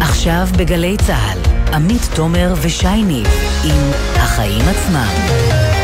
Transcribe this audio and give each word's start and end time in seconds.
עכשיו 0.00 0.48
בגלי 0.58 0.96
צה"ל, 1.06 1.38
עמית 1.74 2.08
תומר 2.14 2.54
ושייני 2.62 3.22
עם 3.64 3.90
החיים 4.16 4.64
עצמם. 4.68 5.79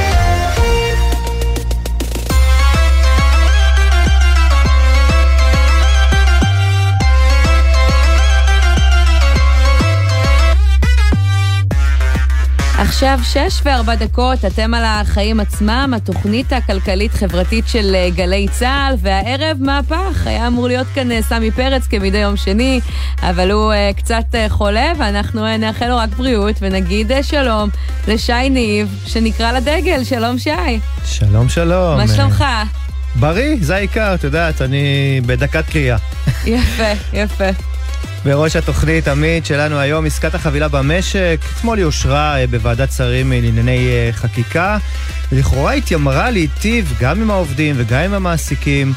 עכשיו 12.97 13.19
שש 13.23 13.61
וארבע 13.65 13.95
דקות, 13.95 14.45
אתם 14.45 14.75
על 14.75 14.85
החיים 14.85 15.41
עצמם, 15.41 15.93
התוכנית 15.97 16.53
הכלכלית-חברתית 16.53 17.69
של 17.69 17.95
אה, 17.95 18.11
גלי 18.11 18.47
צה"ל, 18.51 18.95
והערב 18.99 19.57
מהפך. 19.61 20.27
היה 20.27 20.47
אמור 20.47 20.67
להיות 20.67 20.87
כאן 20.95 21.13
אה, 21.13 21.23
סמי 21.23 21.51
פרץ 21.51 21.87
כמדי 21.87 22.19
יום 22.19 22.37
שני, 22.37 22.81
אבל 23.23 23.51
הוא 23.51 23.73
uh, 23.73 23.97
קצת 23.97 24.25
uh, 24.33 24.53
חולה, 24.53 24.93
ואנחנו 24.99 25.47
uh, 25.47 25.59
נאחל 25.59 25.89
לו 25.89 25.97
רק 25.97 26.09
בריאות, 26.09 26.57
ונגיד 26.61 27.13
uh, 27.13 27.23
שלום 27.23 27.71
לשי 28.09 28.51
ניב, 28.51 29.03
שנקרא 29.07 29.53
לדגל. 29.53 30.05
שלום 30.05 30.39
שי. 30.39 30.81
שלום, 31.05 31.49
שלום. 31.49 31.97
מה 31.97 32.09
שלומך? 32.09 32.45
בריא, 33.15 33.57
זה 33.61 33.75
העיקר, 33.75 34.15
את 34.15 34.25
יודעת, 34.25 34.63
אני 34.63 35.21
בדקת 35.27 35.65
קריאה. 35.71 35.97
יפה, 36.47 36.93
יפה. 37.13 37.76
בראש 38.27 38.57
התוכנית, 38.57 39.09
עמית, 39.09 39.47
שלנו 39.47 39.79
היום, 39.79 40.07
עסקת 40.07 40.35
החבילה 40.35 40.69
במשק. 40.69 41.41
אתמול 41.57 41.79
היא 41.79 41.85
אושרה 41.85 42.41
אה, 42.41 42.47
בוועדת 42.47 42.93
שרים 42.93 43.33
לענייני 43.33 43.89
אה, 43.89 44.11
חקיקה, 44.13 44.79
ולכאורה 45.33 45.73
התיימרה 45.73 46.31
להיטיב 46.31 46.95
גם 47.01 47.23
עם 47.23 47.31
העובדים 47.31 47.75
וגם 47.79 48.01
עם 48.01 48.15
המעסיקים. 48.15 48.93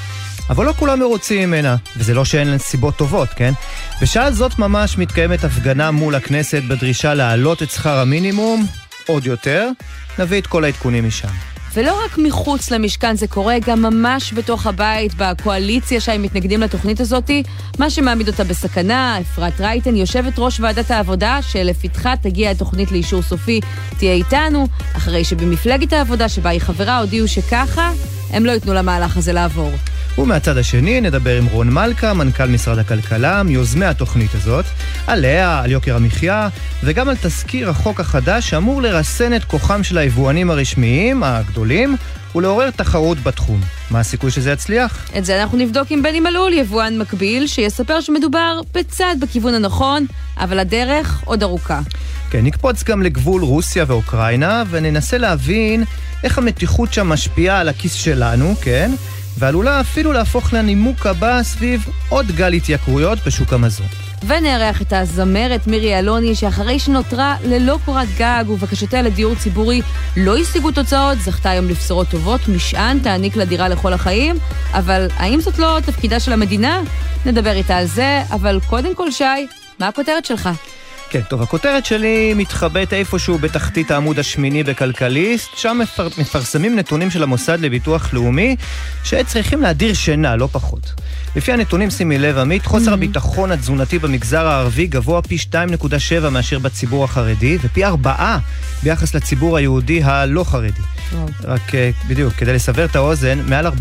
אבל 0.49 0.65
לא 0.65 0.73
כולם 0.77 0.99
מרוצים 0.99 1.49
ממנה, 1.49 1.75
וזה 1.97 2.13
לא 2.13 2.25
שאין 2.25 2.57
סיבות 2.57 2.97
טובות, 2.97 3.29
כן? 3.35 3.53
בשעה 4.02 4.31
זאת 4.31 4.59
ממש 4.59 4.97
מתקיימת 4.97 5.43
הפגנה 5.43 5.91
מול 5.91 6.16
הכנסת 6.16 6.63
בדרישה 6.67 7.13
להעלות 7.13 7.63
את 7.63 7.71
שכר 7.71 7.99
המינימום 7.99 8.66
עוד 9.07 9.25
יותר. 9.25 9.69
נביא 10.19 10.41
את 10.41 10.47
כל 10.47 10.63
העדכונים 10.63 11.07
משם. 11.07 11.27
ולא 11.73 12.06
רק 12.06 12.17
מחוץ 12.17 12.72
למשכן 12.72 13.16
זה 13.16 13.28
קורה, 13.28 13.56
גם 13.66 13.81
ממש 13.81 14.34
בתוך 14.34 14.67
הבית, 14.67 15.14
בקואליציה 15.17 16.02
שהם 16.02 16.22
מתנגדים 16.22 16.62
לתוכנית 16.62 17.00
הזאתי, 17.00 17.44
מה 17.80 17.89
שמעמיד 17.89 18.28
אותה 18.28 18.44
בסכנה. 18.44 19.20
אפרת 19.22 19.62
רייטן, 19.62 19.95
יושבת 19.95 20.34
ראש 20.38 20.59
ועדת 20.59 20.92
העבודה, 20.92 21.40
שלפתחה 21.42 22.14
תגיע 22.22 22.52
התוכנית 22.52 22.92
לאישור 22.92 23.22
סופי, 23.22 23.59
תהיה 23.97 24.14
איתנו, 24.14 24.67
אחרי 24.97 25.23
שבמפלגת 25.23 25.94
העבודה 25.94 26.30
שבה 26.30 26.50
היא 26.50 26.62
חברה 26.62 26.97
הודיעו 26.97 27.28
שככה, 27.28 27.92
הם 28.30 28.45
לא 28.45 28.52
ייתנו 28.52 28.73
למהלך 28.73 29.17
הזה 29.17 29.34
לעבור. 29.34 29.72
ומהצד 30.17 30.57
השני 30.57 31.02
נדבר 31.02 31.38
עם 31.38 31.45
רון 31.45 31.69
מלכה, 31.69 32.13
מנכ"ל 32.13 32.45
משרד 32.45 32.79
הכלכלה, 32.79 33.43
מיוזמי 33.43 33.85
התוכנית 33.85 34.35
הזאת, 34.35 34.66
עליה, 35.07 35.59
על 35.59 35.71
יוקר 35.71 35.95
המחיה, 35.95 36.49
וגם 36.83 37.09
על 37.09 37.16
תזכיר 37.21 37.69
החוק 37.69 37.99
החדש 37.99 38.49
שאמור 38.49 38.81
לרסן 38.81 39.35
את 39.35 39.43
כוחם 39.43 39.83
של 39.83 39.97
היבואנים 39.97 40.51
הרשמיים, 40.51 41.23
הגדולים, 41.23 41.95
ולעורר 42.35 42.69
תחרות 42.71 43.23
בתחום. 43.23 43.61
מה 43.91 43.99
הסיכוי 43.99 44.31
שזה 44.31 44.51
יצליח? 44.51 45.09
את 45.17 45.25
זה 45.25 45.41
אנחנו 45.41 45.57
נבדוק 45.57 45.91
עם 45.91 46.03
בני 46.03 46.19
מלול, 46.19 46.53
יבואן 46.53 46.97
מקביל, 46.97 47.47
שיספר 47.47 48.01
שמדובר 48.01 48.61
בצעד 48.73 49.19
בכיוון 49.19 49.53
הנכון, 49.53 50.05
אבל 50.38 50.59
הדרך 50.59 51.21
עוד 51.25 51.44
ארוכה. 51.44 51.79
כן, 52.29 52.45
נקפוץ 52.45 52.83
גם 52.83 53.03
לגבול 53.03 53.44
רוסיה 53.44 53.85
ואוקראינה, 53.88 54.63
וננסה 54.69 55.17
להבין 55.17 55.83
איך 56.23 56.38
המתיחות 56.38 56.94
שם 56.94 57.09
משפיעה 57.09 57.59
על 57.59 57.69
הכיס 57.69 57.94
שלנו, 57.94 58.55
כן? 58.61 58.91
ועלולה 59.39 59.81
אפילו 59.81 60.11
להפוך 60.11 60.53
לנימוק 60.53 61.05
הבא 61.05 61.43
סביב 61.43 61.85
עוד 62.09 62.25
גל 62.27 62.53
התייקרויות 62.53 63.19
בשוק 63.25 63.53
המזון. 63.53 63.87
ונארח 64.27 64.81
את 64.81 64.93
הזמרת 64.93 65.67
מירי 65.67 65.99
אלוני, 65.99 66.35
שאחרי 66.35 66.79
שנותרה 66.79 67.35
ללא 67.45 67.79
קורת 67.85 68.07
גג 68.17 68.43
ובקשותיה 68.47 69.01
לדיור 69.01 69.35
ציבורי 69.35 69.81
לא 70.17 70.37
השיגו 70.37 70.71
תוצאות, 70.71 71.17
זכתה 71.19 71.49
היום 71.49 71.67
לבשורות 71.67 72.07
טובות, 72.07 72.47
משען 72.47 72.99
תעניק 72.99 73.35
לה 73.35 73.45
דירה 73.45 73.69
לכל 73.69 73.94
החיים, 73.94 74.35
אבל 74.73 75.07
האם 75.16 75.41
זאת 75.41 75.59
לא 75.59 75.78
תפקידה 75.85 76.19
של 76.19 76.33
המדינה? 76.33 76.81
נדבר 77.25 77.51
איתה 77.51 77.78
על 77.78 77.85
זה, 77.85 78.22
אבל 78.31 78.59
קודם 78.69 78.95
כל, 78.95 79.11
שי, 79.11 79.23
מה 79.79 79.88
הכותרת 79.88 80.25
שלך? 80.25 80.49
כן, 81.09 81.22
טוב, 81.22 81.42
הכותרת 81.42 81.86
שלי 81.86 82.34
מתחבאת 82.34 82.94
איפשהו 82.94 83.38
בתחתית 83.38 83.92
העמוד 83.92 84.20
השמיני 84.20 84.64
בכלכליסט, 84.64 85.50
שם 85.58 85.78
מפר, 85.81 86.08
מפרסמים 86.18 86.75
נתונים 86.75 87.12
של 87.12 87.24
המוסד 87.24 87.59
לביטוח 87.59 88.14
לאומי 88.14 88.56
שצריכים 89.03 89.62
להדיר 89.62 89.94
שינה, 89.94 90.36
לא 90.36 90.50
פחות. 90.52 90.94
לפי 91.36 91.52
הנתונים, 91.52 91.90
שימי 91.90 92.18
לב, 92.18 92.38
עמית, 92.38 92.66
חוסר 92.66 92.92
mm-hmm. 92.92 92.94
הביטחון 92.94 93.52
התזונתי 93.52 94.00
במגזר 94.00 94.47
הערבי 94.47 94.88
גבוה 94.88 95.22
פי 95.22 95.38
2.7 95.52 96.30
מאשר 96.30 96.59
בציבור 96.59 97.03
החרדי, 97.03 97.58
ופי 97.62 97.86
4 97.86 98.38
ביחס 98.84 99.16
לציבור 99.16 99.58
היהודי 99.58 100.03
הלא 100.03 100.44
חרדי. 100.44 100.81
רק 101.44 101.76
אה, 101.76 101.90
בדיוק, 102.08 102.34
כדי 102.34 102.53
לסבר 102.53 102.86
את 102.86 102.96
האוזן, 102.96 103.40
מעל 103.46 103.68
42% 103.68 103.72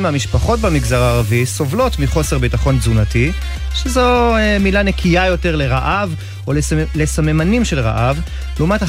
מהמשפחות 0.00 0.60
במגזר 0.60 1.02
הערבי 1.02 1.46
סובלות 1.46 1.98
מחוסר 1.98 2.38
ביטחון 2.38 2.78
תזונתי, 2.78 3.32
שזו 3.74 4.36
אה, 4.36 4.56
מילה 4.60 4.82
נקייה 4.82 5.26
יותר 5.26 5.56
לרעב 5.56 6.14
או 6.46 6.52
לסממנים 6.94 7.64
של 7.64 7.80
רעב, 7.80 8.20
לעומת 8.58 8.82
11% 8.82 8.86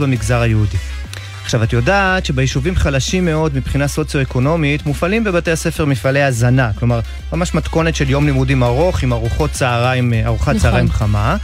במגזר 0.00 0.40
היהודי. 0.40 0.76
עכשיו, 1.44 1.62
את 1.62 1.72
יודעת 1.72 2.26
שביישובים 2.26 2.76
חלשים 2.76 3.24
מאוד 3.24 3.56
מבחינה 3.56 3.88
סוציו-אקונומית 3.88 4.86
מופעלים 4.86 5.24
בבתי 5.24 5.50
הספר 5.50 5.84
מפעלי 5.84 6.22
הזנה, 6.22 6.70
כלומר, 6.78 7.00
ממש 7.32 7.54
מתכונת 7.54 7.96
של 7.96 8.10
יום 8.10 8.26
לימודים 8.26 8.62
ארוך 8.62 9.02
עם 9.02 9.12
ארוחות 9.12 9.50
צהריים, 9.50 10.12
אה, 10.12 10.26
ארוחת 10.26 10.48
נכון. 10.48 10.58
צהריים 10.60 10.90
חמה. 10.90 11.36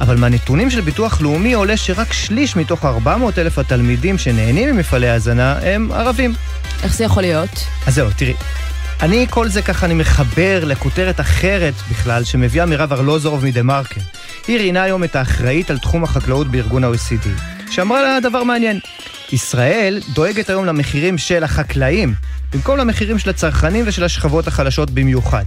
אבל 0.00 0.16
מהנתונים 0.16 0.70
של 0.70 0.80
ביטוח 0.80 1.20
לאומי 1.20 1.52
עולה 1.52 1.76
שרק 1.76 2.12
שליש 2.12 2.56
מתוך 2.56 2.84
400 2.84 3.38
אלף 3.38 3.58
התלמידים 3.58 4.18
שנהנים 4.18 4.76
ממפעלי 4.76 5.08
הזנה 5.08 5.58
הם 5.62 5.92
ערבים. 5.92 6.34
איך 6.82 6.94
זה 6.94 7.04
יכול 7.04 7.22
להיות? 7.22 7.64
אז 7.86 7.94
זהו, 7.94 8.08
תראי. 8.16 8.34
אני, 9.02 9.26
כל 9.30 9.48
זה 9.48 9.62
ככה 9.62 9.86
אני 9.86 9.94
מחבר 9.94 10.64
לכותרת 10.64 11.20
אחרת 11.20 11.74
בכלל, 11.90 12.24
שמביאה 12.24 12.66
מירב 12.66 12.92
ארלוזורוב 12.92 13.44
מדה-מרקר. 13.44 14.00
היא 14.48 14.58
ראיינה 14.58 14.82
היום 14.82 15.04
את 15.04 15.16
האחראית 15.16 15.70
על 15.70 15.78
תחום 15.78 16.04
החקלאות 16.04 16.48
בארגון 16.48 16.84
ה-OECD, 16.84 17.28
שאמרה 17.70 18.02
לה 18.02 18.20
דבר 18.20 18.44
מעניין. 18.44 18.80
ישראל 19.32 20.00
דואגת 20.12 20.50
היום 20.50 20.66
למחירים 20.66 21.18
של 21.18 21.44
החקלאים, 21.44 22.14
במקום 22.52 22.78
למחירים 22.78 23.18
של 23.18 23.30
הצרכנים 23.30 23.84
ושל 23.88 24.04
השכבות 24.04 24.46
החלשות 24.46 24.90
במיוחד. 24.90 25.44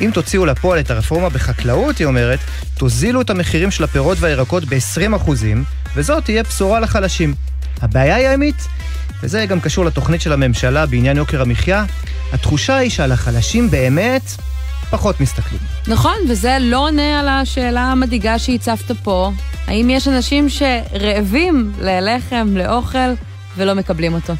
אם 0.00 0.10
תוציאו 0.14 0.46
לפועל 0.46 0.80
את 0.80 0.90
הרפורמה 0.90 1.28
בחקלאות, 1.28 1.98
היא 1.98 2.06
אומרת, 2.06 2.38
תוזילו 2.78 3.20
את 3.20 3.30
המחירים 3.30 3.70
של 3.70 3.84
הפירות 3.84 4.18
והירקות 4.20 4.64
ב-20%, 4.64 5.30
וזאת 5.96 6.24
תהיה 6.24 6.42
בשורה 6.42 6.80
לחלשים. 6.80 7.34
הבעיה 7.82 8.16
היא 8.16 8.26
האמית, 8.26 8.66
וזה 9.22 9.46
גם 9.46 9.60
קשור 9.60 9.84
לתוכנית 9.84 10.20
של 10.20 10.32
הממשלה 10.32 10.86
בעניין 10.86 11.16
יוקר 11.16 11.42
המחיה, 11.42 11.84
התחושה 12.32 12.76
היא 12.76 12.90
שעל 12.90 13.12
החלשים 13.12 13.70
באמת 13.70 14.22
פחות 14.94 15.20
מסתכלים. 15.20 15.60
נכון, 15.88 16.16
וזה 16.28 16.56
לא 16.60 16.78
עונה 16.78 17.20
על 17.20 17.28
השאלה 17.28 17.80
המדאיגה 17.80 18.38
שהצפת 18.38 18.96
פה. 19.02 19.30
האם 19.66 19.90
יש 19.90 20.08
אנשים 20.08 20.48
שרעבים 20.48 21.72
ללחם, 21.80 22.56
לאוכל, 22.56 22.98
ולא 23.56 23.74
מקבלים 23.74 24.14
אותו? 24.14 24.32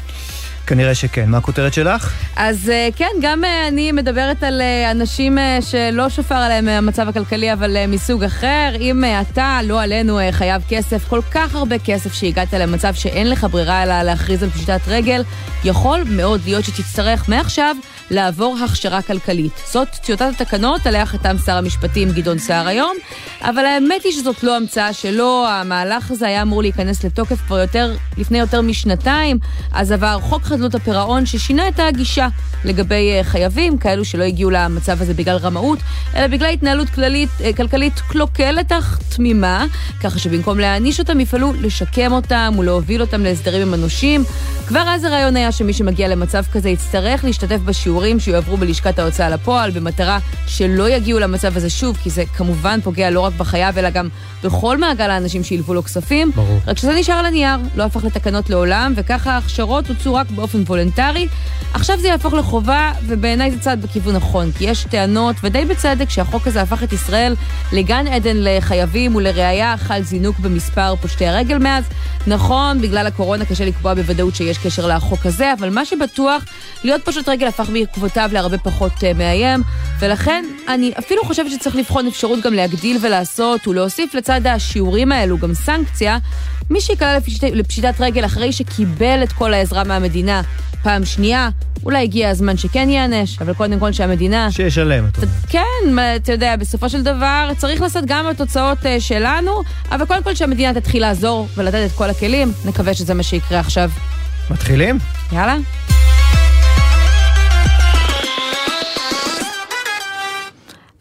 כנראה 0.67 0.95
שכן. 0.95 1.29
מה 1.29 1.37
הכותרת 1.37 1.73
שלך? 1.73 2.13
אז 2.35 2.69
אה, 2.69 2.89
כן, 2.95 3.09
גם 3.21 3.43
אה, 3.43 3.67
אני 3.67 3.91
מדברת 3.91 4.43
על 4.43 4.61
אה, 4.61 4.91
אנשים 4.91 5.37
שלא 5.61 6.09
שפר 6.09 6.35
עליהם 6.35 6.67
המצב 6.67 7.09
הכלכלי, 7.09 7.53
אבל 7.53 7.85
מסוג 7.87 8.23
אחר. 8.23 8.69
אם 8.79 9.03
אתה, 9.21 9.59
לא 9.63 9.81
עלינו, 9.81 10.19
חייב 10.31 10.61
כסף, 10.69 11.07
כל 11.07 11.21
כך 11.31 11.55
הרבה 11.55 11.79
כסף 11.79 12.13
שהגעת 12.13 12.53
למצב 12.53 12.93
שאין 12.93 13.29
לך 13.29 13.47
ברירה 13.51 13.83
אלא 13.83 14.01
להכריז 14.01 14.43
על 14.43 14.49
פשיטת 14.49 14.81
רגל, 14.87 15.23
יכול 15.63 16.03
מאוד 16.09 16.41
להיות 16.45 16.65
שתצטרך 16.65 17.29
מעכשיו 17.29 17.75
לעבור 18.11 18.57
הכשרה 18.63 19.01
כלכלית. 19.01 19.61
זאת 19.71 19.87
טיוטת 19.87 20.25
התקנות 20.41 20.87
עליה 20.87 21.05
חתם 21.05 21.35
שר 21.45 21.57
המשפטים 21.57 22.11
גדעון 22.11 22.39
סער 22.39 22.67
היום, 22.67 22.97
אבל 23.41 23.65
האמת 23.65 24.03
היא 24.03 24.11
שזאת 24.11 24.43
לא 24.43 24.55
המצאה 24.55 24.93
שלו, 24.93 25.45
המהלך 25.49 26.11
הזה 26.11 26.27
היה 26.27 26.41
אמור 26.41 26.61
להיכנס 26.61 27.03
לתוקף 27.03 27.41
כבר 27.47 27.59
יותר, 27.59 27.95
לפני 28.17 28.39
יותר 28.39 28.61
משנתיים, 28.61 29.37
אז 29.73 29.91
עבר 29.91 30.19
חוק 30.21 30.43
חדלות 30.43 30.75
הפירעון 30.75 31.25
ששינה 31.25 31.67
את 31.67 31.79
הגישה 31.79 32.27
לגבי 32.65 33.11
אה, 33.11 33.23
חייבים, 33.23 33.77
כאלו 33.77 34.05
שלא 34.05 34.23
הגיעו 34.23 34.49
למצב 34.49 35.01
הזה 35.01 35.13
בגלל 35.13 35.37
רמאות, 35.37 35.79
אלא 36.15 36.27
בגלל 36.27 36.49
התנהלות 36.49 36.89
כללית, 36.89 37.29
אה, 37.43 37.53
כלכלית 37.53 37.99
קלוקלת 37.99 38.71
אך 38.71 38.99
תמימה, 39.15 39.65
ככה 40.03 40.19
שבמקום 40.19 40.59
להעניש 40.59 40.99
אותם 40.99 41.19
יפעלו 41.19 41.53
לשקם 41.61 42.11
אותם 42.11 42.53
ולהוביל 42.59 43.01
אותם 43.01 43.23
להסדרים 43.23 43.61
עם 43.61 43.73
הנושים. 43.73 44.23
כבר 44.67 44.83
אז 44.87 45.03
הרעיון 45.03 45.35
היה 45.35 45.51
שמי 45.51 45.73
שמגיע 45.73 46.07
למצב 46.07 46.43
כזה 46.53 46.69
יצטרך 46.69 47.23
להשתתף 47.23 47.59
בשיעורים 47.95 48.19
שיועברו 48.19 48.57
בלשכת 48.57 48.99
ההוצאה 48.99 49.29
לפועל, 49.29 49.71
במטרה 49.71 50.19
שלא 50.47 50.89
יגיעו 50.89 51.19
למצב 51.19 51.57
הזה 51.57 51.69
שוב, 51.69 51.97
כי 52.03 52.09
זה 52.09 52.23
כמובן 52.25 52.79
פוגע 52.83 53.09
לא 53.09 53.19
רק 53.19 53.33
בחייב, 53.33 53.77
אלא 53.77 53.89
גם 53.89 54.09
בכל 54.45 54.77
מעגל 54.77 55.09
האנשים 55.09 55.43
שילוו 55.43 55.73
לו 55.73 55.83
כספים. 55.83 56.31
ברור. 56.35 56.59
רק 56.67 56.77
שזה 56.77 56.95
נשאר 56.95 57.13
על 57.13 57.25
הנייר, 57.25 57.57
לא 57.75 57.83
הפך 57.83 58.03
לתקנות 58.03 58.49
לעולם, 58.49 58.93
וככה 58.95 59.31
ההכשרות 59.31 59.87
הוצעו 59.87 60.13
רק 60.13 60.31
באופן 60.31 60.61
וולונטרי. 60.61 61.27
עכשיו 61.73 61.99
זה 61.99 62.07
יהפוך 62.07 62.33
לחובה, 62.33 62.91
ובעיניי 63.03 63.51
זה 63.51 63.59
צעד 63.59 63.81
בכיוון 63.81 64.15
נכון, 64.15 64.51
כי 64.51 64.63
יש 64.63 64.83
טענות, 64.83 65.35
ודי 65.43 65.65
בצדק, 65.65 66.09
שהחוק 66.09 66.47
הזה 66.47 66.61
הפך 66.61 66.83
את 66.83 66.93
ישראל 66.93 67.35
לגן 67.73 68.07
עדן 68.07 68.35
לחייבים, 68.39 69.15
ולראיה 69.15 69.77
חל 69.77 70.01
זינוק 70.01 70.39
במספר 70.39 70.95
פושטי 70.95 71.25
הרגל 71.25 71.57
מאז. 71.57 71.83
נכון, 72.27 72.81
בגלל 72.81 73.07
הקורונה 73.07 73.45
קשה 73.45 73.65
לקבוע 73.65 73.93
בוודאות 73.93 74.35
שיש 74.35 74.57
קשר 74.57 74.87
לחוק 74.87 75.25
הזה, 75.25 75.53
אבל 75.53 75.69
מה 75.69 75.85
שבטוח, 75.85 76.43
להיות 76.83 77.01
פשוט 77.05 77.29
רגל 77.29 77.47
הפך 77.47 77.69
בעקבותיו 77.69 78.29
להרבה 78.33 78.57
פחות 78.57 78.91
uh, 78.91 79.17
מאיים, 79.17 79.61
ולכן 79.99 80.45
אני 80.67 80.91
אפילו 80.99 81.23
חושבת 81.23 81.51
שצריך 81.51 81.75
לבחון 81.75 82.07
אפשרות 82.07 82.39
גם 82.41 82.53
להגדיל 82.53 82.97
ולעשות, 83.01 83.67
ולהוסיף 83.67 84.15
לצד 84.15 84.34
השיעורים 84.45 85.11
האלו 85.11 85.37
גם 85.37 85.53
סנקציה. 85.53 86.17
מי 86.69 86.81
שיקלע 86.81 87.17
לפשיטת 87.53 87.93
רגל 87.99 88.25
אחרי 88.25 88.51
שקיבל 88.51 89.23
את 89.23 89.31
כל 89.31 89.53
העזרה 89.53 89.83
מהמדינה 89.83 90.41
פעם 90.85 91.05
שנייה, 91.05 91.49
אולי 91.83 92.03
הגיע 92.03 92.29
הזמן 92.29 92.57
שכן 92.57 92.89
ייענש, 92.89 93.41
אבל 93.41 93.53
קודם 93.53 93.79
כל 93.79 93.91
שהמדינה... 93.91 94.51
שישלם 94.51 95.05
אותו. 95.05 95.21
כן, 95.49 95.61
אתה 96.15 96.31
יודע, 96.31 96.55
בסופו 96.55 96.89
של 96.89 97.03
דבר 97.03 97.51
צריך 97.57 97.81
לעשות 97.81 98.03
גם 98.07 98.27
התוצאות 98.27 98.85
אה, 98.85 98.99
שלנו, 98.99 99.51
אבל 99.91 100.05
קודם 100.05 100.23
כל 100.23 100.35
שהמדינה 100.35 100.73
תתחיל 100.73 101.01
לעזור 101.01 101.47
ולתת 101.55 101.85
את 101.85 101.91
כל 101.91 102.09
הכלים, 102.09 102.51
נקווה 102.65 102.93
שזה 102.93 103.13
מה 103.13 103.23
שיקרה 103.23 103.59
עכשיו. 103.59 103.89
מתחילים? 104.49 104.97
יאללה. 105.31 105.57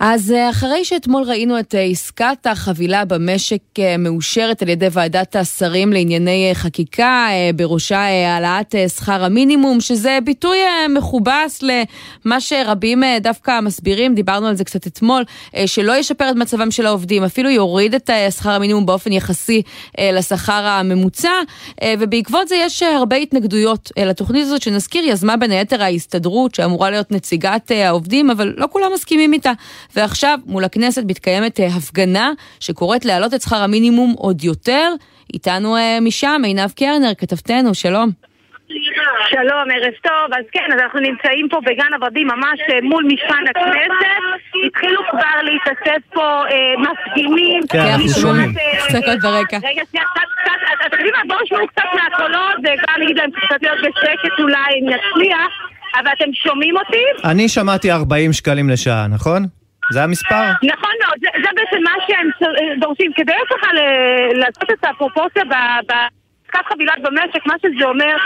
אז 0.00 0.32
אה, 0.32 0.50
אחרי 0.50 0.84
שאתמול 0.84 1.22
ראינו 1.22 1.58
את 1.58 1.74
אה, 1.74 1.80
עסקת 1.80 2.46
החבילה 2.46 3.04
במשק 3.04 3.60
אה, 3.78 3.96
מאושרת 3.96 4.62
על 4.62 4.68
ידי 4.68 4.86
ועדת 4.92 5.36
השרים 5.36 5.92
לענייני 5.92 6.50
חקיקה, 6.54 7.28
בראשה 7.56 7.98
העלאת 7.98 8.74
שכר 8.96 9.24
המינימום, 9.24 9.80
שזה 9.80 10.18
ביטוי 10.24 10.58
מכובס 10.88 11.62
למה 11.62 12.40
שרבים 12.40 13.02
דווקא 13.20 13.60
מסבירים, 13.60 14.14
דיברנו 14.14 14.46
על 14.46 14.54
זה 14.54 14.64
קצת 14.64 14.86
אתמול, 14.86 15.24
שלא 15.66 15.96
ישפר 15.96 16.30
את 16.30 16.36
מצבם 16.36 16.70
של 16.70 16.86
העובדים, 16.86 17.24
אפילו 17.24 17.50
יוריד 17.50 17.94
את 17.94 18.10
שכר 18.30 18.50
המינימום 18.50 18.86
באופן 18.86 19.12
יחסי 19.12 19.62
לשכר 20.00 20.66
הממוצע, 20.66 21.32
ובעקבות 21.98 22.48
זה 22.48 22.56
יש 22.56 22.82
הרבה 22.82 23.16
התנגדויות 23.16 23.90
לתוכנית 23.96 24.42
הזאת, 24.42 24.62
שנזכיר, 24.62 25.04
יזמה 25.04 25.36
בין 25.36 25.50
היתר 25.50 25.82
ההסתדרות, 25.82 26.54
שאמורה 26.54 26.90
להיות 26.90 27.12
נציגת 27.12 27.70
העובדים, 27.70 28.30
אבל 28.30 28.54
לא 28.56 28.66
כולם 28.70 28.92
מסכימים 28.94 29.32
איתה. 29.32 29.52
ועכשיו 29.96 30.38
מול 30.46 30.64
הכנסת 30.64 31.02
מתקיימת 31.06 31.60
אה, 31.60 31.66
הפגנה 31.66 32.32
שקוראת 32.60 33.04
להעלות 33.04 33.34
את 33.34 33.42
שכר 33.42 33.56
המינימום 33.56 34.14
עוד 34.18 34.44
יותר. 34.44 34.88
איתנו 35.34 35.76
אה, 35.76 35.98
משם 36.00 36.42
עינב 36.44 36.70
קרנר, 36.70 37.14
כתבתנו, 37.18 37.74
שלום. 37.74 38.10
שלום, 39.30 39.66
ערב 39.74 39.94
טוב. 40.02 40.38
אז 40.38 40.44
כן, 40.52 40.68
אז 40.74 40.80
אנחנו 40.82 41.00
נמצאים 41.00 41.48
פה 41.50 41.58
בגן 41.66 41.92
הוורדים 41.94 42.26
ממש 42.26 42.58
אה, 42.70 42.78
מול 42.82 43.04
משכן 43.12 43.44
הכנסת. 43.50 44.24
התחילו 44.66 45.00
כבר 45.10 45.36
להתאסף 45.42 46.02
פה 46.14 46.42
אה, 46.50 46.74
מפגינים. 46.84 47.60
כן, 47.68 47.78
אנחנו 47.78 48.08
שומעים. 48.08 48.54
הפסקות 48.78 49.20
ברקע. 49.22 49.56
רגע, 49.56 49.82
שנייה, 49.90 50.04
קצת, 50.14 50.28
קצת, 50.40 50.86
אתם 50.86 50.96
יודעים 50.96 51.14
מה? 51.16 51.22
בואו 51.28 51.42
נשמעו 51.44 51.66
קצת 51.66 51.88
מהקולות, 51.94 52.56
וכבר 52.58 53.02
נגיד 53.02 53.16
להם 53.16 53.30
קצת 53.30 53.62
להיות 53.62 53.78
בשקט 53.78 54.40
אולי, 54.40 54.70
אם 54.80 54.86
נצליח. 54.86 55.52
אבל 56.00 56.10
אתם 56.16 56.32
שומעים 56.32 56.76
אותי? 56.76 57.28
אני 57.30 57.48
שמעתי 57.48 57.92
40 57.92 58.32
שקלים 58.32 58.68
לשעה, 58.70 59.06
נכון? 59.06 59.46
זה 59.92 60.02
המספר? 60.02 60.44
נכון 60.62 60.94
מאוד, 61.02 61.18
זה, 61.20 61.28
זה 61.42 61.48
בעצם 61.56 61.82
מה 61.82 61.94
שהם 62.06 62.30
דורשים. 62.80 63.12
כדי 63.16 63.32
ככה 63.50 63.68
לעשות 64.34 64.70
את 64.70 64.84
הפרופורציה 64.84 65.44
ב... 65.44 65.54
ב 65.88 65.92
עסקת 66.54 66.72
חבילת 66.72 66.98
במשק, 67.02 67.46
מה 67.46 67.54
שזה 67.62 67.84
אומר 67.84 68.16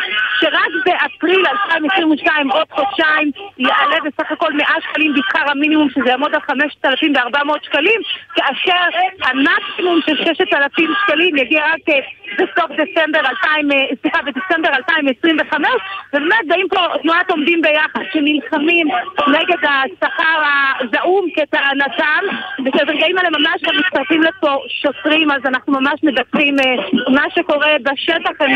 שרק 0.40 0.72
באפריל 0.87 1.46
2022, 1.46 2.50
עוד 2.50 2.66
חודשיים, 2.70 3.31
יעלה 3.58 3.96
בסך 4.05 4.32
הכל 4.32 4.52
100 4.52 4.66
שקלים 4.81 5.14
בשכר 5.14 5.50
המינימום, 5.50 5.90
שזה 5.90 6.08
יעמוד 6.08 6.34
על 6.34 6.40
5,400 6.40 7.64
שקלים, 7.64 8.00
כאשר 8.34 8.82
המקסימום 9.22 10.00
של 10.06 10.16
6,000 10.25 10.90
שקלים 11.05 11.37
יגיע 11.37 11.64
רק 11.64 11.88
אה, 11.88 11.99
בסוף 12.35 12.71
דצמבר 12.71 13.19
2000, 13.19 13.73
אה, 13.73 13.77
סליחה, 14.03 14.19
בדצמבר 14.23 14.69
2025, 14.77 15.69
ובאמת 16.13 16.47
באים 16.49 16.69
פה 16.69 16.81
תנועת 17.03 17.31
עומדים 17.31 17.63
ביחד, 17.63 18.01
שנלחמים 18.13 18.89
נגד 19.29 19.59
השכר 19.63 20.39
הזעום 20.81 21.27
כטענתם, 21.35 22.23
וברגעים 22.59 23.19
האלה 23.19 23.31
ממש 23.31 23.63
גם 23.63 23.75
מצטרפים 23.79 24.23
לפה 24.23 24.57
שוטרים, 24.69 25.31
אז 25.31 25.41
אנחנו 25.45 25.81
ממש 25.81 26.01
מדברים 26.03 26.57
אה, 26.61 26.75
מה 27.09 27.25
שקורה 27.35 27.77
בשטח. 27.83 28.41
אה, 28.41 28.47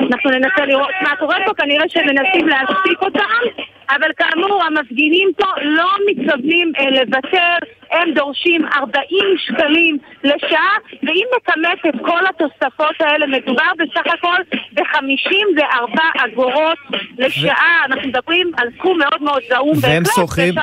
אנחנו 0.00 0.30
ננסה 0.30 0.66
לראות 0.66 0.94
מה 1.02 1.16
קורה 1.16 1.36
פה, 1.46 1.54
כנראה 1.54 1.84
שהם 1.88 2.06
מנסים 2.06 2.48
להשתיק 2.48 3.02
אותם, 3.02 3.62
אבל 3.90 4.10
כאמור, 4.16 4.62
המפגינים 4.64 5.28
פה 5.36 5.46
לא 5.62 5.90
מתכוונים 6.10 6.72
אה, 6.78 6.90
לוותר, 6.90 7.56
הם 7.90 8.14
דורשים 8.14 8.64
40 8.64 9.04
שקלים 9.38 9.98
לשעה, 10.24 10.76
ואם 11.02 11.24
נכמת 11.36 11.94
את 11.94 12.00
כל 12.06 12.20
התוספות 12.28 13.00
האלה, 13.00 13.26
מדובר 13.26 13.70
בסך 13.78 14.12
הכל 14.14 14.36
ב-54 14.72 16.00
אגורות 16.16 16.78
לשעה, 17.18 17.82
ו... 17.82 17.92
אנחנו 17.92 18.08
מדברים 18.08 18.50
על 18.56 18.68
סכום 18.78 18.98
מאוד 18.98 19.22
מאוד 19.22 19.42
זעום, 19.48 19.74
בהחלט, 19.80 20.04
זוכים... 20.04 20.54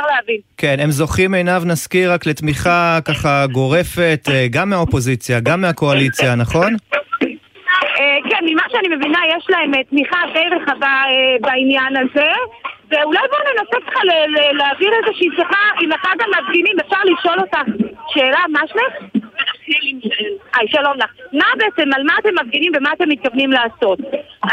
כן, 0.58 0.76
הם 0.80 0.92
זוכים 0.92 1.34
עיניו, 1.34 1.62
נזכיר 1.66 2.14
רק 2.14 2.26
לתמיכה 2.26 3.00
ככה 3.06 3.46
גורפת, 3.52 4.28
אה, 4.32 4.48
גם 4.52 4.70
מהאופוזיציה, 4.70 5.40
גם 5.40 5.62
מהקואליציה, 5.62 6.36
נכון? 6.36 6.76
אה, 8.00 8.18
כן, 8.30 8.46
ממה 8.46 8.64
שאני 8.72 8.96
מבינה 8.96 9.20
יש 9.38 9.46
להם 9.50 9.74
אה, 9.74 9.84
תמיכה 9.84 10.18
די 10.34 10.56
רחבה 10.56 11.04
בעניין 11.42 11.98
הזה 11.98 12.32
ואולי 12.96 13.20
בואו 13.30 13.42
ננסה 13.54 13.92
ככה 13.92 14.00
להעביר 14.54 14.92
איזושהי 14.94 15.28
שיחה 15.36 15.64
עם 15.82 15.92
אחד 15.92 16.16
המפגינים, 16.20 16.76
אפשר 16.80 17.00
לשאול 17.04 17.40
אותך 17.40 17.58
שאלה, 18.08 18.40
מה 18.50 18.60
שמך? 18.68 19.22
היי, 20.56 20.68
שלום 20.68 20.98
לך. 20.98 21.12
מה 21.34 21.46
בעצם, 21.58 21.94
על 21.96 22.04
מה 22.04 22.14
אתם 22.20 22.30
מפגינים 22.42 22.72
ומה 22.76 22.94
אתם 22.94 23.10
מתכוונים 23.10 23.52
לעשות? 23.52 24.00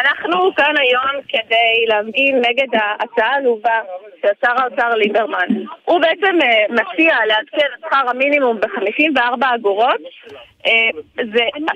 אנחנו 0.01 0.55
כאן 0.57 0.75
היום 0.79 1.23
כדי 1.29 1.87
להפגין 1.89 2.37
נגד 2.37 2.69
ההצעה 2.73 3.31
העלובה 3.35 3.81
של 4.23 4.29
שר 4.45 4.63
האוצר 4.63 4.95
ליברמן. 4.95 5.49
הוא 5.85 6.01
בעצם 6.01 6.39
מציע 6.71 7.17
לעדכן 7.27 7.67
את 7.75 7.81
שכר 7.81 8.11
המינימום 8.11 8.61
ב-54 8.61 9.55
אגורות 9.55 10.01
אה, 10.67 10.91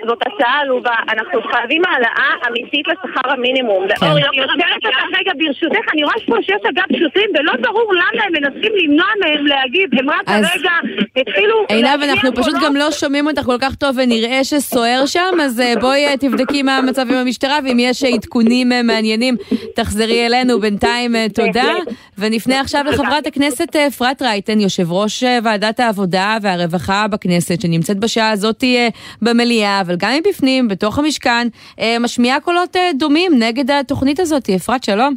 זאת 0.07 0.19
הצעה 0.27 0.59
עלובה, 0.61 0.95
אנחנו 1.09 1.43
חייבים 1.43 1.83
העלאה 1.85 2.49
אמיתית 2.49 2.87
לשכר 2.89 3.31
המינימום. 3.31 3.89
כן. 3.89 4.07
אני 4.07 4.41
עוצרת 4.41 4.85
אותך 4.85 5.19
רגע 5.19 5.33
ברשותך, 5.39 5.93
אני 5.93 6.05
רואה 6.05 6.15
פה 6.27 6.37
שיש 6.43 6.63
אגב 6.71 6.99
שוטרים 6.99 7.31
ולא 7.39 7.53
ברור 7.61 7.93
למה 7.95 8.25
הם 8.25 8.33
מנסים 8.33 8.73
למנוע 8.77 9.07
מהם 9.21 9.47
להגיב, 9.47 9.91
הם 9.99 10.11
רק 10.11 10.27
כרגע 10.27 10.71
התחילו... 11.17 11.67
עינב, 11.69 12.03
אנחנו 12.03 12.35
פשוט 12.35 12.55
גם 12.65 12.77
לא 12.77 12.91
שומעים 12.91 13.27
אותך 13.27 13.43
כל 13.43 13.59
כך 13.61 13.75
טוב 13.75 13.97
ונראה 13.99 14.45
שסוער 14.45 15.07
שם, 15.07 15.41
אז 15.43 15.61
אה, 15.61 15.73
בואי 15.81 16.07
אה, 16.07 16.17
תבדקי 16.17 16.63
מה 16.63 16.77
המצב 16.77 17.03
עם 17.11 17.17
המשטרה, 17.17 17.59
ואם 17.65 17.79
יש 17.81 18.05
עדכונים 18.15 18.69
מעניינים, 18.85 19.37
תחזרי 19.75 20.27
אלינו. 20.27 20.61
בינתיים 20.61 21.15
תודה. 21.35 21.75
ונפנה 22.19 22.61
עכשיו 22.61 22.85
לחברת 22.89 23.27
הכנסת 23.27 23.77
אפרת 23.77 24.23
רייטן, 24.23 24.61
יושב 24.61 24.93
ראש 24.93 25.25
ועדת 25.45 25.81
העבודה 25.81 26.37
והרווחה 26.43 27.09
בכנסת, 27.09 27.61
שנמצאת 27.61 27.99
בשעה 27.99 28.31
הזאתי 28.31 28.91
במליאה, 29.23 29.81
אבל 29.81 29.97
גם 29.97 30.11
מבפנים, 30.21 30.69
בתוך 30.69 30.99
המשכן, 30.99 31.49
אה, 31.81 31.97
משמיעה 32.01 32.41
קולות 32.41 32.77
אה, 32.77 32.91
דומים 32.99 33.33
נגד 33.39 33.71
התוכנית 33.71 34.21
הזאת. 34.21 34.51
אפרת, 34.51 34.85
שלום. 34.85 35.15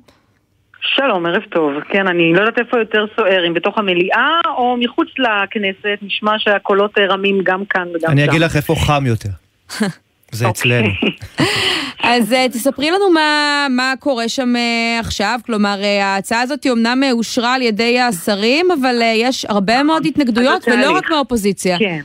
שלום, 0.82 1.26
ערב 1.26 1.42
טוב. 1.52 1.72
כן, 1.90 2.08
אני 2.08 2.34
לא 2.34 2.40
יודעת 2.40 2.60
איפה 2.60 2.80
יותר 2.80 3.06
סוער, 3.16 3.48
אם 3.48 3.54
בתוך 3.54 3.78
המליאה 3.78 4.40
או 4.58 4.78
מחוץ 4.80 5.08
לכנסת, 5.18 6.00
נשמע 6.02 6.32
שהקולות 6.38 6.98
אה, 6.98 7.08
רמים 7.10 7.42
גם 7.44 7.66
כאן 7.66 7.88
וגם 7.88 8.00
שם. 8.02 8.12
אני 8.12 8.26
אגיד 8.26 8.42
לך 8.42 8.56
איפה 8.56 8.76
חם 8.76 9.04
יותר. 9.06 9.30
זה 10.32 10.50
אצלנו. 10.50 10.90
אז 12.04 12.36
תספרי 12.52 12.92
לנו 12.92 13.10
מה, 13.14 13.68
מה 13.70 13.94
קורה 14.00 14.30
שם 14.30 14.54
עכשיו. 15.00 15.40
כלומר, 15.46 15.76
ההצעה 16.02 16.42
הזאת 16.42 16.68
אומנם 16.70 17.04
אושרה 17.12 17.54
על 17.54 17.62
ידי 17.62 18.00
השרים, 18.00 18.66
אבל 18.82 18.96
יש 19.16 19.46
הרבה 19.46 19.84
מאוד 19.84 20.06
התנגדויות, 20.06 20.68
ולא 20.68 20.92
רק 20.92 21.12
מהאופוזיציה. 21.12 21.78
כן. 21.80 22.00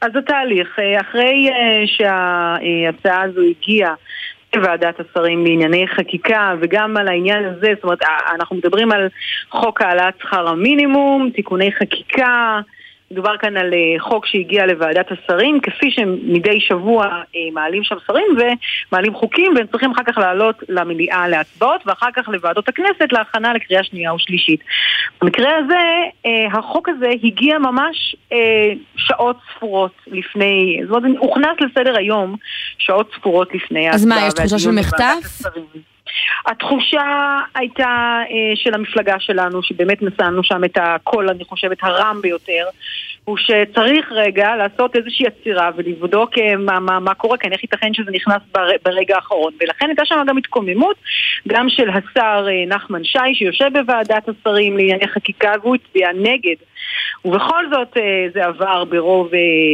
אז 0.00 0.10
התהליך, 0.16 0.78
אה, 0.78 1.00
אחרי 1.00 1.48
אה, 1.48 1.86
שההצעה 1.86 3.22
הזו 3.22 3.40
הגיעה 3.40 3.94
לוועדת 4.56 4.94
השרים 5.00 5.44
לענייני 5.44 5.86
חקיקה 5.88 6.54
וגם 6.60 6.96
על 6.96 7.08
העניין 7.08 7.44
הזה, 7.44 7.66
זאת 7.74 7.84
אומרת, 7.84 7.98
אנחנו 8.34 8.56
מדברים 8.56 8.92
על 8.92 9.08
חוק 9.50 9.82
העלאת 9.82 10.14
שכר 10.22 10.48
המינימום, 10.48 11.30
תיקוני 11.34 11.72
חקיקה, 11.72 12.60
מדובר 13.10 13.36
כאן 13.36 13.56
על 13.56 13.74
אה, 13.74 14.00
חוק 14.00 14.26
שהגיע 14.26 14.66
לוועדת 14.66 15.06
השרים, 15.10 15.60
כפי 15.60 15.90
שמדי 15.90 16.60
שבוע 16.60 17.06
אה, 17.06 17.40
מעלים 17.52 17.84
שם 17.84 17.96
שרים 18.06 18.26
ומעלים 18.92 19.14
חוקים 19.14 19.52
והם 19.56 19.66
צריכים 19.66 19.90
אחר 19.90 20.02
כך 20.06 20.18
לעלות 20.18 20.56
למליאה 20.68 21.28
להצבעות 21.28 21.80
ואחר 21.86 22.08
כך 22.16 22.28
לוועדות 22.28 22.68
הכנסת 22.68 23.12
להכנה 23.12 23.52
לקריאה 23.52 23.84
שנייה 23.84 24.14
ושלישית. 24.14 24.60
במקרה 25.22 25.50
הזה, 25.56 25.78
אה, 26.26 26.58
החוק 26.58 26.88
הזה 26.88 27.08
הגיע 27.22 27.58
ממש 27.58 28.16
שעות 28.96 29.36
ספורות 29.54 29.92
לפני, 30.06 30.80
זאת 30.88 31.04
אומרת, 31.04 31.18
הוכנס 31.18 31.56
לסדר 31.60 31.96
היום 31.96 32.36
שעות 32.78 33.10
ספורות 33.18 33.54
לפני 33.54 33.88
ההצבעה. 33.88 33.94
אז 33.94 34.06
מה, 34.06 34.26
יש 34.26 34.34
תחושה 34.34 34.58
של 34.58 34.70
מחטף? 34.70 35.48
התחושה 36.46 37.38
הייתה 37.54 38.18
אה, 38.30 38.56
של 38.56 38.74
המפלגה 38.74 39.20
שלנו, 39.20 39.62
שבאמת 39.62 40.02
נשאנו 40.02 40.44
שם 40.44 40.64
את 40.64 40.78
הקול, 40.80 41.28
אני 41.28 41.44
חושבת, 41.44 41.78
הרם 41.82 42.18
ביותר, 42.22 42.64
הוא 43.28 43.36
שצריך 43.36 44.12
רגע 44.12 44.56
לעשות 44.56 44.96
איזושהי 44.96 45.26
עצירה 45.26 45.70
ולבדוק 45.76 46.38
אה, 46.38 46.56
מה, 46.56 46.80
מה, 46.80 47.00
מה 47.00 47.14
קורה 47.14 47.36
כאן, 47.38 47.52
איך 47.52 47.62
ייתכן 47.62 47.94
שזה 47.94 48.10
נכנס 48.10 48.42
בר, 48.54 48.68
ברגע 48.84 49.16
האחרון. 49.16 49.52
ולכן 49.60 49.86
הייתה 49.88 50.04
שם 50.04 50.24
גם 50.28 50.36
התקוממות, 50.36 50.96
גם 51.48 51.66
של 51.68 51.88
השר 51.90 52.46
אה, 52.48 52.66
נחמן 52.76 53.04
שי, 53.04 53.18
שיושב 53.34 53.68
בוועדת 53.72 54.28
השרים 54.28 54.76
לענייני 54.76 55.08
חקיקה, 55.08 55.52
והוא 55.62 55.76
הצביע 55.76 56.08
נגד. 56.14 56.54
ובכל 57.24 57.64
זאת 57.72 57.96
אה, 57.96 58.02
זה 58.34 58.44
עבר 58.44 58.84
ברוב, 58.84 59.30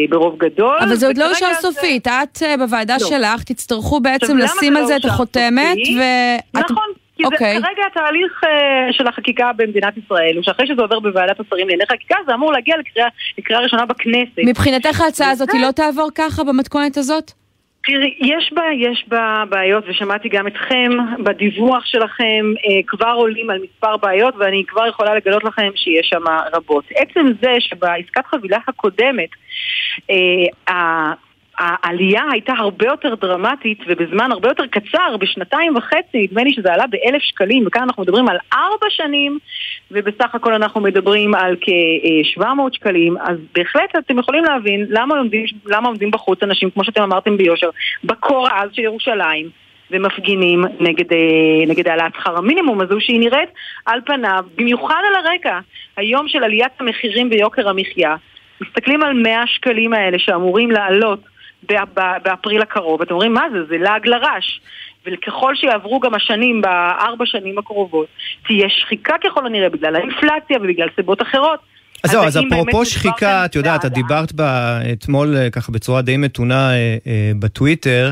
ברוב 0.09 0.39
גדול. 0.39 0.79
אבל 0.81 0.95
זה 0.95 1.07
עוד 1.07 1.19
לא 1.19 1.31
אושר 1.31 1.37
וכרגע 1.47 1.61
זה- 1.61 1.73
סופית. 1.73 2.07
את 2.07 2.39
בוועדה 2.59 2.97
לא. 3.01 3.07
שלך 3.09 3.43
תצטרכו 3.45 4.01
בעצם 4.01 4.39
לשים 4.39 4.73
זה 4.73 4.79
על 4.79 4.83
לא 4.83 4.87
זה 4.87 4.97
את 4.97 5.05
החותמת, 5.05 5.77
סופית? 5.79 5.99
ואת... 6.01 6.65
נכון, 6.71 6.89
כי 7.17 7.23
זה, 7.23 7.29
אוקיי. 7.33 7.63
כרגע 7.63 7.83
התהליך 7.87 8.41
אה, 8.45 8.93
של 8.93 9.07
החקיקה 9.07 9.51
במדינת 9.57 9.97
ישראל 9.97 10.37
הוא 10.37 10.43
שאחרי 10.43 10.67
שזה 10.67 10.83
עובר 10.83 11.01
בוועדת 11.01 11.41
השרים 11.41 11.69
לענייני 11.69 11.87
חקיקה 11.87 12.17
זה 12.27 12.35
אמור 12.35 12.53
להגיע 12.53 12.77
לקריאה, 12.77 13.09
לקריאה 13.39 13.61
ראשונה 13.61 13.87
בכנסת. 13.87 14.39
מבחינתך 14.47 15.01
ההצעה 15.01 15.31
הזאת 15.31 15.53
היא 15.53 15.63
לא 15.63 15.71
תעבור 15.71 16.09
ככה 16.15 16.45
במתכונת 16.45 16.97
הזאת? 16.97 17.33
תראי, 17.87 18.15
יש 18.21 18.53
בה, 18.53 18.63
יש 18.79 19.05
בה 19.09 19.45
בעיות, 19.49 19.85
ושמעתי 19.89 20.29
גם 20.29 20.47
אתכם 20.47 20.91
בדיווח 21.25 21.85
שלכם, 21.87 22.53
אה, 22.57 22.81
כבר 22.87 23.13
עולים 23.17 23.51
על 23.51 23.59
מספר 23.63 23.97
בעיות, 23.97 24.35
ואני 24.39 24.65
כבר 24.69 24.87
יכולה 24.87 25.15
לגלות 25.15 25.45
לכם 25.45 25.71
שיש 25.75 26.07
שם 26.09 26.25
רבות. 26.53 26.85
עצם 26.95 27.27
זה 27.43 27.53
שבעסקת 27.61 28.27
חבילה 28.27 28.59
הקודמת, 28.69 29.29
אה, 30.11 31.13
העלייה 31.59 32.23
הייתה 32.33 32.53
הרבה 32.59 32.87
יותר 32.87 33.15
דרמטית 33.15 33.79
ובזמן 33.87 34.33
הרבה 34.33 34.49
יותר 34.49 34.67
קצר, 34.67 35.17
בשנתיים 35.21 35.77
וחצי, 35.77 36.23
נדמה 36.23 36.45
לי 36.45 36.53
שזה 36.53 36.73
עלה 36.73 36.85
באלף 36.87 37.23
שקלים, 37.23 37.65
וכאן 37.67 37.83
אנחנו 37.83 38.03
מדברים 38.03 38.29
על 38.29 38.37
ארבע 38.53 38.87
שנים, 38.91 39.39
ובסך 39.91 40.35
הכל 40.35 40.55
אנחנו 40.55 40.81
מדברים 40.81 41.35
על 41.35 41.57
כ-700 41.61 42.45
שקלים, 42.73 43.17
אז 43.21 43.39
בהחלט 43.55 43.97
אתם 43.99 44.19
יכולים 44.19 44.45
להבין 44.45 44.87
למה 44.89 45.19
עומדים, 45.19 45.45
למה 45.67 45.89
עומדים 45.89 46.11
בחוץ 46.11 46.43
אנשים, 46.43 46.71
כמו 46.71 46.85
שאתם 46.85 47.03
אמרתם 47.03 47.37
ביושר, 47.37 47.71
בקור 48.05 48.49
העז 48.49 48.71
של 48.73 48.83
ירושלים. 48.83 49.65
ומפגינים 49.91 50.65
נגד, 50.81 51.13
אה, 51.13 51.67
נגד 51.67 51.89
העלאת 51.89 52.13
שכר 52.15 52.37
המינימום 52.37 52.81
הזו 52.81 53.01
שהיא 53.01 53.21
נראית 53.21 53.49
על 53.87 54.01
פניו, 54.07 54.45
במיוחד 54.57 55.03
על 55.09 55.15
הרקע 55.15 55.59
היום 55.97 56.29
של 56.29 56.45
עליית 56.45 56.73
המחירים 56.81 57.29
ויוקר 57.31 57.69
המחיה. 57.69 58.17
מסתכלים 58.61 59.03
על 59.03 59.13
100 59.13 59.47
שקלים 59.47 59.93
האלה 59.93 60.19
שאמורים 60.19 60.71
לעלות 60.71 61.21
באפריל 62.25 62.63
הקרוב, 62.63 63.03
אתם 63.03 63.15
אומרים 63.15 63.35
מה 63.35 63.45
זה? 63.53 63.65
זה 63.69 63.79
לעג 63.79 64.07
לרש. 64.07 64.61
וככל 65.07 65.55
שיעברו 65.57 66.01
גם 66.01 66.15
השנים, 66.15 66.61
בארבע 66.61 67.27
שנים 67.27 67.59
הקרובות, 67.59 68.07
תהיה 68.47 68.69
שחיקה 68.69 69.15
ככל 69.25 69.47
הנראה 69.47 69.69
בגלל 69.69 69.97
האינפלציה 69.97 70.59
ובגלל 70.61 70.89
סיבות 70.97 71.23
אחרות. 71.23 71.61
אז 72.05 72.11
זהו, 72.11 72.25
אז 72.25 72.39
אפרופו 72.39 72.85
שחיקה, 72.85 73.45
את 73.45 73.55
יודעת, 73.55 73.85
את? 73.85 73.93
דיברת 73.93 74.33
בה 74.33 74.79
אתמול 74.93 75.37
אה, 75.37 75.51
ככה 75.51 75.73
בצורה 75.73 76.03
די 76.03 76.17
מתונה 76.17 76.71
אה, 76.71 76.97
אה, 77.07 77.33
בטוויטר, 77.39 78.11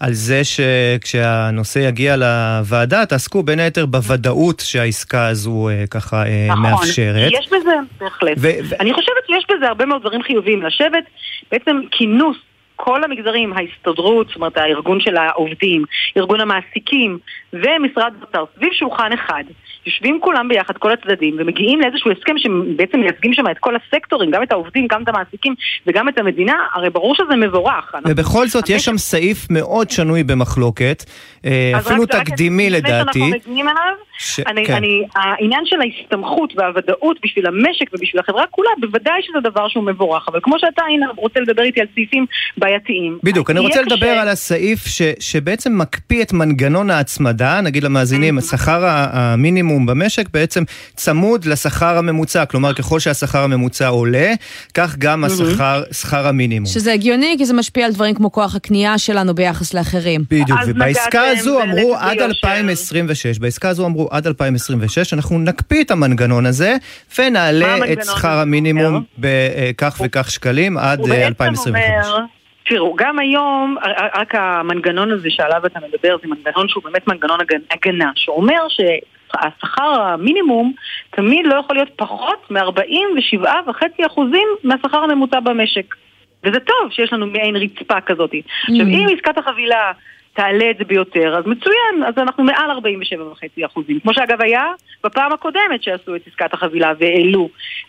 על 0.00 0.12
זה 0.12 0.40
שכשהנושא 0.44 1.78
יגיע 1.78 2.16
לוועדה, 2.16 3.06
תעסקו 3.06 3.42
בין 3.42 3.58
היתר 3.58 3.86
בוודאות 3.86 4.60
שהעסקה 4.60 5.26
הזו 5.26 5.68
ככה 5.90 6.24
נכון, 6.48 6.62
מאפשרת. 6.62 7.32
יש 7.32 7.46
בזה, 7.46 7.74
בהחלט. 8.00 8.38
אני 8.80 8.92
חושבת 8.94 9.24
שיש 9.26 9.44
בזה 9.56 9.68
הרבה 9.68 9.86
מאוד 9.86 10.00
דברים 10.00 10.22
חיוביים. 10.22 10.62
לשבת, 10.62 11.04
בעצם 11.52 11.80
כינוס 11.90 12.36
כל 12.76 13.04
המגזרים, 13.04 13.52
ההסתדרות, 13.52 14.26
זאת 14.26 14.36
אומרת 14.36 14.56
הארגון 14.56 15.00
של 15.00 15.16
העובדים, 15.16 15.84
ארגון 16.16 16.40
המעסיקים 16.40 17.18
ומשרד 17.54 18.12
האוצר 18.20 18.44
סביב 18.56 18.72
שולחן 18.72 19.12
אחד. 19.12 19.44
יושבים 19.86 20.20
כולם 20.20 20.48
ביחד, 20.48 20.76
כל 20.76 20.92
הצדדים, 20.92 21.36
ומגיעים 21.38 21.80
לאיזשהו 21.80 22.10
הסכם 22.10 22.38
שבעצם 22.38 23.00
מייצגים 23.00 23.34
שם 23.34 23.44
את 23.50 23.58
כל 23.58 23.74
הסקטורים, 23.76 24.30
גם 24.30 24.42
את 24.42 24.52
העובדים, 24.52 24.86
גם 24.86 25.02
את 25.02 25.08
המעסיקים 25.08 25.54
וגם 25.86 26.08
את 26.08 26.18
המדינה, 26.18 26.56
הרי 26.74 26.90
ברור 26.90 27.14
שזה 27.14 27.36
מבורך. 27.36 27.94
ובכל 28.08 28.46
זאת, 28.46 28.68
יש 28.68 28.84
שם 28.84 28.98
סעיף 28.98 29.46
מאוד 29.50 29.90
שנוי 29.90 30.22
במחלוקת, 30.24 31.04
אה, 31.44 31.72
אפילו 31.78 32.06
תקדימי 32.06 32.70
לפני 32.70 32.90
לדעתי. 32.90 33.18
שאנחנו 33.18 33.38
מגיעים 33.50 33.68
אליו, 33.68 33.94
ש- 34.18 34.40
אני, 34.40 34.66
כן. 34.66 34.74
אני, 34.74 35.02
העניין 35.14 35.62
של 35.64 35.76
ההסתמכות 35.80 36.52
והוודאות 36.56 37.16
בשביל 37.24 37.46
המשק 37.46 37.86
ובשביל 37.92 38.20
החברה 38.20 38.46
כולה, 38.50 38.70
בוודאי 38.80 39.22
שזה 39.22 39.40
דבר 39.50 39.68
שהוא 39.68 39.84
מבורך. 39.84 40.28
אבל 40.28 40.40
כמו 40.42 40.58
שאתה, 40.58 40.82
הנה, 40.84 41.06
רוצה 41.16 41.40
לדבר 41.40 41.62
איתי 41.62 41.80
על 41.80 41.86
סעיפים 41.94 42.26
בעייתיים. 42.56 43.18
בדיוק, 43.22 43.50
אני 43.50 43.60
רוצה 43.60 43.80
קשה. 43.84 43.94
לדבר 43.94 44.06
על 44.10 44.28
הסעיף 44.28 44.86
ש, 44.86 45.02
שבעצם 45.20 45.78
מקפיא 45.78 46.22
את 46.22 46.32
מנגנון 46.32 46.90
ההצמדה, 46.90 47.43
נגיד 47.60 47.84
למאזינים, 47.84 48.38
השכר 48.38 48.84
ה- 48.86 49.06
המינימום 49.12 49.86
במשק 49.86 50.28
בעצם 50.32 50.62
צמוד 50.96 51.44
לשכר 51.44 51.98
הממוצע, 51.98 52.44
כלומר 52.44 52.74
ככל 52.74 53.00
שהשכר 53.00 53.42
הממוצע 53.44 53.86
עולה, 53.88 54.32
כך 54.74 54.96
גם 54.98 55.24
השכר, 55.24 55.82
שכר 55.92 56.26
המינימום. 56.26 56.66
שזה 56.66 56.92
הגיוני, 56.92 57.34
כי 57.38 57.46
זה 57.46 57.54
משפיע 57.54 57.86
על 57.86 57.92
דברים 57.92 58.14
כמו 58.14 58.32
כוח 58.32 58.54
הקנייה 58.54 58.98
שלנו 58.98 59.34
ביחס 59.34 59.74
לאחרים. 59.74 60.24
בדיוק, 60.30 60.58
ובעסקה 60.66 61.22
הזו 61.26 61.62
אמרו 61.62 61.96
עד 61.96 62.10
ביושר. 62.18 62.24
2026, 62.24 63.38
בעסקה 63.38 63.68
הזו 63.68 63.86
אמרו 63.86 64.08
עד 64.10 64.26
2026, 64.26 65.12
אנחנו 65.14 65.38
נקפיא 65.38 65.84
את 65.84 65.90
המנגנון 65.90 66.46
הזה 66.46 66.76
ונעלה 67.18 67.92
את 67.92 68.04
שכר 68.04 68.38
המינימום? 68.38 69.04
בכך 69.18 70.00
וכך 70.04 70.30
שקלים 70.30 70.78
עד 70.78 70.98
הוא 70.98 71.08
אה, 71.08 71.12
בעצם 71.14 71.26
2025. 71.26 71.82
אומר, 72.06 72.24
תראו, 72.66 72.94
גם 72.96 73.18
היום, 73.18 73.76
רק 74.14 74.34
המנגנון 74.34 75.10
הזה 75.10 75.30
שעליו 75.30 75.66
אתה 75.66 75.80
מדבר, 75.80 76.16
זה 76.22 76.28
מנגנון 76.28 76.68
שהוא 76.68 76.82
באמת 76.84 77.08
מנגנון 77.08 77.40
הגנ- 77.40 77.74
הגנה, 77.74 78.10
שאומר 78.14 78.66
שהשכר 78.68 80.00
המינימום 80.00 80.72
תמיד 81.10 81.46
לא 81.46 81.54
יכול 81.54 81.76
להיות 81.76 81.90
פחות 81.96 82.50
מ-47.5% 82.50 84.20
מהשכר 84.64 84.98
הממוצע 84.98 85.40
במשק. 85.40 85.94
וזה 86.44 86.60
טוב 86.60 86.90
שיש 86.90 87.12
לנו 87.12 87.26
מעין 87.26 87.56
רצפה 87.56 88.00
כזאת. 88.00 88.30
עכשיו, 88.62 88.86
אם 88.86 89.06
עסקת 89.14 89.38
החבילה 89.38 89.92
תעלה 90.34 90.70
את 90.70 90.78
זה 90.78 90.84
ביותר, 90.84 91.36
אז 91.38 91.46
מצוין, 91.46 92.04
אז 92.06 92.14
אנחנו 92.18 92.44
מעל 92.44 92.70
47.5 92.70 93.66
אחוזים. 93.66 94.00
כמו 94.00 94.14
שאגב 94.14 94.42
היה 94.42 94.64
בפעם 95.04 95.32
הקודמת 95.32 95.82
שעשו 95.82 96.16
את 96.16 96.20
עסקת 96.26 96.54
החבילה 96.54 96.92
והעלו 96.98 97.48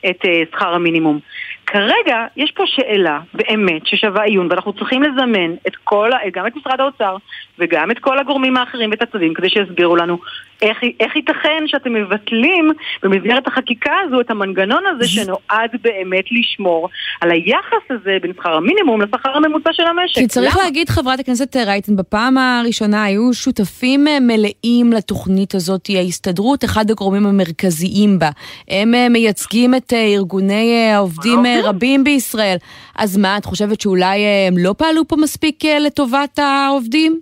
את 0.09 0.25
uh, 0.25 0.27
שכר 0.51 0.73
המינימום. 0.73 1.19
כרגע 1.67 2.25
יש 2.35 2.51
פה 2.51 2.63
שאלה 2.67 3.19
באמת 3.33 3.87
ששווה 3.87 4.23
עיון, 4.23 4.47
ואנחנו 4.49 4.73
צריכים 4.73 5.03
לזמן 5.03 5.53
את 5.67 5.75
כל, 5.83 6.09
גם 6.33 6.47
את 6.47 6.55
משרד 6.55 6.81
האוצר 6.81 7.15
וגם 7.59 7.91
את 7.91 7.99
כל 7.99 8.19
הגורמים 8.19 8.57
האחרים 8.57 8.89
ואת 8.91 9.01
הצדדים 9.01 9.33
כדי 9.33 9.49
שיסבירו 9.49 9.95
לנו 9.95 10.17
איך, 10.61 10.77
איך 10.99 11.15
ייתכן 11.15 11.63
שאתם 11.67 11.93
מבטלים 11.93 12.71
במסגרת 13.03 13.47
החקיקה 13.47 13.91
הזו 14.05 14.21
את 14.21 14.31
המנגנון 14.31 14.83
הזה 14.85 15.07
שנועד 15.07 15.69
באמת 15.81 16.25
לשמור 16.31 16.89
על 17.21 17.31
היחס 17.31 17.83
הזה 17.89 18.17
בין 18.21 18.33
שכר 18.33 18.53
המינימום 18.53 19.01
לשכר 19.01 19.29
הממוצע 19.37 19.69
של 19.73 19.83
המשק. 19.83 20.19
כי 20.19 20.27
צריך 20.27 20.55
למה? 20.55 20.63
להגיד, 20.63 20.89
חברת 20.89 21.19
הכנסת 21.19 21.55
רייטן, 21.55 21.95
בפעם 21.95 22.37
הראשונה 22.37 23.03
היו 23.03 23.33
שותפים 23.33 24.07
מלאים 24.21 24.93
לתוכנית 24.93 25.55
הזאת, 25.55 25.89
ההסתדרות, 25.95 26.63
אחד 26.63 26.91
הגורמים 26.91 27.25
המרכזיים 27.25 28.19
בה. 28.19 28.29
הם 28.67 28.95
אה, 28.95 29.09
מייצגים 29.09 29.75
את 29.75 29.93
אה, 29.93 30.05
ארגוני 30.05 30.73
אה, 30.75 30.95
העובדים 30.95 31.45
אה, 31.45 31.59
רבים 31.63 32.03
בישראל. 32.03 32.57
אז 32.97 33.17
מה, 33.17 33.37
את 33.37 33.45
חושבת 33.45 33.81
שאולי 33.81 34.19
הם 34.47 34.57
לא 34.57 34.75
פעלו 34.77 35.07
פה 35.07 35.15
מספיק 35.15 35.65
לטובת 35.65 36.39
העובדים? 36.39 37.19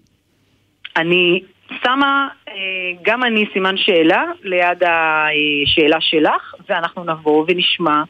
אני 0.98 1.42
שמה, 1.84 2.28
אה, 2.50 2.54
גם 3.02 3.24
אני 3.24 3.46
סימן 3.54 3.78
שאלה 3.78 4.24
ליד 4.44 4.84
השאלה 4.84 5.98
שלך, 6.00 6.54
ואנחנו 6.70 7.04
נבוא 7.04 7.46
ונשמע 7.48 8.04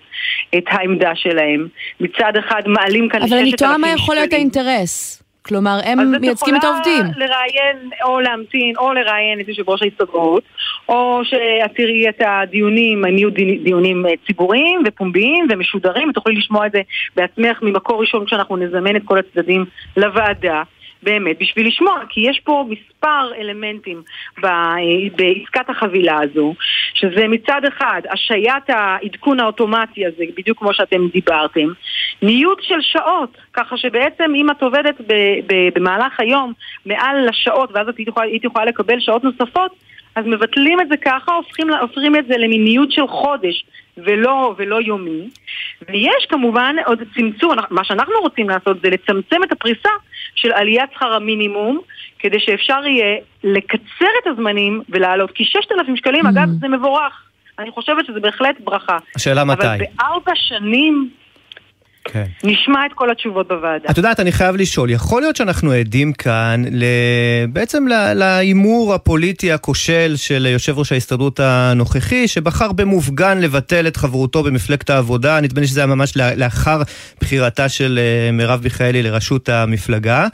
את 0.58 0.64
העמדה 0.68 1.16
שלהם. 1.16 1.68
מצד 2.00 2.34
אחד 2.40 2.62
מעלים 2.68 3.10
כאן 3.10 3.22
אבל 3.22 3.38
אני 3.38 3.46
6,000 3.50 3.56
תוהה 3.58 3.78
מה 3.78 3.90
יכול 3.90 4.16
להיות. 4.16 4.34
האינטרס. 4.34 5.24
כלומר, 5.46 5.80
הם 5.86 6.00
אז 6.00 6.08
את 6.16 6.22
מייצגים 6.22 6.56
את 6.56 6.64
העובדים. 6.64 7.06
יכולה 7.12 7.26
לראיין 7.26 7.90
או 8.04 8.20
להמתין 8.20 8.74
או 8.78 8.94
לראיין 8.94 9.40
את 9.40 9.48
יושב 9.48 9.70
ראש 9.70 9.82
ההסתדרות 9.82 10.44
או 10.90 11.22
שאת 11.24 11.76
תראי 11.76 12.10
את 12.10 12.22
הדיונים, 12.26 13.06
הם 13.06 13.18
יהיו 13.18 13.30
די- 13.30 13.58
דיונים 13.58 14.06
אה, 14.06 14.12
ציבוריים 14.28 14.84
ופומביים 14.86 15.48
ומשודרים 15.50 16.10
ותוכלי 16.10 16.36
לשמוע 16.36 16.66
את 16.68 16.72
זה 16.72 16.82
בעצמך 17.16 17.60
ממקור 17.62 18.02
ראשון 18.02 18.26
כשאנחנו 18.26 18.58
נזמן 18.58 18.96
את 18.96 19.02
כל 19.06 19.18
הצדדים 19.18 19.66
לוועדה 19.98 20.64
באמת 21.04 21.38
בשביל 21.40 21.68
לשמוע, 21.68 22.00
כי 22.10 22.22
יש 22.30 22.40
פה 22.44 22.66
מספר 22.70 23.32
אלמנטים 23.38 24.02
אה, 24.44 24.76
בעסקת 25.16 25.70
החבילה 25.70 26.20
הזו, 26.22 26.54
שזה 26.94 27.28
מצד 27.28 27.62
אחד 27.68 28.02
השעיית 28.12 28.70
העדכון 28.70 29.40
האוטומטי 29.40 30.06
הזה, 30.06 30.24
בדיוק 30.38 30.60
כמו 30.60 30.74
שאתם 30.74 31.08
דיברתם, 31.08 31.68
ניוד 32.22 32.58
של 32.62 32.82
שעות, 32.82 33.38
ככה 33.54 33.78
שבעצם 33.78 34.32
אם 34.36 34.52
את 34.52 34.64
עובדת 34.64 34.96
במהלך 35.76 36.20
היום 36.20 36.54
מעל 36.86 37.28
לשעות 37.30 37.70
ואז 37.74 37.88
את 37.88 37.96
היית 38.16 38.44
יכולה 38.44 38.66
לקבל 38.66 39.00
שעות 39.00 39.24
נוספות, 39.24 39.72
אז 40.16 40.26
מבטלים 40.26 40.82
את 40.82 40.88
זה 40.90 40.98
ככה, 40.98 41.36
הופכים, 41.36 41.70
הופכים 41.70 42.16
את 42.16 42.26
זה 42.28 42.38
למין 42.38 42.64
ניוד 42.64 42.92
של 42.92 43.08
חודש. 43.08 43.66
ולא, 43.98 44.56
ולא 44.58 44.82
יומי. 44.82 45.30
ויש 45.90 46.26
כמובן 46.30 46.76
עוד 46.86 47.00
צמצום, 47.16 47.52
מה 47.70 47.84
שאנחנו 47.84 48.14
רוצים 48.22 48.50
לעשות 48.50 48.78
זה 48.84 48.90
לצמצם 48.90 49.44
את 49.44 49.52
הפריסה 49.52 49.90
של 50.36 50.52
עליית 50.52 50.90
שכר 50.94 51.14
המינימום, 51.14 51.80
כדי 52.20 52.40
שאפשר 52.40 52.86
יהיה 52.86 53.18
לקצר 53.44 54.12
את 54.22 54.28
הזמנים 54.28 54.82
ולעלות. 54.90 55.32
כי 55.32 55.46
6,000 55.46 55.96
שקלים, 55.96 56.26
mm. 56.26 56.30
אגב, 56.30 56.48
זה 56.60 56.68
מבורך. 56.68 57.24
אני 57.60 57.72
חושבת 57.72 58.06
שזה 58.06 58.20
בהחלט 58.20 58.56
ברכה. 58.60 58.98
השאלה 59.16 59.44
מתי. 59.44 59.66
אבל 59.68 59.78
בארבע 59.78 60.32
שנים 60.36 61.10
כן. 62.06 62.26
נשמע 62.44 62.86
את 62.86 62.92
כל 62.96 63.12
התשובות 63.12 63.48
בוועדה. 63.48 63.90
את 63.90 63.98
יודעת, 63.98 64.20
אני 64.20 64.32
חייב 64.32 64.56
לשאול, 64.56 64.90
יכול 64.90 65.22
להיות 65.22 65.36
שאנחנו 65.36 65.72
עדים 65.72 66.14
כאן 66.14 66.64
ל... 66.72 66.84
בעצם 67.50 67.86
להימור 68.16 68.94
הפוליטי 68.94 69.52
הכושל 69.52 70.14
של 70.16 70.48
יושב 70.50 70.78
ראש 70.78 70.92
ההסתדרות 70.92 71.40
הנוכחי, 71.40 72.28
שבחר 72.28 72.72
במופגן 72.72 73.40
לבטל 73.40 73.88
את 73.88 73.98
חברותו 73.98 74.44
במפלגת 74.44 74.90
העבודה, 74.90 75.42
נדמה 75.42 75.62
לי 75.62 75.68
שזה 75.68 75.80
היה 75.80 75.88
ממש 75.88 76.18
לאחר 76.18 76.82
בחירתה 77.22 77.70
של 77.70 78.00
אה, 78.02 78.32
מרב 78.32 78.62
מיכאלי 78.64 79.04
לראשות 79.04 79.50
המפלגה. 79.50 80.28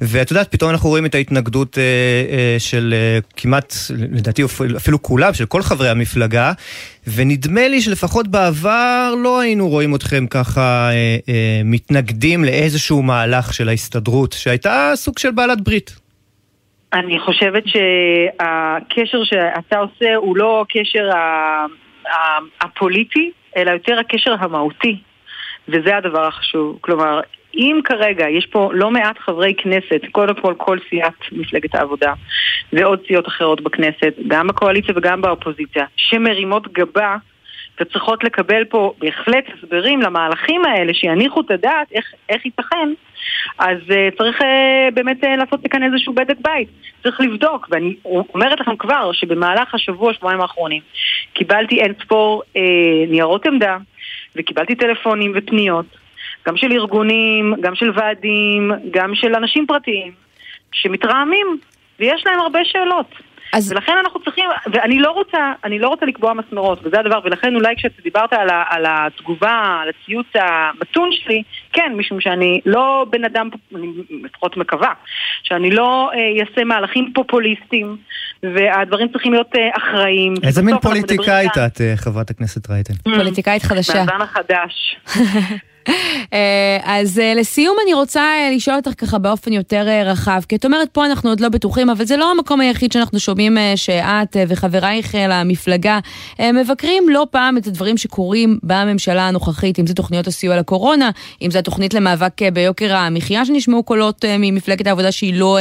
ואת 0.00 0.30
יודעת, 0.30 0.48
פתאום 0.50 0.70
אנחנו 0.70 0.88
רואים 0.88 1.06
את 1.06 1.14
ההתנגדות 1.14 1.78
אה, 1.78 1.82
אה, 1.82 2.56
של 2.58 2.94
כמעט, 3.36 3.74
לדעתי 4.12 4.42
אפילו 4.76 5.02
כולם, 5.02 5.34
של 5.34 5.46
כל 5.46 5.62
חברי 5.62 5.88
המפלגה. 5.88 6.52
ונדמה 7.06 7.68
לי 7.68 7.80
שלפחות 7.80 8.28
בעבר 8.28 9.14
לא 9.22 9.40
היינו 9.40 9.68
רואים 9.68 9.94
אתכם 9.94 10.26
ככה 10.26 10.90
אה, 10.90 11.16
אה, 11.28 11.60
מתנגדים 11.64 12.44
לאיזשהו 12.44 13.02
מהלך 13.02 13.54
של 13.54 13.68
ההסתדרות, 13.68 14.32
שהייתה 14.32 14.92
סוג 14.94 15.18
של 15.18 15.30
בעלת 15.30 15.60
ברית. 15.60 15.96
אני 16.92 17.18
חושבת 17.20 17.62
שהקשר 17.66 19.24
שאתה 19.24 19.78
עושה 19.78 20.14
הוא 20.16 20.36
לא 20.36 20.64
הקשר 20.68 21.08
הפוליטי, 22.60 23.30
אלא 23.56 23.70
יותר 23.70 23.98
הקשר 23.98 24.34
המהותי. 24.38 24.96
וזה 25.70 25.96
הדבר 25.96 26.26
החשוב. 26.26 26.78
כלומר, 26.80 27.20
אם 27.54 27.80
כרגע 27.84 28.28
יש 28.28 28.46
פה 28.46 28.70
לא 28.72 28.90
מעט 28.90 29.18
חברי 29.18 29.54
כנסת, 29.54 30.00
קודם 30.12 30.34
כל 30.34 30.54
כל 30.56 30.78
סיעת 30.88 31.14
מפלגת 31.32 31.74
העבודה 31.74 32.12
ועוד 32.72 33.00
סיעות 33.06 33.28
אחרות 33.28 33.60
בכנסת, 33.60 34.14
גם 34.28 34.46
בקואליציה 34.46 34.94
וגם 34.96 35.20
באופוזיציה, 35.20 35.84
שמרימות 35.96 36.72
גבה 36.72 37.16
וצריכות 37.80 38.24
לקבל 38.24 38.64
פה 38.64 38.92
בהחלט 38.98 39.44
הסברים 39.54 40.02
למהלכים 40.02 40.64
האלה 40.64 40.94
שיניחו 40.94 41.40
את 41.40 41.50
הדעת 41.50 41.92
איך, 41.92 42.04
איך 42.28 42.44
ייתכן, 42.44 42.88
אז 43.58 43.76
uh, 43.88 44.18
צריך 44.18 44.40
uh, 44.40 44.44
באמת 44.94 45.24
uh, 45.24 45.26
לעשות 45.26 45.60
כאן 45.70 45.82
איזשהו 45.82 46.12
בדק 46.12 46.36
בית. 46.42 46.68
צריך 47.02 47.20
לבדוק, 47.20 47.68
ואני 47.70 47.96
אומרת 48.04 48.60
לכם 48.60 48.76
כבר 48.76 49.12
שבמהלך 49.12 49.74
השבוע, 49.74 50.14
שבועיים 50.14 50.40
האחרונים, 50.40 50.82
קיבלתי 51.32 51.80
אין 51.80 51.92
ספור 52.04 52.42
uh, 52.54 52.58
ניירות 53.10 53.46
עמדה 53.46 53.76
וקיבלתי 54.36 54.74
טלפונים 54.74 55.32
ופניות 55.34 55.86
גם 56.46 56.56
של 56.56 56.72
ארגונים, 56.72 57.54
גם 57.60 57.74
של 57.74 57.90
ועדים, 57.94 58.72
גם 58.90 59.14
של 59.14 59.34
אנשים 59.34 59.66
פרטיים, 59.66 60.12
שמתרעמים, 60.72 61.58
ויש 61.98 62.26
להם 62.26 62.40
הרבה 62.40 62.64
שאלות. 62.64 63.06
אז... 63.52 63.72
ולכן 63.72 63.92
אנחנו 64.04 64.20
צריכים, 64.20 64.44
ואני 64.72 64.98
לא 64.98 65.10
רוצה, 65.10 65.52
אני 65.64 65.78
לא 65.78 65.88
רוצה 65.88 66.06
לקבוע 66.06 66.34
מסמרות, 66.34 66.78
וזה 66.82 67.00
הדבר, 67.00 67.20
ולכן 67.24 67.54
אולי 67.54 67.76
כשאתה 67.76 68.02
דיברת 68.02 68.32
על, 68.32 68.48
ה, 68.50 68.64
על 68.68 68.84
התגובה, 68.88 69.78
על 69.82 69.88
הציוץ 69.88 70.26
המתון 70.34 71.10
שלי, 71.12 71.42
כן, 71.72 71.92
משום 71.96 72.20
שאני 72.20 72.60
לא 72.66 73.06
בן 73.10 73.24
אדם, 73.24 73.48
אני 73.74 73.86
לפחות 74.24 74.56
מקווה, 74.56 74.92
שאני 75.42 75.70
לא 75.70 76.10
אעשה 76.40 76.60
אה, 76.60 76.64
מהלכים 76.64 77.12
פופוליסטיים, 77.14 77.96
והדברים 78.42 79.08
צריכים 79.12 79.32
להיות 79.32 79.48
אה, 79.56 79.68
אחראיים. 79.76 80.34
איזה 80.42 80.62
מין 80.62 80.78
פוליטיקאית 80.78 81.58
את, 81.66 81.80
אה, 81.80 81.92
חברת 81.96 82.30
הכנסת 82.30 82.70
רייטן? 82.70 82.94
פוליטיקאית 82.94 83.62
חדשה. 83.62 83.94
מהזן 83.94 84.20
החדש. 84.22 84.96
אה, 86.32 86.78
אז 86.84 87.18
אה, 87.18 87.34
לסיום 87.34 87.76
אני 87.84 87.94
רוצה 87.94 88.20
אה, 88.20 88.50
לשאול 88.56 88.76
אותך 88.76 88.90
ככה 88.98 89.18
באופן 89.18 89.52
יותר 89.52 89.86
רחב, 90.04 90.40
כי 90.48 90.56
את 90.56 90.64
אומרת 90.64 90.88
פה 90.92 91.06
אנחנו 91.06 91.30
עוד 91.30 91.40
לא 91.40 91.48
בטוחים, 91.48 91.90
אבל 91.90 92.04
זה 92.04 92.16
לא 92.16 92.30
המקום 92.30 92.60
היחיד 92.60 92.92
שאנחנו 92.92 93.20
שומעים 93.20 93.58
שאת 93.76 94.36
וחברייך 94.48 95.14
למפלגה 95.28 95.98
מבקרים 96.54 97.08
לא 97.08 97.26
פעם 97.30 97.56
את 97.56 97.66
הדברים 97.66 97.96
שקורים 97.96 98.58
בממשלה 98.62 99.28
הנוכחית, 99.28 99.78
אם 99.78 99.86
זה 99.86 99.94
תוכניות 99.94 100.26
הסיוע 100.26 100.56
לקורונה, 100.56 101.10
אם 101.42 101.50
זה 101.50 101.58
התוכנית 101.58 101.94
למאבק 101.94 102.42
ביוקר 102.52 102.96
המחיה 102.96 103.44
שנשמעו 103.44 103.82
קולות 103.82 104.24
ממפלגת 104.38 104.86
העבודה 104.86 105.12
שהיא 105.12 105.34
לא 105.34 105.58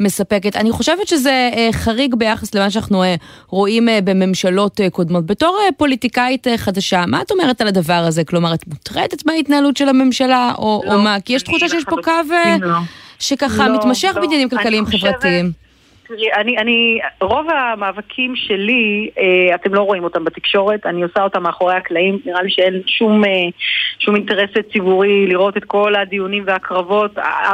מספקת. 0.00 0.56
אני 0.56 0.72
חושבת 0.72 1.08
שזה 1.08 1.50
חריג 1.72 2.14
ביחס 2.14 2.54
למה 2.54 2.70
שאנחנו 2.70 3.04
רואים 3.48 3.88
בממשלות 4.04 4.80
קודמות. 4.92 5.26
בתור 5.26 5.58
פוליטיקאית 5.76 6.46
חדשה, 6.56 7.04
מה 7.06 7.22
את 7.22 7.30
אומרת 7.30 7.60
על 7.60 7.68
הדבר 7.68 7.92
הזה? 8.06 8.24
כלומר, 8.24 8.54
את 8.54 8.66
מוטרדת 8.66 9.26
מההתנהלות 9.26 9.71
של 9.76 9.88
הממשלה, 9.88 10.52
או, 10.58 10.82
לא, 10.86 10.94
או 10.94 10.98
מה? 10.98 11.20
כי 11.20 11.32
יש 11.32 11.42
תחושה 11.42 11.68
שיש 11.68 11.84
פה 11.84 11.96
קו 12.04 12.10
אה, 12.32 12.56
לא. 12.60 12.78
שככה 13.18 13.68
לא, 13.68 13.78
מתמשך 13.78 14.12
לא. 14.14 14.20
בעניינים 14.20 14.48
כלכליים 14.48 14.86
חברתיים. 14.86 15.61
תראי, 16.16 16.32
אני, 16.32 16.58
אני, 16.58 17.00
רוב 17.20 17.46
המאבקים 17.50 18.36
שלי, 18.36 19.10
אה, 19.18 19.54
אתם 19.54 19.74
לא 19.74 19.80
רואים 19.80 20.04
אותם 20.04 20.24
בתקשורת, 20.24 20.86
אני 20.86 21.02
עושה 21.02 21.22
אותם 21.22 21.42
מאחורי 21.42 21.74
הקלעים, 21.74 22.18
נראה 22.26 22.42
לי 22.42 22.50
שאין 22.50 22.82
שום, 22.86 23.24
אה, 23.24 23.30
שום 23.98 24.16
אינטרס 24.16 24.50
ציבורי 24.72 25.26
לראות 25.26 25.56
את 25.56 25.64
כל 25.64 25.94
הדיונים 25.94 26.42
והקרבות. 26.46 27.10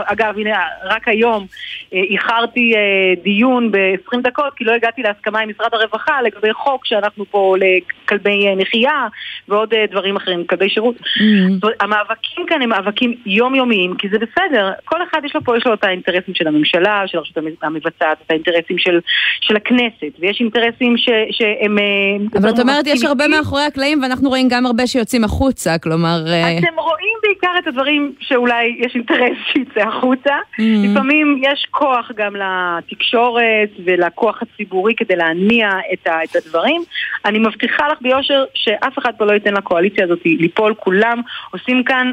אגב, 0.07 0.35
הנה, 0.39 0.59
רק 0.85 1.09
היום 1.09 1.47
אה, 1.95 2.01
איחרתי 2.11 2.73
אה, 2.77 3.23
דיון 3.23 3.71
ב-20 3.71 4.19
דקות, 4.23 4.55
כי 4.57 4.65
לא 4.65 4.73
הגעתי 4.73 5.03
להסכמה 5.03 5.41
עם 5.41 5.49
משרד 5.49 5.75
הרווחה 5.75 6.23
לגבי 6.23 6.53
חוק 6.53 6.87
שאנחנו 6.87 7.25
פה 7.31 7.57
לכלבי 7.59 8.47
אה, 8.47 8.55
נחייה 8.55 9.07
ועוד 9.49 9.75
אה, 9.75 9.85
דברים 9.91 10.17
אחרים, 10.17 10.47
כלבי 10.47 10.69
שירות. 10.69 10.97
Mm-hmm. 10.97 11.69
המאבקים 11.81 12.47
כאן 12.47 12.63
הם 12.63 12.69
מאבקים 12.69 13.15
יומיומיים, 13.27 13.97
כי 13.97 14.09
זה 14.09 14.19
בסדר, 14.19 14.73
כל 14.85 15.03
אחד 15.03 15.21
יש 15.25 15.35
לו 15.35 15.45
פה, 15.45 15.57
יש 15.57 15.67
לו 15.67 15.75
את 15.75 15.85
האינטרסים 15.85 16.35
של 16.35 16.49
הממשלה, 16.49 17.03
של 17.07 17.19
הרשות 17.19 17.37
המבצעת, 17.63 18.19
את 18.27 18.31
האינטרסים 18.31 18.48
של, 18.79 19.01
של 19.41 19.57
הכנסת, 19.57 20.19
ויש 20.19 20.41
אינטרסים 20.41 20.97
ש, 20.97 21.09
שהם... 21.31 21.79
אה, 21.79 22.39
אבל 22.41 22.51
את 22.51 22.59
אומרת, 22.59 22.87
יש 22.87 23.05
הרבה 23.05 23.29
מאחורי 23.29 23.63
הקלעים, 23.63 24.03
ואנחנו 24.03 24.29
רואים 24.29 24.49
גם 24.51 24.67
הרבה 24.67 24.87
שיוצאים 24.87 25.25
החוצה, 25.25 25.79
כלומר... 25.79 26.19
אה, 26.27 26.59
אתם 26.59 26.79
רואים 26.79 27.19
בעיקר 27.23 27.59
את 27.59 27.67
הדברים 27.67 28.13
שאולי 28.21 28.77
יש 28.79 28.95
אינטרס 28.95 29.39
שיצא 29.53 29.81
החוצה. 29.81 30.35
Mm-hmm. 30.35 30.63
לפעמים 30.85 31.43
יש 31.43 31.67
כוח 31.71 32.11
גם 32.17 32.33
לתקשורת 32.37 33.71
ולכוח 33.85 34.43
הציבורי 34.43 34.95
כדי 34.97 35.17
להניע 35.17 35.71
את, 35.93 36.07
ה, 36.07 36.25
את 36.25 36.37
הדברים. 36.37 36.83
אני 37.25 37.39
מבטיחה 37.39 37.89
לך 37.89 37.99
ביושר 38.01 38.45
שאף 38.55 38.99
אחד 38.99 39.13
פה 39.19 39.25
לא 39.25 39.33
ייתן 39.33 39.55
לקואליציה 39.55 40.05
הזאת 40.05 40.19
ליפול, 40.25 40.75
כולם 40.75 41.21
עושים 41.51 41.85
כאן 41.85 42.13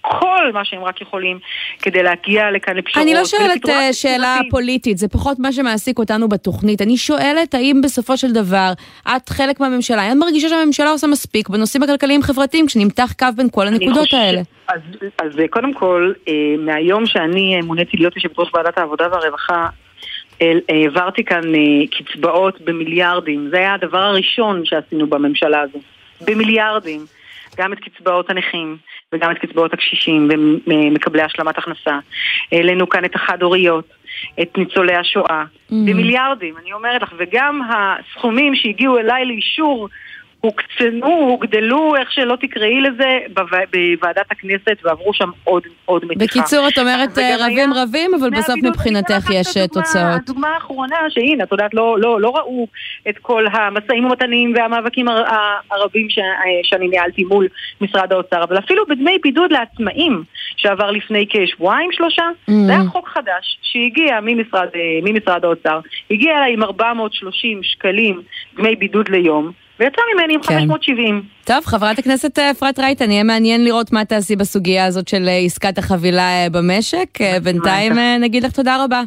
כל 0.00 0.52
מה 0.54 0.64
שהם 0.64 0.84
רק 0.84 1.00
יכולים 1.00 1.38
כדי 1.82 2.02
להגיע 2.02 2.50
לכאן 2.50 2.76
לפשרות. 2.76 3.04
אני 3.04 3.14
לא 3.14 3.24
שואלת 3.24 3.68
אה, 3.68 3.92
שאלה 3.92 4.38
פוליטית, 4.50 4.98
זה 4.98 5.08
פחות 5.08 5.38
מה 5.38 5.52
שמעסיק 5.52 5.98
אותנו 5.98 6.28
בתוכנית. 6.28 6.82
אני 6.82 6.96
שואלת 6.96 7.54
האם 7.54 7.80
בסופו 7.84 8.16
של 8.16 8.32
דבר 8.32 8.72
את 9.16 9.28
חלק 9.28 9.60
מהממשלה, 9.60 10.02
האם 10.02 10.18
מרגישה 10.18 10.48
שהממשלה 10.48 10.90
עושה 10.90 11.06
מספיק 11.06 11.48
בנושאים 11.48 11.82
הכלכליים-חברתיים 11.82 12.66
כשנמתח 12.66 13.12
קו 13.18 13.26
בין 13.36 13.48
כל 13.52 13.66
הנקודות 13.66 13.98
חושב, 13.98 14.16
האלה? 14.16 14.40
אז, 14.68 14.80
אז 15.18 15.32
קודם 15.50 15.74
כל, 15.74 16.12
אה, 16.28 16.34
מהיום 16.58 17.06
שאני 17.06 17.56
אה, 17.56 17.66
מוניתי 17.66 17.96
להיות 17.96 18.16
יושבת 18.16 18.38
ראש 18.38 18.48
ועדת 18.54 18.78
העבודה 18.78 19.08
והרווחה, 19.12 19.68
העברתי 20.68 21.24
כאן 21.24 21.42
קצבאות 21.90 22.60
במיליארדים. 22.60 23.48
זה 23.50 23.56
היה 23.56 23.74
הדבר 23.74 23.98
הראשון 23.98 24.62
שעשינו 24.64 25.06
בממשלה 25.06 25.60
הזו. 25.60 25.78
במיליארדים. 26.20 27.00
גם 27.56 27.72
את 27.72 27.78
קצבאות 27.78 28.30
הנכים, 28.30 28.76
וגם 29.12 29.30
את 29.30 29.38
קצבאות 29.38 29.72
הקשישים 29.72 30.28
ומקבלי 30.66 31.22
השלמת 31.22 31.58
הכנסה. 31.58 31.98
העלינו 32.52 32.88
כאן 32.88 33.04
את 33.04 33.14
החד-הוריות, 33.14 33.84
את 34.42 34.58
ניצולי 34.58 34.96
השואה, 34.96 35.44
mm. 35.44 35.74
במיליארדים, 35.74 36.54
אני 36.62 36.72
אומרת 36.72 37.02
לך, 37.02 37.12
וגם 37.18 37.60
הסכומים 37.70 38.54
שהגיעו 38.54 38.98
אליי 38.98 39.24
לאישור 39.24 39.88
הוקצנו, 40.40 41.06
הוגדלו, 41.06 41.96
איך 41.96 42.12
שלא 42.12 42.36
תקראי 42.40 42.80
לזה, 42.80 43.18
בוועדת 43.28 44.30
הכנסת 44.30 44.76
ועברו 44.84 45.14
שם 45.14 45.30
עוד, 45.44 45.62
עוד 45.84 46.04
מתיחה. 46.04 46.24
בקיצור, 46.24 46.68
את 46.68 46.78
אומרת 46.78 47.18
רבים 47.18 47.72
היה... 47.72 47.82
רבים, 47.82 48.10
אבל 48.14 48.30
בסוף 48.30 48.56
מבחינתך 48.62 49.30
יש 49.30 49.56
אה, 49.56 49.68
תוצאות. 49.68 50.20
הדוגמה 50.22 50.48
האחרונה, 50.48 50.96
שהנה, 51.08 51.44
את 51.44 51.52
יודעת, 51.52 51.74
לא, 51.74 51.96
לא, 51.98 52.20
לא 52.20 52.36
ראו 52.36 52.66
את 53.08 53.18
כל 53.18 53.46
המשאים 53.52 54.04
ומתנים 54.04 54.52
והמאבקים 54.56 55.06
הרבים 55.70 56.10
ש, 56.10 56.18
אה, 56.18 56.24
שאני 56.62 56.88
ניהלתי 56.88 57.24
מול 57.24 57.48
משרד 57.80 58.12
האוצר, 58.12 58.44
אבל 58.44 58.58
אפילו 58.58 58.86
בדמי 58.86 59.18
בידוד 59.22 59.52
לעצמאים, 59.52 60.22
שעבר 60.56 60.90
לפני 60.90 61.26
כשבועיים 61.30 61.92
שלושה, 61.92 62.22
mm-hmm. 62.22 62.52
זה 62.66 62.72
היה 62.72 62.84
חוק 62.84 63.08
חדש 63.08 63.58
שהגיע 63.62 64.18
ממשרד, 64.22 64.68
אה, 64.74 64.80
ממשרד 65.02 65.44
האוצר, 65.44 65.80
הגיע 66.10 66.38
אליי 66.38 66.52
עם 66.52 66.62
430 66.62 67.60
שקלים 67.62 68.22
דמי 68.56 68.76
בידוד 68.76 69.08
ליום. 69.08 69.52
ויצא 69.80 70.02
ממני 70.14 70.34
עם 70.34 70.42
כן. 70.42 70.58
570. 70.58 71.22
טוב, 71.44 71.64
חברת 71.64 71.98
הכנסת 71.98 72.38
אה, 72.38 72.50
אפרת 72.50 72.78
רייטן, 72.78 73.10
יהיה 73.10 73.22
מעניין 73.22 73.64
לראות 73.64 73.92
מה 73.92 74.04
תעשי 74.04 74.36
בסוגיה 74.36 74.84
הזאת 74.84 75.08
של 75.08 75.28
אה, 75.28 75.36
עסקת 75.36 75.78
החבילה 75.78 76.22
אה, 76.22 76.46
במשק. 76.50 77.08
בינתיים 77.42 77.92
נגיד 78.20 78.42
לך 78.42 78.52
תודה 78.52 78.84
רבה. 78.84 79.02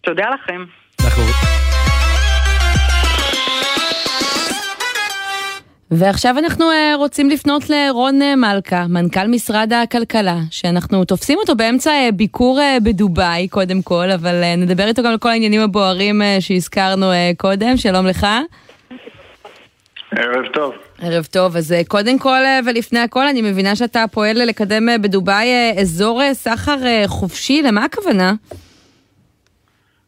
תודה 0.00 0.24
לכם. 0.34 0.64
ועכשיו 5.90 6.38
אנחנו 6.38 6.64
רוצים 6.96 7.30
לפנות 7.30 7.70
לרון 7.70 8.20
מלכה, 8.36 8.86
מנכ"ל 8.88 9.26
משרד 9.26 9.72
הכלכלה, 9.72 10.36
שאנחנו 10.50 11.04
תופסים 11.04 11.38
אותו 11.38 11.56
באמצע 11.56 11.92
ביקור 12.14 12.60
בדובאי 12.84 13.48
קודם 13.48 13.82
כל, 13.82 14.10
אבל 14.10 14.34
נדבר 14.56 14.86
איתו 14.86 15.02
גם 15.02 15.10
על 15.10 15.18
כל 15.18 15.28
העניינים 15.28 15.60
הבוערים 15.60 16.22
שהזכרנו 16.40 17.06
קודם. 17.36 17.76
שלום 17.76 18.06
לך. 18.06 18.26
ערב 20.16 20.46
טוב. 20.46 20.74
ערב 21.02 21.24
טוב, 21.24 21.56
אז 21.56 21.72
uh, 21.72 21.88
קודם 21.88 22.18
כל 22.18 22.28
uh, 22.28 22.68
ולפני 22.68 22.98
הכל, 22.98 23.26
אני 23.26 23.42
מבינה 23.42 23.76
שאתה 23.76 24.04
פועל 24.12 24.36
לקדם 24.46 24.88
uh, 24.88 24.98
בדובאי 24.98 25.46
אזור 25.80 26.20
סחר 26.32 27.06
חופשי, 27.06 27.62
למה 27.62 27.84
הכוונה? 27.84 28.32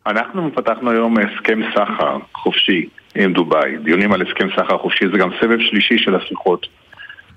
אנחנו 0.07 0.51
פתחנו 0.55 0.91
היום 0.91 1.17
הסכם 1.19 1.61
סחר 1.75 2.19
חופשי 2.35 2.89
עם 3.15 3.33
דובאי. 3.33 3.77
דיונים 3.85 4.13
על 4.13 4.23
הסכם 4.23 4.49
סחר 4.57 4.79
חופשי 4.79 5.05
זה 5.13 5.19
גם 5.19 5.31
סבב 5.41 5.59
שלישי 5.61 5.99
של 5.99 6.15
השיחות. 6.15 6.67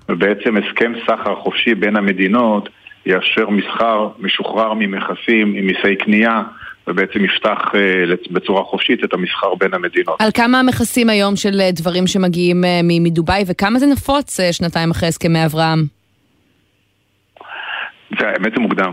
ובעצם 0.08 0.56
הסכם 0.56 0.92
סחר 1.06 1.34
חופשי 1.34 1.74
בין 1.74 1.96
המדינות 1.96 2.68
יאפשר 3.06 3.50
מסחר 3.50 4.08
משוחרר 4.18 4.72
ממכסים, 4.74 5.54
עם 5.54 5.66
מיסי 5.66 5.96
קנייה, 5.96 6.42
ובעצם 6.88 7.24
יפתח 7.24 7.58
uh, 7.72 8.32
בצורה 8.32 8.64
חופשית 8.64 9.04
את 9.04 9.12
המסחר 9.14 9.54
בין 9.54 9.74
המדינות. 9.74 10.20
על 10.20 10.30
כמה 10.34 10.60
המכסים 10.60 11.10
היום 11.10 11.36
של 11.36 11.60
אה, 11.60 11.70
דברים 11.72 12.06
שמגיעים 12.06 12.64
uh, 12.64 12.66
מדובאי, 13.00 13.44
וכמה 13.46 13.78
זה 13.78 13.86
נפוץ 13.86 14.40
שנתיים 14.52 14.90
אחרי 14.90 15.08
הסכמי 15.08 15.44
אברהם? 15.44 15.84
זה 18.20 18.28
האמת 18.28 18.52
זה 18.54 18.60
מוקדם. 18.60 18.92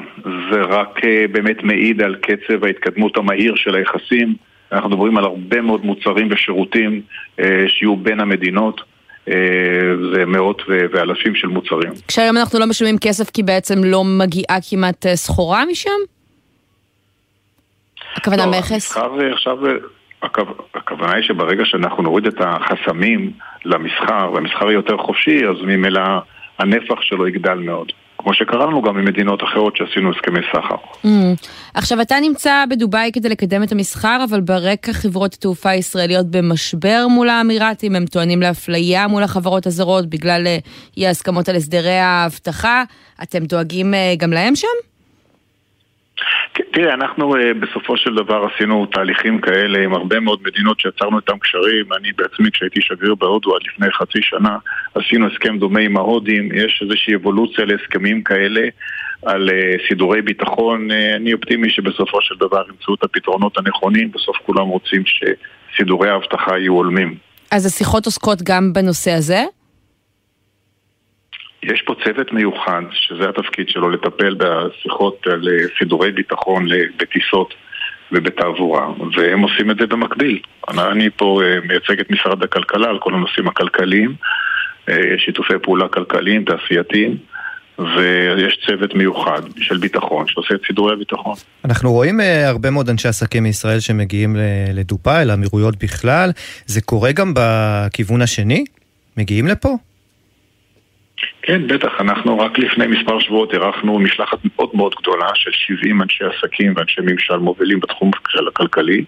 זה 0.52 0.62
רק 0.62 1.00
באמת 1.32 1.64
מעיד 1.64 2.02
על 2.02 2.16
קצב 2.16 2.64
ההתקדמות 2.64 3.18
המהיר 3.18 3.54
של 3.56 3.76
היחסים. 3.76 4.36
אנחנו 4.72 4.90
מדברים 4.90 5.18
על 5.18 5.24
הרבה 5.24 5.62
מאוד 5.62 5.86
מוצרים 5.86 6.28
ושירותים 6.32 7.02
אה, 7.40 7.66
שיהיו 7.68 7.96
בין 7.96 8.20
המדינות. 8.20 8.82
אה, 9.30 9.36
זה 10.14 10.26
מאות 10.26 10.62
ואלפים 10.68 11.36
של 11.36 11.48
מוצרים. 11.48 11.92
כשהיום 12.08 12.38
אנחנו 12.38 12.60
לא 12.60 12.66
משלמים 12.66 12.98
כסף 12.98 13.30
כי 13.30 13.44
בעצם 13.44 13.84
לא 13.84 14.04
מגיעה 14.04 14.58
כמעט 14.70 15.06
אה, 15.06 15.16
סחורה 15.16 15.64
משם? 15.72 15.90
הכוונה 18.16 18.46
לא, 18.46 18.52
מכס? 18.52 18.98
עכשיו, 19.34 19.58
הכוונה 20.76 21.14
היא 21.16 21.24
שברגע 21.24 21.64
שאנחנו 21.66 22.04
נוריד 22.04 22.26
את 22.26 22.36
החסמים 22.40 23.32
למסחר, 23.66 24.32
והמסחר 24.34 24.66
יהיה 24.66 24.74
יותר 24.74 24.98
חופשי, 24.98 25.42
אז 25.48 25.56
ממילא 25.62 26.02
הנפח 26.60 27.02
שלו 27.02 27.28
יגדל 27.28 27.54
מאוד. 27.54 27.92
כמו 28.18 28.34
שקרה 28.34 28.66
לנו 28.66 28.82
גם 28.82 28.96
ממדינות 28.96 29.44
אחרות 29.44 29.78
שעשינו 29.78 30.12
הסכמי 30.12 30.40
סחר. 30.52 30.76
Mm. 31.04 31.08
עכשיו, 31.74 32.02
אתה 32.02 32.16
נמצא 32.22 32.64
בדובאי 32.70 33.12
כדי 33.14 33.30
לקדם 33.30 33.64
את 33.64 33.72
המסחר, 33.72 34.26
אבל 34.30 34.42
ברקע 34.42 34.94
חברות 34.94 35.34
התעופה 35.34 35.70
הישראליות 35.70 36.26
במשבר 36.32 37.08
מול 37.10 37.30
האמירתים, 37.30 37.96
הם 37.96 38.06
טוענים 38.06 38.42
לאפליה 38.42 39.08
מול 39.08 39.24
החברות 39.24 39.68
הזרות 39.68 40.10
בגלל 40.10 40.48
אה, 40.48 40.58
אי 40.98 41.08
ההסכמות 41.08 41.50
על 41.50 41.56
הסדרי 41.56 41.98
האבטחה. 41.98 42.84
אתם 43.24 43.46
דואגים 43.46 43.94
אה, 43.94 44.14
גם 44.18 44.34
להם 44.34 44.56
שם? 44.56 44.95
כן, 46.54 46.64
תראה, 46.74 46.94
אנחנו 46.94 47.36
אה, 47.36 47.54
בסופו 47.54 47.98
של 47.98 48.16
דבר 48.16 48.48
עשינו 48.54 48.86
תהליכים 48.86 49.42
כאלה 49.42 49.84
עם 49.84 49.94
הרבה 49.94 50.20
מאוד 50.20 50.40
מדינות 50.44 50.80
שיצרנו 50.80 51.18
איתם 51.18 51.38
קשרים. 51.40 51.94
אני 51.94 52.12
בעצמי, 52.18 52.52
כשהייתי 52.52 52.82
שגריר 52.82 53.16
בהודו 53.16 53.56
עד 53.56 53.62
לפני 53.68 53.92
חצי 53.92 54.20
שנה, 54.22 54.58
עשינו 54.96 55.28
הסכם 55.28 55.58
דומה 55.58 55.80
עם 55.80 55.98
ההודים. 55.98 56.50
יש 56.54 56.80
איזושהי 56.82 57.16
אבולוציה 57.16 57.66
להסכמים 57.66 58.24
כאלה 58.24 58.62
על 59.26 59.50
אה, 59.50 59.88
סידורי 59.88 60.22
ביטחון. 60.22 60.92
אה, 60.92 61.16
אני 61.16 61.34
אופטימי 61.34 61.70
שבסופו 61.70 62.22
של 62.22 62.36
דבר 62.40 62.64
ימצאו 62.70 62.94
את 62.94 63.04
הפתרונות 63.04 63.58
הנכונים. 63.58 64.12
בסוף 64.12 64.38
כולם 64.46 64.68
רוצים 64.68 65.04
שסידורי 65.06 66.10
האבטחה 66.10 66.58
יהיו 66.58 66.74
הולמים. 66.74 67.16
אז 67.52 67.66
השיחות 67.66 68.06
עוסקות 68.06 68.40
גם 68.44 68.74
בנושא 68.74 69.12
הזה? 69.12 69.44
יש 71.74 71.82
פה 71.82 71.96
צוות 72.04 72.34
מיוחד, 72.34 72.82
שזה 72.92 73.30
התפקיד 73.30 73.70
שלו, 73.70 73.90
לטפל 73.90 74.36
בשיחות 74.38 75.28
על 75.28 75.48
אה, 75.48 75.66
סידורי 75.80 76.12
ביטחון 76.12 76.68
בטיסות 76.98 77.54
ובתעבורה, 78.12 78.88
והם 79.18 79.42
עושים 79.42 79.72
את 79.72 79.78
זה 79.78 79.88
במקביל. 79.88 80.40
אני 80.70 81.10
פה 81.16 81.42
אה, 81.44 81.60
מייצג 81.68 82.00
את 82.00 82.12
משרד 82.12 82.44
הכלכלה 82.44 82.90
על 82.90 83.00
כל 83.00 83.14
הנושאים 83.14 83.48
הכלכליים, 83.48 84.16
אה, 84.90 84.96
שיתופי 85.18 85.54
פעולה 85.62 85.88
כלכליים, 85.88 86.44
תעשייתיים. 86.44 87.18
ויש 87.80 88.60
צוות 88.68 88.96
מיוחד 88.96 89.42
של 89.58 89.78
ביטחון 89.78 90.28
שעושה 90.28 90.56
את 90.56 90.60
סידורי 90.68 90.94
הביטחון. 90.94 91.36
אנחנו 91.66 91.92
רואים 91.92 92.20
הרבה 92.46 92.70
מאוד 92.70 92.90
אנשי 92.90 93.08
עסקים 93.08 93.44
מישראל 93.44 93.80
שמגיעים 93.80 94.36
לדובאי, 94.74 95.26
לאמירויות 95.26 95.84
בכלל. 95.84 96.30
זה 96.66 96.82
קורה 96.82 97.12
גם 97.12 97.34
בכיוון 97.36 98.22
השני? 98.22 98.66
מגיעים 99.18 99.48
לפה? 99.48 99.78
כן, 101.42 101.68
בטח. 101.68 101.92
אנחנו 102.00 102.40
רק 102.40 102.60
לפני 102.60 102.88
מספר 102.88 103.20
שבועות 103.20 103.54
אירחנו 103.54 104.00
משלחת 104.00 104.38
מאוד 104.56 104.70
מאוד 104.74 104.96
גדולה 105.02 105.28
של 105.34 105.52
70 105.54 106.02
אנשי 106.02 106.24
עסקים 106.24 106.74
ואנשי 106.76 107.02
ממשל 107.02 107.38
מובילים 107.38 107.80
בתחום 107.80 108.12
של 108.30 108.48
הכלכלי. 108.48 109.06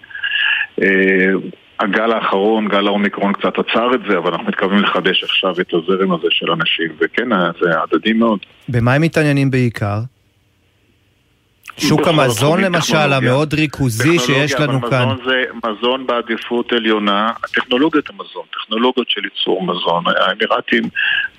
אה, 0.82 1.32
הגל 1.80 2.12
האחרון, 2.12 2.68
גל 2.68 2.88
האומיקרון 2.88 3.34
קצת 3.34 3.54
עצר 3.60 3.90
את 3.96 4.00
זה, 4.10 4.18
אבל 4.18 4.32
אנחנו 4.32 4.48
מתכוונים 4.48 4.84
לחדש 4.84 5.24
עכשיו 5.24 5.54
את 5.62 5.74
הזרם 5.74 6.12
הזה 6.12 6.28
של 6.30 6.52
אנשים, 6.52 6.92
וכן, 7.02 7.30
זה 7.62 7.70
הדדי 7.84 8.14
מאוד. 8.14 8.40
במה 8.70 8.94
הם 8.94 9.02
מתעניינים 9.02 9.52
בעיקר? 9.52 10.00
שוק 11.78 12.08
המזון 12.08 12.62
למשל, 12.62 13.14
המאוד 13.14 13.54
ריכוזי 13.54 14.20
שיש 14.20 14.54
לנו 14.54 14.82
כאן. 14.82 15.08
זה 15.26 15.44
מזון 15.66 16.08
בעדיפות 16.08 16.74
עליונה, 16.74 17.32
טכנולוגיות 17.54 18.10
המזון, 18.10 18.44
טכנולוגיות 18.52 19.10
של 19.10 19.22
ייצור 19.24 19.64
מזון. 19.64 20.04
האמירתים, 20.08 20.84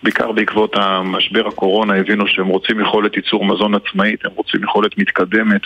בעיקר 0.02 0.32
בעקבות 0.32 0.76
המשבר 0.76 1.48
הקורונה, 1.48 1.94
הבינו 1.94 2.26
שהם 2.26 2.46
רוצים 2.46 2.80
יכולת 2.80 3.16
ייצור 3.16 3.44
מזון 3.44 3.74
עצמאית, 3.74 4.24
הם 4.24 4.30
רוצים 4.34 4.64
יכולת 4.64 4.98
מתקדמת, 4.98 5.60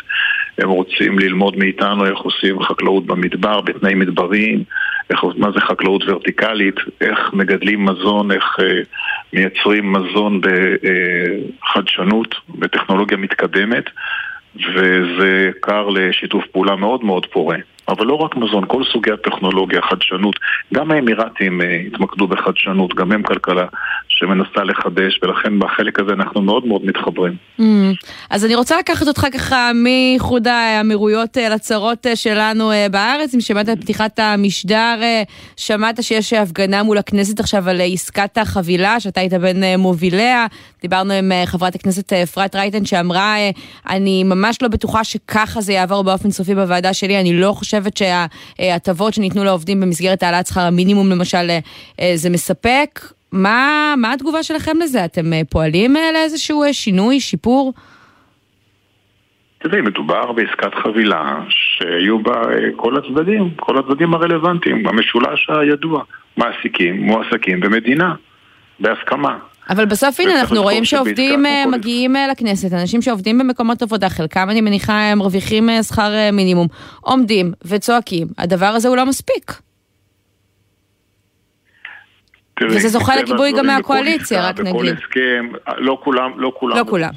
הם 0.59 0.69
רוצים 0.69 1.19
ללמוד 1.19 1.57
מאיתנו 1.57 2.07
איך 2.07 2.19
עושים 2.19 2.63
חקלאות 2.63 3.07
במדבר, 3.07 3.61
בתנאים 3.61 3.99
מדבריים, 3.99 4.65
איך, 5.11 5.25
מה 5.37 5.51
זה 5.51 5.61
חקלאות 5.61 6.03
ורטיקלית, 6.07 6.75
איך 7.01 7.19
מגדלים 7.33 7.85
מזון, 7.85 8.31
איך 8.31 8.57
אה, 8.61 8.81
מייצרים 9.33 9.93
מזון 9.93 10.41
בחדשנות, 11.61 12.35
בטכנולוגיה 12.49 13.17
מתקדמת. 13.17 13.85
וזה 14.57 15.51
קר 15.61 15.89
לשיתוף 15.89 16.45
פעולה 16.47 16.77
מאוד 16.77 17.05
מאוד 17.05 17.27
פורה. 17.27 17.57
אבל 17.93 18.07
לא 18.07 18.15
רק 18.15 18.37
מזון, 18.37 18.65
כל 18.67 18.83
סוגי 18.93 19.11
הטכנולוגיה, 19.13 19.81
חדשנות. 19.83 20.37
גם 20.75 20.91
האמירתים 20.91 21.61
uh, 21.61 21.65
התמקדו 21.87 22.27
בחדשנות, 22.27 22.95
גם 22.95 23.13
הם 23.13 23.23
כלכלה 23.23 23.67
שמנסה 24.09 24.65
לחדש, 24.65 25.21
ולכן 25.23 25.59
בחלק 25.59 26.01
הזה 26.01 26.13
אנחנו 26.13 26.43
מאוד 26.43 26.67
מאוד 26.67 26.85
מתחברים. 26.85 27.37
Mm. 27.61 27.63
אז 28.31 28.45
אני 28.45 28.55
רוצה 28.55 28.79
לקחת 28.79 29.09
אותך 29.09 29.27
ככה 29.35 29.71
מאיחוד 29.75 30.49
האמירויות 30.49 31.37
uh, 31.37 31.41
לצרות 31.55 32.07
uh, 32.07 32.17
שלנו 32.17 32.71
בארץ. 32.91 33.35
אם 33.35 33.41
שמעת 33.41 33.69
את 33.69 33.81
פתיחת 33.81 34.19
המשדר, 34.19 34.95
שמעת 35.57 36.03
שיש 36.03 36.33
הפגנה 36.33 36.83
מול 36.83 36.99
הכנסת 36.99 37.41
עכשיו 37.41 37.69
על 37.69 37.81
עסקת 37.85 38.39
החבילה, 38.39 39.01
שאתה 39.01 39.21
היית 39.21 39.35
בין 39.35 39.65
מוביליה. 39.79 40.47
דיברנו 40.83 41.13
עם 41.13 41.33
חברת 41.47 41.75
הכנסת 41.75 42.13
אפרת 42.13 42.57
רייטן 42.57 42.85
שאמרה, 42.85 43.37
אני 43.89 44.25
ממש 44.25 44.63
לא 44.63 44.69
בטוחה 44.69 45.05
שככה 45.05 45.61
זה 45.61 45.73
יעבור 45.73 46.05
באופן 46.05 46.31
סופי 46.31 46.55
בוועדה 46.55 46.95
שלי, 46.95 47.21
אני 47.21 47.33
לא 47.41 47.53
חושבת... 47.53 47.82
חושבת 47.83 47.97
שההטבות 48.59 49.15
שניתנו 49.15 49.45
לעובדים 49.45 49.81
במסגרת 49.81 50.23
העלאת 50.23 50.47
שכר 50.47 50.61
המינימום 50.61 51.11
למשל, 51.11 51.51
אה, 51.51 51.59
אה, 52.01 52.13
זה 52.15 52.31
מספק? 52.31 53.01
מה, 53.33 53.95
מה 53.97 54.13
התגובה 54.13 54.43
שלכם 54.43 54.77
לזה? 54.83 55.05
אתם 55.05 55.33
אה, 55.33 55.41
פועלים 55.51 55.95
לאיזשהו 56.15 56.65
שינוי, 56.73 57.21
שיפור? 57.21 57.73
תראי, 59.59 59.81
מדובר 59.81 60.33
בעסקת 60.33 60.75
חבילה 60.75 61.41
שיהיו 61.49 62.23
בה 62.23 62.43
כל 62.77 62.97
הצדדים, 62.97 63.51
כל 63.57 63.79
הצדדים 63.79 64.15
הרלוונטיים, 64.15 64.87
המשולש 64.87 65.51
הידוע, 65.51 66.03
מעסיקים, 66.37 67.03
מועסקים 67.03 67.61
ומדינה, 67.63 68.15
בהסכמה. 68.81 69.39
אבל 69.71 69.85
בסוף 69.85 70.21
הנה 70.21 70.41
אנחנו 70.41 70.63
רואים 70.63 70.85
שעובדים 70.85 71.47
אה, 71.47 71.65
מגיעים 71.67 72.17
אה, 72.17 72.29
לכנסת, 72.29 72.73
אנשים 72.73 73.03
שעובדים 73.03 73.39
במקומות 73.39 73.83
עבודה, 73.83 74.09
חלקם 74.09 74.51
אני 74.51 74.61
מניחה 74.61 75.01
הם 75.01 75.19
מרוויחים 75.19 75.71
אה, 75.71 75.83
שכר 75.83 76.11
מינימום, 76.33 76.67
עומדים 77.01 77.53
וצועקים, 77.65 78.27
הדבר 78.39 78.67
הזה 78.67 78.89
הוא 78.89 78.97
לא 78.97 79.07
מספיק. 79.07 79.53
וזה 82.63 82.89
זוכה 82.89 83.17
לגיבוי 83.17 83.53
גם 83.53 83.67
מהקואליציה, 83.67 84.49
רק 84.49 84.61
נגיד. 84.61 84.75
בכל 84.75 84.87
הסכם, 84.89 85.49
לא 85.79 85.99
כולם, 86.05 86.31
לא 86.37 86.53
כולם 86.57 86.77
לא 86.77 86.85
כולם. 86.89 87.11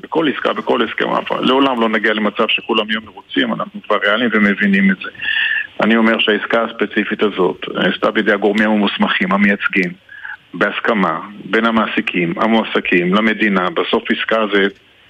בכל 0.00 0.28
עסקה, 0.34 0.52
בכל 0.52 0.82
הסכם, 0.82 1.04
לעולם 1.40 1.80
לא 1.80 1.88
נגיע 1.88 2.12
למצב 2.12 2.44
שכולם 2.48 2.90
יהיו 2.90 3.00
מרוצים, 3.00 3.52
אנחנו 3.54 3.80
כבר 3.82 3.96
ריאליים 3.96 4.30
ומבינים 4.32 4.90
את 4.90 4.96
זה. 4.96 5.10
אני 5.84 5.96
אומר 5.96 6.18
שהעסקה 6.18 6.64
הספציפית 6.64 7.22
הזאת 7.22 7.60
נעשתה 7.74 8.10
בידי 8.10 8.32
הגורמים 8.32 8.70
המוסמכים, 8.70 9.32
המייצגים. 9.32 10.07
בהסכמה 10.54 11.20
בין 11.44 11.64
המעסיקים, 11.64 12.34
המועסקים, 12.36 13.14
למדינה, 13.14 13.70
בסוף 13.70 14.02
עסקה 14.10 14.40
זה 14.52 14.62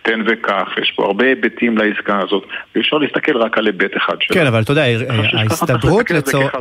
תן 0.03 0.21
וקח, 0.27 0.69
יש 0.83 0.93
פה 0.97 1.05
הרבה 1.05 1.25
היבטים 1.25 1.79
לעסקה 1.79 2.21
הזאת, 2.23 2.43
ואי 2.75 2.83
אפשר 2.83 2.97
להסתכל 2.97 3.37
רק 3.37 3.59
על 3.59 3.67
היבט 3.67 3.97
אחד 3.97 4.15
שלה. 4.21 4.35
כן, 4.35 4.47
אבל 4.47 4.63
אתה 4.63 4.73
יודע, 4.73 4.85
ההסתדרות 5.33 6.11
לצורך... 6.11 6.55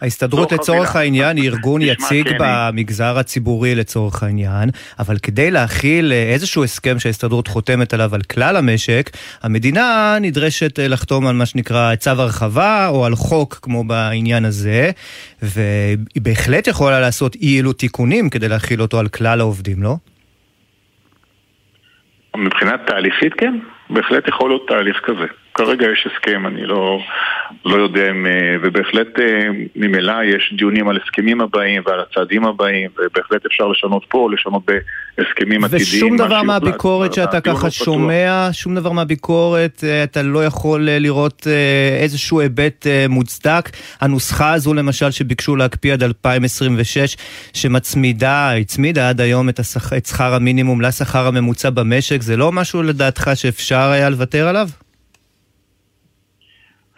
ההסתדרות 0.00 0.52
לצורך 0.52 0.96
העניין 0.96 1.36
היא 1.36 1.50
ארגון 1.50 1.82
יציג 1.82 2.30
במגזר 2.38 3.18
הציבורי 3.18 3.74
לצורך 3.74 4.22
העניין, 4.22 4.70
אבל 4.98 5.16
כדי 5.18 5.50
להכיל 5.50 6.12
אה, 6.12 6.32
איזשהו 6.32 6.64
הסכם 6.64 6.98
שההסתדרות 6.98 7.48
חותמת 7.48 7.94
עליו 7.94 8.14
על 8.14 8.22
כלל 8.22 8.56
המשק, 8.56 9.10
המדינה 9.42 10.18
נדרשת 10.20 10.78
אה, 10.78 10.88
לחתום 10.88 11.26
על 11.26 11.34
מה 11.34 11.46
שנקרא 11.46 11.94
צו 11.94 12.10
הרחבה, 12.10 12.88
או 12.88 13.06
על 13.06 13.14
חוק 13.14 13.58
כמו 13.62 13.84
בעניין 13.84 14.44
הזה, 14.44 14.90
והיא 15.42 16.22
בהחלט 16.22 16.66
יכולה 16.66 17.00
לעשות 17.00 17.34
אי 17.34 17.60
אלו 17.60 17.72
תיקונים 17.72 18.30
כדי 18.30 18.48
להכיל 18.48 18.82
אותו 18.82 18.98
על 18.98 19.08
כלל 19.08 19.40
העובדים, 19.40 19.82
לא? 19.82 19.96
מבחינת 22.36 22.86
תהליכית 22.86 23.34
כן, 23.34 23.58
בהחלט 23.90 24.28
יכול 24.28 24.50
להיות 24.50 24.68
תהליך 24.68 25.00
כזה. 25.04 25.26
כרגע 25.56 25.86
יש 25.92 26.08
הסכם, 26.12 26.46
אני 26.46 26.66
לא, 26.66 26.98
לא 27.64 27.76
יודע 27.82 28.10
אם... 28.10 28.26
אה, 28.26 28.56
ובהחלט 28.62 29.20
אה, 29.20 29.48
ממילא 29.76 30.14
יש 30.24 30.54
דיונים 30.58 30.88
על 30.88 30.98
הסכמים 31.04 31.40
הבאים 31.40 31.82
ועל 31.86 32.00
הצעדים 32.00 32.44
הבאים, 32.44 32.90
ובהחלט 32.98 33.46
אפשר 33.46 33.66
לשנות 33.66 34.04
פה, 34.08 34.28
לשנות 34.32 34.62
בהסכמים 34.66 35.64
עתידיים. 35.64 35.82
ושום 35.82 36.16
דבר 36.16 36.42
מהביקורת 36.42 37.14
שאתה 37.14 37.40
ככה 37.40 37.70
שומע, 37.70 38.48
שום 38.52 38.74
דבר 38.74 38.92
מהביקורת, 38.92 39.84
אה, 39.84 40.02
אתה 40.02 40.22
לא 40.22 40.44
יכול 40.44 40.88
לראות 40.90 41.46
איזשהו 42.00 42.40
היבט 42.40 42.86
מוצדק. 43.08 43.70
הנוסחה 44.00 44.52
הזו 44.52 44.74
למשל 44.74 45.10
שביקשו 45.10 45.56
להקפיא 45.56 45.92
עד 45.92 46.02
2026, 46.02 47.16
שמצמידה, 47.52 48.52
הצמידה 48.52 49.08
עד 49.08 49.20
היום 49.20 49.48
את, 49.48 49.58
השכ... 49.58 49.92
את 49.92 50.06
שכר 50.06 50.34
המינימום 50.34 50.80
לשכר 50.80 51.26
הממוצע 51.26 51.70
במשק, 51.70 52.22
זה 52.22 52.36
לא 52.36 52.52
משהו 52.52 52.82
לדעתך 52.82 53.30
שאפשר 53.34 53.90
היה 53.90 54.10
לוותר 54.10 54.48
עליו? 54.48 54.68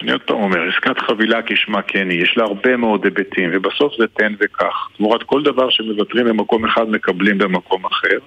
אני 0.01 0.11
עוד 0.11 0.21
פעם 0.21 0.37
אומר, 0.37 0.59
עסקת 0.69 0.99
חבילה 0.99 1.39
כשמה 1.45 1.81
כן 1.81 2.09
היא, 2.09 2.23
יש 2.23 2.37
לה 2.37 2.43
הרבה 2.43 2.77
מאוד 2.77 3.05
היבטים, 3.05 3.49
ובסוף 3.53 3.93
זה 3.99 4.07
תן 4.07 4.33
וקח. 4.39 4.89
תמורת 4.97 5.23
כל 5.23 5.43
דבר 5.43 5.69
שמוותרים 5.69 6.25
במקום 6.25 6.65
אחד 6.65 6.89
מקבלים 6.89 7.37
במקום 7.37 7.85
אחר. 7.85 8.17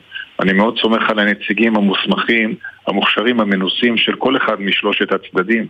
אני 0.40 0.52
מאוד 0.52 0.78
סומך 0.78 1.11
על 1.11 1.18
הנציגים 1.18 1.76
המוסמכים, 1.76 2.54
המוכשרים, 2.87 3.40
המנוסים 3.40 3.96
של 3.96 4.16
כל 4.16 4.37
אחד 4.37 4.61
משלושת 4.61 5.12
הצדדים, 5.12 5.66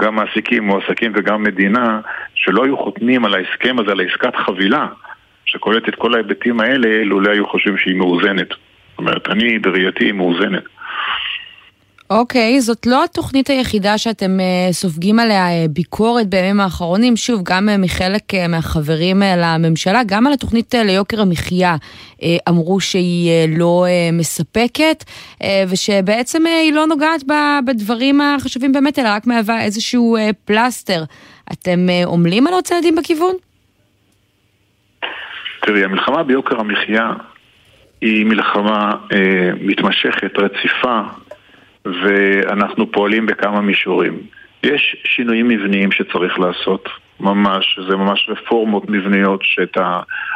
גם 0.00 0.14
מעסיקים, 0.14 0.64
מועסקים 0.64 1.12
וגם 1.14 1.42
מדינה, 1.42 2.00
שלא 2.34 2.64
היו 2.64 2.76
חותמים 2.76 3.24
על 3.24 3.34
ההסכם 3.34 3.78
הזה, 3.78 3.90
על 3.90 4.00
העסקת 4.00 4.36
חבילה, 4.36 4.86
שכוללת 5.44 5.88
את 5.88 5.94
כל 5.94 6.14
ההיבטים 6.14 6.60
האלה, 6.60 7.04
לולא 7.04 7.30
היו 7.30 7.46
חושבים 7.46 7.78
שהיא 7.78 7.96
מאוזנת. 7.96 8.48
זאת 8.48 8.98
אומרת, 8.98 9.28
אני 9.28 9.58
בראייתי 9.58 10.04
היא 10.04 10.12
מאוזנת. 10.12 10.64
אוקיי, 12.10 12.60
זאת 12.60 12.86
לא 12.86 13.04
התוכנית 13.04 13.50
היחידה 13.50 13.98
שאתם 13.98 14.38
uh, 14.40 14.72
סופגים 14.72 15.18
עליה 15.18 15.46
uh, 15.48 15.68
ביקורת 15.68 16.26
בימים 16.26 16.60
האחרונים, 16.60 17.16
שוב, 17.16 17.42
גם 17.44 17.68
uh, 17.68 17.78
מחלק 17.78 18.22
מהחברים 18.48 19.22
לממשלה, 19.36 20.00
גם 20.06 20.26
על 20.26 20.32
התוכנית 20.32 20.74
ליוקר 20.74 21.20
המחיה 21.20 21.76
אמרו 22.48 22.80
שהיא 22.80 23.30
לא 23.58 23.86
מספקת, 24.12 25.04
ושבעצם 25.68 26.46
היא 26.46 26.72
לא 26.72 26.86
נוגעת 26.86 27.20
בדברים 27.66 28.20
החשובים 28.20 28.72
באמת, 28.72 28.98
אלא 28.98 29.08
רק 29.08 29.26
מהווה 29.26 29.62
איזשהו 29.62 30.16
פלסטר. 30.44 31.04
אתם 31.52 31.86
עמלים 32.12 32.46
על 32.46 32.52
עוד 32.52 32.64
צעדים 32.64 32.96
בכיוון? 32.96 33.34
תראי, 35.66 35.84
המלחמה 35.84 36.22
ביוקר 36.22 36.60
המחיה 36.60 37.12
היא 38.00 38.26
מלחמה 38.26 38.92
אה, 39.12 39.50
מתמשכת, 39.60 40.38
רציפה, 40.38 41.00
ואנחנו 41.84 42.92
פועלים 42.92 43.26
בכמה 43.26 43.60
מישורים. 43.60 44.18
יש 44.62 44.96
שינויים 45.04 45.48
מבניים 45.48 45.92
שצריך 45.92 46.38
לעשות, 46.38 46.88
ממש, 47.20 47.78
זה 47.88 47.96
ממש 47.96 48.26
רפורמות 48.28 48.90
מבניות 48.90 49.40
שאת 49.42 49.76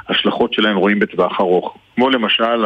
ההשלכות 0.09 0.55
שלהם 0.55 0.77
רואים 0.77 0.99
בטווח 0.99 1.41
ארוך. 1.41 1.77
כמו 1.95 2.11
למשל 2.11 2.65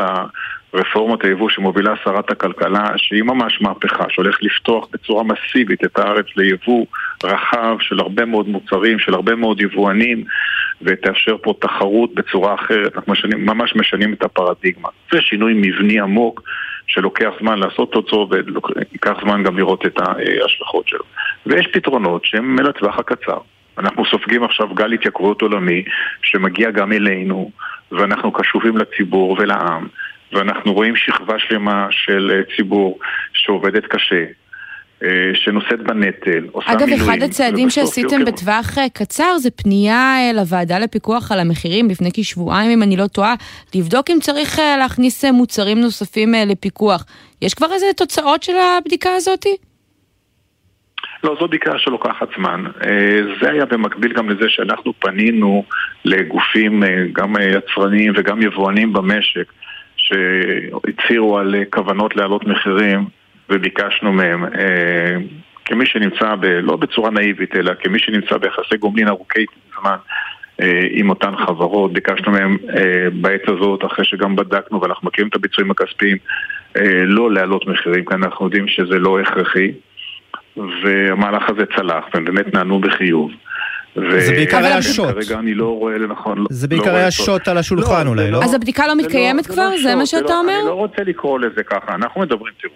רפורמת 0.74 1.24
היבוא 1.24 1.48
שמובילה 1.48 1.94
שרת 2.04 2.30
הכלכלה, 2.30 2.90
שהיא 2.96 3.22
ממש 3.22 3.60
מהפכה, 3.60 4.04
שהולך 4.08 4.38
לפתוח 4.42 4.88
בצורה 4.92 5.24
מסיבית 5.24 5.84
את 5.84 5.98
הארץ 5.98 6.26
ליבוא 6.36 6.86
רחב 7.24 7.76
של 7.80 8.00
הרבה 8.00 8.24
מאוד 8.24 8.48
מוצרים, 8.48 8.98
של 8.98 9.14
הרבה 9.14 9.34
מאוד 9.34 9.60
יבואנים, 9.60 10.24
ותאפשר 10.82 11.36
פה 11.42 11.54
תחרות 11.60 12.14
בצורה 12.14 12.54
אחרת. 12.54 12.96
אנחנו 12.96 13.12
משנים, 13.12 13.46
ממש 13.46 13.76
משנים 13.76 14.12
את 14.12 14.22
הפרדיגמה. 14.22 14.88
זה 15.12 15.20
שינוי 15.20 15.52
מבני 15.56 16.00
עמוק 16.00 16.42
שלוקח 16.88 17.30
זמן 17.40 17.58
לעשות 17.58 17.94
אותו 17.94 18.28
וייקח 18.30 19.20
זמן 19.22 19.42
גם 19.42 19.58
לראות 19.58 19.86
את 19.86 19.98
ההשלכות 20.00 20.88
שלו. 20.88 21.04
ויש 21.46 21.66
פתרונות 21.66 22.24
שהם 22.24 22.60
לטווח 22.60 22.98
הקצר. 22.98 23.38
אנחנו 23.78 24.04
סופגים 24.04 24.44
עכשיו 24.44 24.74
גל 24.74 24.92
התייקרויות 24.92 25.42
עולמי 25.42 25.84
שמגיע 26.22 26.70
גם 26.70 26.92
אלינו 26.92 27.50
ואנחנו 27.92 28.32
קשובים 28.32 28.76
לציבור 28.76 29.36
ולעם 29.38 29.86
ואנחנו 30.32 30.72
רואים 30.72 30.96
שכבה 30.96 31.38
שלמה 31.38 31.86
של 31.90 32.42
ציבור 32.56 32.98
שעובדת 33.32 33.86
קשה, 33.86 34.24
שנושאת 35.34 35.80
בנטל, 35.80 36.46
עושה 36.52 36.72
אגב, 36.72 36.84
מילואים. 36.84 37.02
אגב, 37.02 37.10
אחד 37.10 37.22
הצעדים 37.22 37.70
שעשיתם 37.70 38.20
יוקר... 38.20 38.32
בטווח 38.32 38.78
אה, 38.78 38.88
קצר 38.88 39.38
זה 39.38 39.50
פנייה 39.50 40.16
לוועדה 40.34 40.78
לפיקוח 40.78 41.32
על 41.32 41.40
המחירים 41.40 41.88
לפני 41.90 42.10
כשבועיים, 42.14 42.70
אם 42.70 42.82
אני 42.82 42.96
לא 42.96 43.06
טועה, 43.06 43.34
לבדוק 43.74 44.10
אם 44.10 44.18
צריך 44.20 44.58
להכניס 44.78 45.24
מוצרים 45.24 45.80
נוספים 45.80 46.34
לפיקוח. 46.46 47.04
יש 47.42 47.54
כבר 47.54 47.72
איזה 47.72 47.86
תוצאות 47.96 48.42
של 48.42 48.52
הבדיקה 48.56 49.10
הזאתי? 49.16 49.56
לא, 51.24 51.36
זו 51.40 51.48
בדיקה 51.48 51.78
שלוקחת 51.78 52.28
זמן. 52.38 52.64
זה 53.42 53.50
היה 53.50 53.64
במקביל 53.64 54.12
גם 54.12 54.30
לזה 54.30 54.48
שאנחנו 54.48 54.92
פנינו 54.98 55.64
לגופים, 56.04 56.82
גם 57.12 57.34
יצרניים 57.40 58.12
וגם 58.16 58.42
יבואנים 58.42 58.92
במשק, 58.92 59.52
שהצהירו 59.96 61.38
על 61.38 61.54
כוונות 61.70 62.16
להעלות 62.16 62.46
מחירים 62.46 63.17
וביקשנו 63.50 64.12
מהם 64.12 64.44
אה, 64.44 65.16
כמי 65.64 65.86
שנמצא, 65.86 66.34
ב, 66.34 66.44
לא 66.44 66.76
בצורה 66.76 67.10
נאיבית, 67.10 67.56
אלא 67.56 67.72
כמי 67.80 67.98
שנמצא 67.98 68.36
ביחסי 68.36 68.76
גומלין 68.76 69.08
ארוכי 69.08 69.44
זמן 69.80 69.96
אה, 70.60 70.80
עם 70.90 71.10
אותן 71.10 71.36
חברות, 71.36 71.92
ביקשנו 71.92 72.32
מהם 72.32 72.56
אה, 72.76 73.10
בעת 73.12 73.48
הזאת, 73.48 73.84
אחרי 73.84 74.04
שגם 74.04 74.36
בדקנו 74.36 74.80
ואנחנו 74.80 75.08
מכירים 75.08 75.28
את 75.28 75.34
הביצועים 75.34 75.70
הכספיים, 75.70 76.16
לא 77.04 77.32
להעלות 77.32 77.66
מחירים, 77.66 78.04
כי 78.04 78.14
אנחנו 78.14 78.46
יודעים 78.46 78.68
שזה 78.68 78.98
לא 78.98 79.20
הכרחי 79.20 79.72
והמהלך 80.56 81.50
הזה 81.50 81.62
צלח, 81.76 82.04
והם 82.14 82.24
באמת 82.24 82.54
נענו 82.54 82.80
בחיוב. 82.80 83.30
זה 83.94 84.32
בעיקר 84.32 84.56
היה 84.56 84.82
שוט. 84.82 85.08
כרגע 85.08 85.38
אני 85.38 85.54
לא 85.54 85.76
רואה 85.76 85.98
לנכון. 85.98 86.44
זה 86.50 86.66
לא 86.66 86.76
בעיקר 86.76 86.94
היה 86.94 87.10
שוט 87.10 87.48
על 87.48 87.58
השולחן 87.58 88.04
לא, 88.04 88.10
אולי, 88.10 88.30
לא? 88.30 88.44
אז 88.44 88.54
הבדיקה 88.54 88.82
לא, 88.82 88.88
לא- 88.88 88.94
מתקיימת 88.96 89.46
כבר? 89.46 89.70
זה 89.82 89.94
מה 89.94 90.06
שאתה 90.06 90.38
אומר? 90.38 90.58
אני 90.58 90.66
לא 90.68 90.74
רוצה 90.74 91.02
לקרוא 91.02 91.38
לזה 91.38 91.62
ככה. 91.62 91.94
אנחנו 91.94 92.20
מדברים, 92.20 92.52
תראו. 92.60 92.72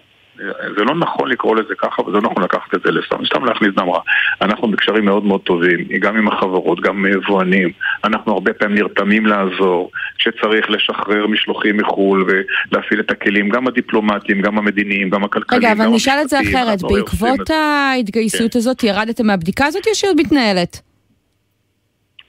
זה 0.77 0.83
לא 0.83 0.95
נכון 0.95 1.29
לקרוא 1.29 1.55
לזה 1.55 1.73
ככה, 1.77 2.01
וזה 2.01 2.11
לא 2.11 2.21
נכון 2.21 2.43
לקחת 2.43 2.75
את 2.75 2.81
זה 2.85 2.91
לסתם, 2.91 3.25
סתם 3.25 3.45
להכניס 3.45 3.71
דם 3.75 3.89
רע. 3.89 4.01
אנחנו 4.41 4.71
בקשרים 4.71 5.05
מאוד 5.05 5.25
מאוד 5.25 5.41
טובים, 5.41 5.79
גם 5.99 6.17
עם 6.17 6.27
החברות, 6.27 6.81
גם 6.81 6.97
עם 6.97 7.05
יבואנים. 7.05 7.71
אנחנו 8.03 8.33
הרבה 8.33 8.53
פעמים 8.53 8.77
נרתמים 8.77 9.25
לעזור, 9.25 9.91
כשצריך 10.17 10.71
לשחרר 10.71 11.27
משלוחים 11.27 11.77
מחו"ל 11.77 12.25
ולהפעיל 12.27 12.99
את 12.99 13.11
הכלים, 13.11 13.49
גם 13.49 13.67
הדיפלומטיים, 13.67 14.41
גם 14.41 14.57
המדיניים, 14.57 15.09
גם 15.09 15.23
הכלכליים, 15.23 15.63
רגע, 15.63 15.71
אבל 15.71 15.85
נשאל 15.95 16.19
את 16.21 16.29
זה 16.29 16.39
אחרת, 16.41 16.81
בעקבות 16.81 17.49
ההתגייסות 17.49 18.53
כן. 18.53 18.59
הזאת, 18.59 18.83
ירדתם 18.83 19.27
מהבדיקה 19.27 19.65
הזאת 19.65 19.87
או 19.87 19.95
שהיא 19.95 20.09
עוד 20.09 20.17
מתנהלת? 20.19 20.81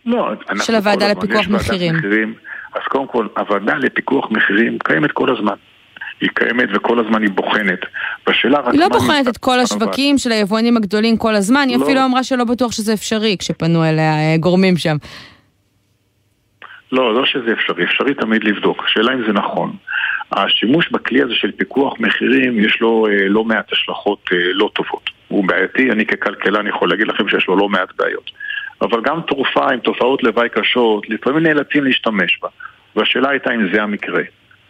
לא, 0.06 0.28
של 0.62 0.74
הוועדה 0.74 1.08
לפיקוח 1.08 1.48
מחירים. 1.48 1.94
מחירים. 1.94 2.34
אז 2.74 2.82
קודם 2.88 3.06
כל, 3.06 3.26
הוועדה 3.36 3.74
לפיקוח 3.74 4.30
מחירים 4.30 4.78
קיימת 4.78 5.12
כל 5.12 5.36
הזמן. 5.36 5.54
היא 6.20 6.30
קיימת 6.34 6.68
וכל 6.74 6.98
הזמן 6.98 7.22
היא 7.22 7.30
בוחנת. 7.30 7.78
בשאלה 8.28 8.60
רק... 8.60 8.72
היא 8.72 8.80
לא 8.80 8.88
בוחנת 8.88 9.28
את 9.28 9.36
כל 9.38 9.60
השווקים 9.60 10.18
של 10.18 10.32
היבואנים 10.32 10.76
הגדולים 10.76 11.16
כל 11.16 11.34
הזמן, 11.34 11.66
היא 11.68 11.78
לא. 11.78 11.84
אפילו 11.84 12.04
אמרה 12.04 12.24
שלא 12.24 12.44
בטוח 12.44 12.72
שזה 12.72 12.92
אפשרי 12.92 13.36
כשפנו 13.38 13.84
אליה 13.84 14.12
אה, 14.12 14.36
גורמים 14.40 14.76
שם. 14.76 14.96
לא, 16.92 17.14
לא 17.14 17.26
שזה 17.26 17.52
אפשרי, 17.52 17.84
אפשרי 17.84 18.14
תמיד 18.14 18.44
לבדוק. 18.44 18.84
השאלה 18.84 19.12
אם 19.12 19.22
זה 19.26 19.32
נכון. 19.32 19.72
השימוש 20.32 20.88
בכלי 20.90 21.22
הזה 21.22 21.34
של 21.34 21.52
פיקוח 21.52 21.94
מחירים, 22.00 22.60
יש 22.60 22.80
לו 22.80 23.06
אה, 23.06 23.28
לא 23.28 23.44
מעט 23.44 23.72
השלכות 23.72 24.28
אה, 24.32 24.38
לא 24.52 24.70
טובות. 24.74 25.10
הוא 25.28 25.44
בעייתי, 25.44 25.90
אני 25.90 26.06
ככלכלן 26.06 26.66
יכול 26.66 26.88
להגיד 26.88 27.08
לכם 27.08 27.28
שיש 27.28 27.46
לו 27.48 27.56
לא 27.56 27.68
מעט 27.68 27.88
בעיות. 27.98 28.30
אבל 28.82 29.00
גם 29.04 29.20
תרופה 29.26 29.72
עם 29.72 29.80
תופעות 29.80 30.22
לוואי 30.22 30.48
קשות, 30.48 31.08
לפעמים 31.08 31.42
נאלצים 31.42 31.84
להשתמש 31.84 32.38
בה. 32.42 32.48
והשאלה 32.96 33.30
הייתה 33.30 33.54
אם 33.54 33.72
זה 33.72 33.82
המקרה. 33.82 34.22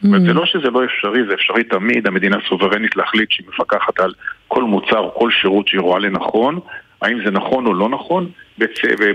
זאת 0.05 0.09
אומרת, 0.09 0.23
זה 0.23 0.31
mm. 0.31 0.35
לא 0.35 0.47
שזה 0.47 0.71
לא 0.71 0.85
אפשרי, 0.85 1.21
זה 1.29 1.35
אפשרי 1.35 1.65
תמיד, 1.65 2.07
המדינה 2.07 2.37
סוברנית 2.49 2.97
להחליט 2.97 3.31
שהיא 3.31 3.47
מפקחת 3.49 4.01
על 4.01 4.13
כל 4.49 4.63
מוצר 4.65 4.99
או 4.99 5.15
כל 5.15 5.31
שירות 5.31 5.69
שהיא 5.69 5.81
רואה 5.81 5.99
לנכון, 5.99 6.61
האם 7.05 7.19
זה 7.25 7.31
נכון 7.31 7.67
או 7.67 7.75
לא 7.75 7.89
נכון? 7.89 8.31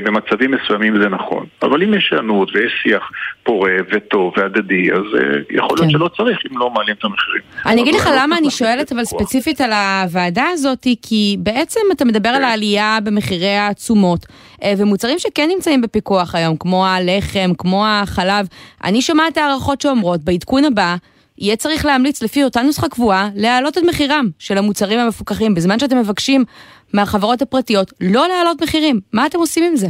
במצבים 0.03 0.51
מסוימים 0.51 1.01
זה 1.01 1.09
נכון. 1.09 1.45
אבל 1.61 1.83
אם 1.83 1.93
יש 1.93 2.09
היענות 2.11 2.55
ויש 2.55 2.73
שיח 2.83 3.03
פורה 3.43 3.71
וטוב 3.91 4.33
והדדי, 4.37 4.91
אז 4.91 4.99
uh, 4.99 5.55
יכול 5.57 5.77
להיות 5.77 5.79
כן. 5.79 5.89
שלא 5.89 6.09
צריך 6.17 6.37
אם 6.51 6.57
לא 6.57 6.69
מעלים 6.69 6.95
את 6.99 7.03
המחירים. 7.03 7.41
אני 7.65 7.81
אגיד 7.81 7.95
לך 7.95 8.07
לא 8.07 8.13
למה 8.15 8.37
אני 8.37 8.51
שואלת 8.51 8.91
אבל 8.91 9.03
ספציפית 9.03 9.61
על 9.61 9.71
הוועדה 9.73 10.45
הזאת, 10.53 10.87
כי 11.01 11.37
בעצם 11.39 11.79
אתה 11.91 12.05
מדבר 12.05 12.29
על 12.29 12.35
כן. 12.35 12.43
העלייה 12.43 12.97
במחירי 13.03 13.57
התשומות, 13.57 14.25
אה, 14.63 14.73
ומוצרים 14.77 15.19
שכן 15.19 15.49
נמצאים 15.55 15.81
בפיקוח 15.81 16.35
היום, 16.35 16.57
כמו 16.57 16.85
הלחם, 16.85 17.51
כמו 17.57 17.85
החלב. 17.87 18.47
אני 18.83 19.01
שומעת 19.01 19.37
הערכות 19.37 19.81
שאומרות, 19.81 20.23
בעדכון 20.23 20.65
הבא, 20.65 20.95
יהיה 21.39 21.55
צריך 21.55 21.85
להמליץ 21.85 22.23
לפי 22.23 22.43
אותה 22.43 22.61
נוסחה 22.61 22.89
קבועה 22.89 23.29
להעלות 23.35 23.77
את 23.77 23.83
מחירם 23.83 24.25
של 24.39 24.57
המוצרים 24.57 24.99
המפוקחים, 24.99 25.55
בזמן 25.55 25.79
שאתם 25.79 25.97
מבקשים 25.97 26.43
מהחברות 26.93 27.41
הפרטיות 27.41 27.93
לא 28.01 28.27
להעלות 28.27 28.63
מחירים. 28.63 28.99
מה 29.13 29.25
אתם 29.25 29.37
עושים 29.37 29.63
עם 29.63 29.75
זה? 29.75 29.87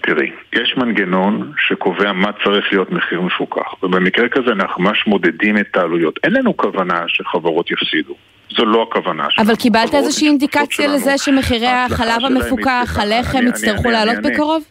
תראי, 0.00 0.30
יש 0.52 0.74
מנגנון 0.76 1.52
שקובע 1.68 2.12
מה 2.12 2.30
צריך 2.44 2.72
להיות 2.72 2.90
מחיר 2.92 3.20
מפוקח, 3.20 3.82
ובמקרה 3.82 4.28
כזה 4.28 4.52
אנחנו 4.52 4.82
ממש 4.82 5.06
מודדים 5.06 5.58
את 5.58 5.76
העלויות. 5.76 6.18
אין 6.24 6.32
לנו 6.32 6.56
כוונה 6.56 7.04
שחברות 7.06 7.70
יפסידו. 7.70 8.14
זו 8.56 8.64
לא 8.64 8.86
הכוונה 8.90 9.26
שלנו. 9.30 9.46
אבל 9.46 9.56
קיבלת 9.56 9.94
איזושהי 9.94 10.28
אינדיקציה 10.28 10.86
לזה 10.86 11.18
שמחירי 11.18 11.66
החלב 11.66 12.24
המפוקח, 12.24 12.98
הלחם, 13.02 13.46
יצטרכו 13.48 13.90
לעלות 13.90 14.16
בקרוב? 14.22 14.64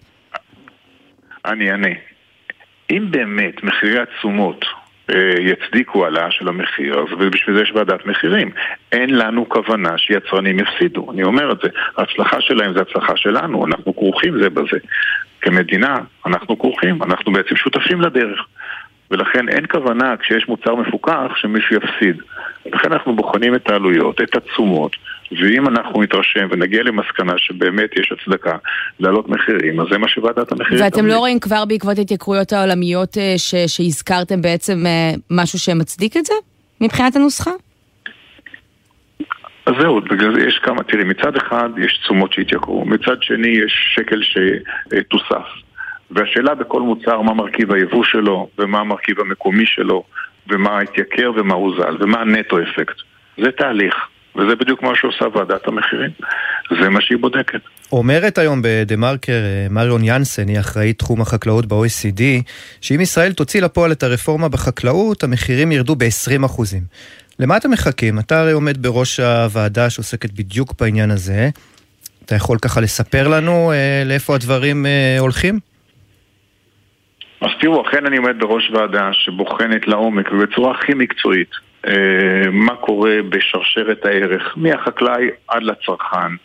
אני 1.45 1.71
אענה. 1.71 1.89
אם 2.91 3.05
באמת 3.11 3.63
מחירי 3.63 3.99
התשומות 3.99 4.65
אה, 5.09 5.33
יצדיקו 5.39 6.05
העלאה 6.05 6.31
של 6.31 6.47
המחיר, 6.47 6.99
אז 6.99 7.29
בשביל 7.31 7.55
זה 7.55 7.61
יש 7.61 7.71
ועדת 7.75 8.05
מחירים. 8.05 8.51
אין 8.91 9.17
לנו 9.17 9.49
כוונה 9.49 9.97
שיצרנים 9.97 10.59
יפסידו. 10.59 11.11
אני 11.11 11.23
אומר 11.23 11.51
את 11.51 11.57
זה, 11.63 11.69
ההצלחה 11.97 12.41
שלהם 12.41 12.73
זה 12.73 12.81
הצלחה 12.81 13.17
שלנו, 13.17 13.65
אנחנו 13.65 13.95
כרוכים 13.95 14.41
זה 14.41 14.49
בזה. 14.49 14.77
כמדינה, 15.41 15.97
אנחנו 16.25 16.59
כרוכים, 16.59 17.03
אנחנו 17.03 17.31
בעצם 17.31 17.55
שותפים 17.55 18.01
לדרך. 18.01 18.47
ולכן 19.11 19.49
אין 19.49 19.65
כוונה 19.71 20.17
כשיש 20.17 20.47
מוצר 20.47 20.75
מפוקח 20.75 21.31
שמישהו 21.35 21.75
יפסיד. 21.75 22.21
לכן 22.65 22.91
אנחנו 22.93 23.15
בוחנים 23.15 23.55
את 23.55 23.69
העלויות, 23.69 24.21
את 24.21 24.35
התשומות, 24.35 24.95
ואם 25.31 25.67
אנחנו 25.67 26.01
נתרשם 26.01 26.47
ונגיע 26.51 26.83
למסקנה 26.83 27.33
שבאמת 27.37 27.89
יש 27.99 28.11
הצדקה 28.11 28.57
להעלות 28.99 29.29
מחירים, 29.29 29.79
אז 29.79 29.87
זה 29.91 29.97
מה 29.97 30.07
שוועדת 30.07 30.51
המחירים... 30.51 30.83
ואתם 30.83 30.99
תמיד. 30.99 31.11
לא 31.11 31.17
רואים 31.19 31.39
כבר 31.39 31.65
בעקבות 31.65 31.97
ההתייקרויות 31.97 32.53
העולמיות 32.53 33.17
אה, 33.17 33.33
ש- 33.37 33.55
שהזכרתם 33.67 34.41
בעצם 34.41 34.85
אה, 34.85 35.11
משהו 35.31 35.59
שמצדיק 35.59 36.17
את 36.17 36.25
זה? 36.25 36.33
מבחינת 36.81 37.15
הנוסחה? 37.15 37.51
אז 39.65 39.73
זהו, 39.79 40.01
בגלל 40.01 40.39
זה 40.39 40.47
יש 40.47 40.59
כמה, 40.63 40.83
תראי, 40.83 41.03
מצד 41.03 41.35
אחד 41.35 41.69
יש 41.77 41.99
תשומות 42.03 42.33
שהתייקרו, 42.33 42.85
מצד 42.85 43.23
שני 43.23 43.47
יש 43.47 43.93
שקל 43.95 44.21
שתוסף. 44.23 45.47
והשאלה 46.11 46.55
בכל 46.55 46.81
מוצר 46.81 47.21
מה 47.21 47.33
מרכיב 47.33 47.71
היבוא 47.71 48.03
שלו, 48.03 48.49
ומה 48.59 48.79
המרכיב 48.79 49.19
המקומי 49.19 49.65
שלו, 49.65 50.03
ומה 50.49 50.79
התייקר 50.79 51.31
ומה 51.35 51.53
הוזל, 51.53 51.97
ומה 51.99 52.21
הנטו 52.21 52.57
אפקט. 52.61 52.95
זה 53.37 53.51
תהליך. 53.51 53.95
וזה 54.37 54.55
בדיוק 54.55 54.83
מה 54.83 54.95
שעושה 54.95 55.25
ועדת 55.33 55.67
המחירים. 55.67 56.11
זה 56.81 56.89
מה 56.89 57.01
שהיא 57.01 57.17
בודקת. 57.17 57.59
אומרת 57.91 58.37
היום 58.37 58.61
בדה 58.63 58.95
מרקר 58.95 59.31
אה, 59.31 59.67
מריון 59.69 60.01
ינסן, 60.03 60.47
היא 60.47 60.59
אחראית 60.59 60.99
תחום 60.99 61.21
החקלאות 61.21 61.65
ב-OECD, 61.65 62.21
שאם 62.81 63.01
ישראל 63.01 63.33
תוציא 63.33 63.61
לפועל 63.61 63.91
את 63.91 64.03
הרפורמה 64.03 64.49
בחקלאות, 64.49 65.23
המחירים 65.23 65.71
ירדו 65.71 65.95
ב-20%. 65.95 66.61
למה 67.39 67.57
אתם 67.57 67.71
מחכים? 67.71 68.19
אתה 68.19 68.41
הרי 68.41 68.51
עומד 68.51 68.87
בראש 68.87 69.19
הוועדה 69.19 69.89
שעוסקת 69.89 70.31
בדיוק 70.31 70.73
בעניין 70.81 71.11
הזה. 71.11 71.49
אתה 72.25 72.35
יכול 72.35 72.57
ככה 72.57 72.81
לספר 72.81 73.27
לנו 73.27 73.71
אה, 73.71 74.03
לאיפה 74.05 74.35
הדברים 74.35 74.85
אה, 74.85 75.15
הולכים? 75.19 75.59
אז 77.41 77.49
תראו, 77.61 77.87
אכן 77.87 78.05
אני 78.05 78.17
עומד 78.17 78.39
בראש 78.39 78.71
ועדה 78.73 79.09
שבוחנת 79.13 79.87
לעומק 79.87 80.31
ובצורה 80.31 80.71
הכי 80.71 80.93
מקצועית 80.93 81.49
מה 82.51 82.75
קורה 82.75 83.15
בשרשרת 83.29 84.05
הערך, 84.05 84.53
מהחקלאי 84.57 85.29
עד 85.47 85.63
לצרכן. 85.63 86.35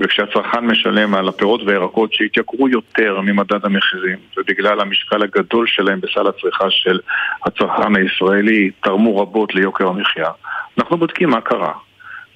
וכשהצרכן 0.00 0.66
משלם 0.66 1.14
על 1.14 1.28
הפירות 1.28 1.60
והירקות 1.66 2.12
שהתייקרו 2.12 2.68
יותר 2.68 3.20
ממדד 3.20 3.64
המחירים 3.64 4.18
ובגלל 4.36 4.80
המשקל 4.80 5.22
הגדול 5.22 5.66
שלהם 5.66 6.00
בסל 6.00 6.26
הצריכה 6.26 6.70
של 6.70 6.98
הצרכן 7.46 7.96
הישראלי 7.96 8.70
תרמו 8.80 9.18
רבות 9.18 9.54
ליוקר 9.54 9.88
המחיה. 9.88 10.30
אנחנו 10.78 10.96
בודקים 10.96 11.30
מה 11.30 11.40
קרה 11.40 11.72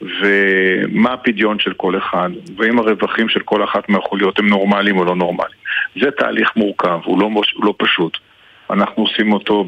ומה 0.03 1.13
הפדיון 1.13 1.59
של 1.59 1.73
כל 1.73 1.99
אחד 1.99 2.31
ואם 2.57 2.79
הרווחים 2.79 3.29
של 3.29 3.41
כל 3.41 3.65
אחת 3.65 3.89
מהחוליות 3.89 4.39
הם 4.39 4.49
נורמליים 4.49 4.99
או 4.99 5.05
לא 5.05 5.17
נורמליים. 5.17 5.57
זה 6.01 6.11
תהליך 6.11 6.57
מורכב, 6.57 6.99
הוא 7.05 7.21
לא, 7.21 7.31
הוא 7.55 7.65
לא 7.65 7.75
פשוט 7.79 8.19
אנחנו 8.71 9.03
עושים 9.03 9.33
אותו 9.33 9.65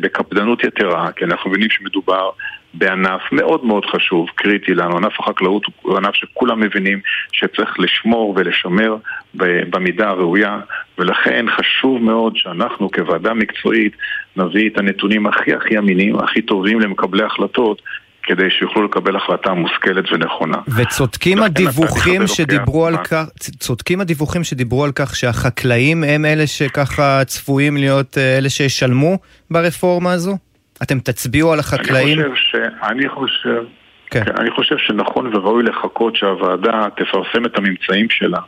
בקפדנות 0.00 0.64
יתרה, 0.64 1.12
כי 1.12 1.24
אנחנו 1.24 1.50
מבינים 1.50 1.70
שמדובר 1.70 2.30
בענף 2.74 3.22
מאוד 3.32 3.64
מאוד 3.64 3.84
חשוב, 3.84 4.28
קריטי 4.34 4.74
לנו. 4.74 4.96
ענף 4.96 5.20
החקלאות 5.20 5.62
הוא 5.82 5.96
ענף 5.96 6.14
שכולם 6.14 6.60
מבינים 6.60 7.00
שצריך 7.32 7.80
לשמור 7.80 8.34
ולשמר 8.36 8.96
במידה 9.34 10.08
הראויה, 10.08 10.60
ולכן 10.98 11.46
חשוב 11.50 12.02
מאוד 12.02 12.36
שאנחנו 12.36 12.90
כוועדה 12.90 13.34
מקצועית 13.34 13.96
נביא 14.36 14.70
את 14.70 14.78
הנתונים 14.78 15.26
הכי 15.26 15.54
הכי 15.54 15.78
אמינים, 15.78 16.18
הכי 16.18 16.42
טובים 16.42 16.80
למקבלי 16.80 17.24
החלטות, 17.24 17.82
כדי 18.22 18.50
שיוכלו 18.50 18.84
לקבל 18.84 19.16
החלטה 19.16 19.54
מושכלת 19.54 20.12
ונכונה. 20.12 20.56
וצודקים 20.76 21.42
הדיווחים 21.42 22.26
שדיברו 22.26 22.86
על 22.86 22.96
כך, 22.96 23.24
צודקים 23.38 24.00
הדיווחים 24.00 24.44
שדיברו 24.44 24.84
על 24.84 24.92
כך 24.94 25.16
שהחקלאים 25.16 26.04
הם 26.04 26.24
אלה 26.24 26.46
שככה 26.46 27.24
צפויים 27.24 27.76
להיות 27.76 28.18
אה, 28.18 28.38
אלה 28.38 28.48
שישלמו 28.48 29.18
ברפורמה 29.50 30.12
הזו? 30.12 30.38
אתם 30.82 30.98
תצביעו 30.98 31.52
על 31.52 31.58
החקלאים? 31.58 32.20
אני 32.20 32.30
חושב 32.30 32.58
ש... 32.58 32.88
אני 32.90 33.08
חושב... 33.08 33.62
כן. 34.10 34.22
אני 34.38 34.50
חושב 34.50 34.76
שנכון 34.78 35.36
וראוי 35.36 35.62
לחכות 35.62 36.16
שהוועדה 36.16 36.86
תפרסם 36.96 37.46
את 37.46 37.58
הממצאים 37.58 38.10
שלה. 38.10 38.38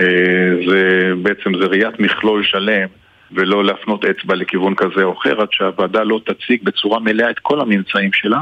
אה, 0.00 0.06
זה 0.68 1.10
בעצם, 1.22 1.60
זה 1.60 1.66
ראיית 1.66 2.00
מכלול 2.00 2.44
שלם. 2.44 2.86
ולא 3.32 3.64
להפנות 3.64 4.04
אצבע 4.04 4.34
לכיוון 4.34 4.74
כזה 4.74 5.02
או 5.02 5.12
אחר, 5.18 5.40
עד 5.40 5.48
שהוועדה 5.50 6.02
לא 6.02 6.20
תציג 6.26 6.62
בצורה 6.62 7.00
מלאה 7.00 7.30
את 7.30 7.38
כל 7.38 7.60
הממצאים 7.60 8.12
שלה, 8.12 8.40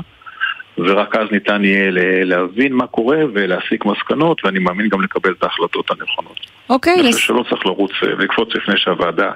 ורק 0.79 1.17
אז 1.17 1.29
ניתן 1.31 1.65
יהיה 1.65 1.91
להבין 2.25 2.73
מה 2.73 2.87
קורה 2.87 3.19
ולהסיק 3.35 3.85
מסקנות, 3.85 4.45
ואני 4.45 4.59
מאמין 4.59 4.89
גם 4.89 5.03
לקבל 5.03 5.33
את 5.39 5.43
ההחלטות 5.43 5.91
הנכונות. 5.91 6.41
אוקיי. 6.71 7.01
אני 7.01 7.13
חושב 7.13 7.27
שלא 7.27 7.45
צריך 7.51 7.67
לרוץ 7.67 7.91
ולקפוץ 8.03 8.49
אה, 8.55 8.61
לפני 8.61 8.75
שהוועדה 8.77 9.31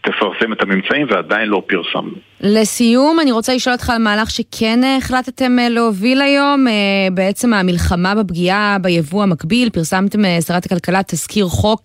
תפרסם 0.00 0.52
את 0.52 0.62
הממצאים, 0.62 1.06
ועדיין 1.10 1.48
לא 1.48 1.62
פרסמנו. 1.66 2.14
לסיום, 2.40 3.20
אני 3.20 3.32
רוצה 3.32 3.54
לשאול 3.54 3.74
אותך 3.74 3.90
על 3.90 3.98
מהלך 3.98 4.30
שכן 4.30 4.84
אה, 4.84 4.96
החלטתם 4.96 5.58
אה, 5.58 5.68
להוביל 5.68 6.22
היום, 6.22 6.66
בעצם 7.12 7.54
המלחמה 7.54 8.14
בפגיעה 8.14 8.76
ביבוא 8.82 9.22
המקביל. 9.22 9.70
פרסמתם, 9.70 10.18
שרת 10.46 10.66
הכלכלה, 10.66 11.02
תזכיר 11.02 11.46
חוק 11.46 11.82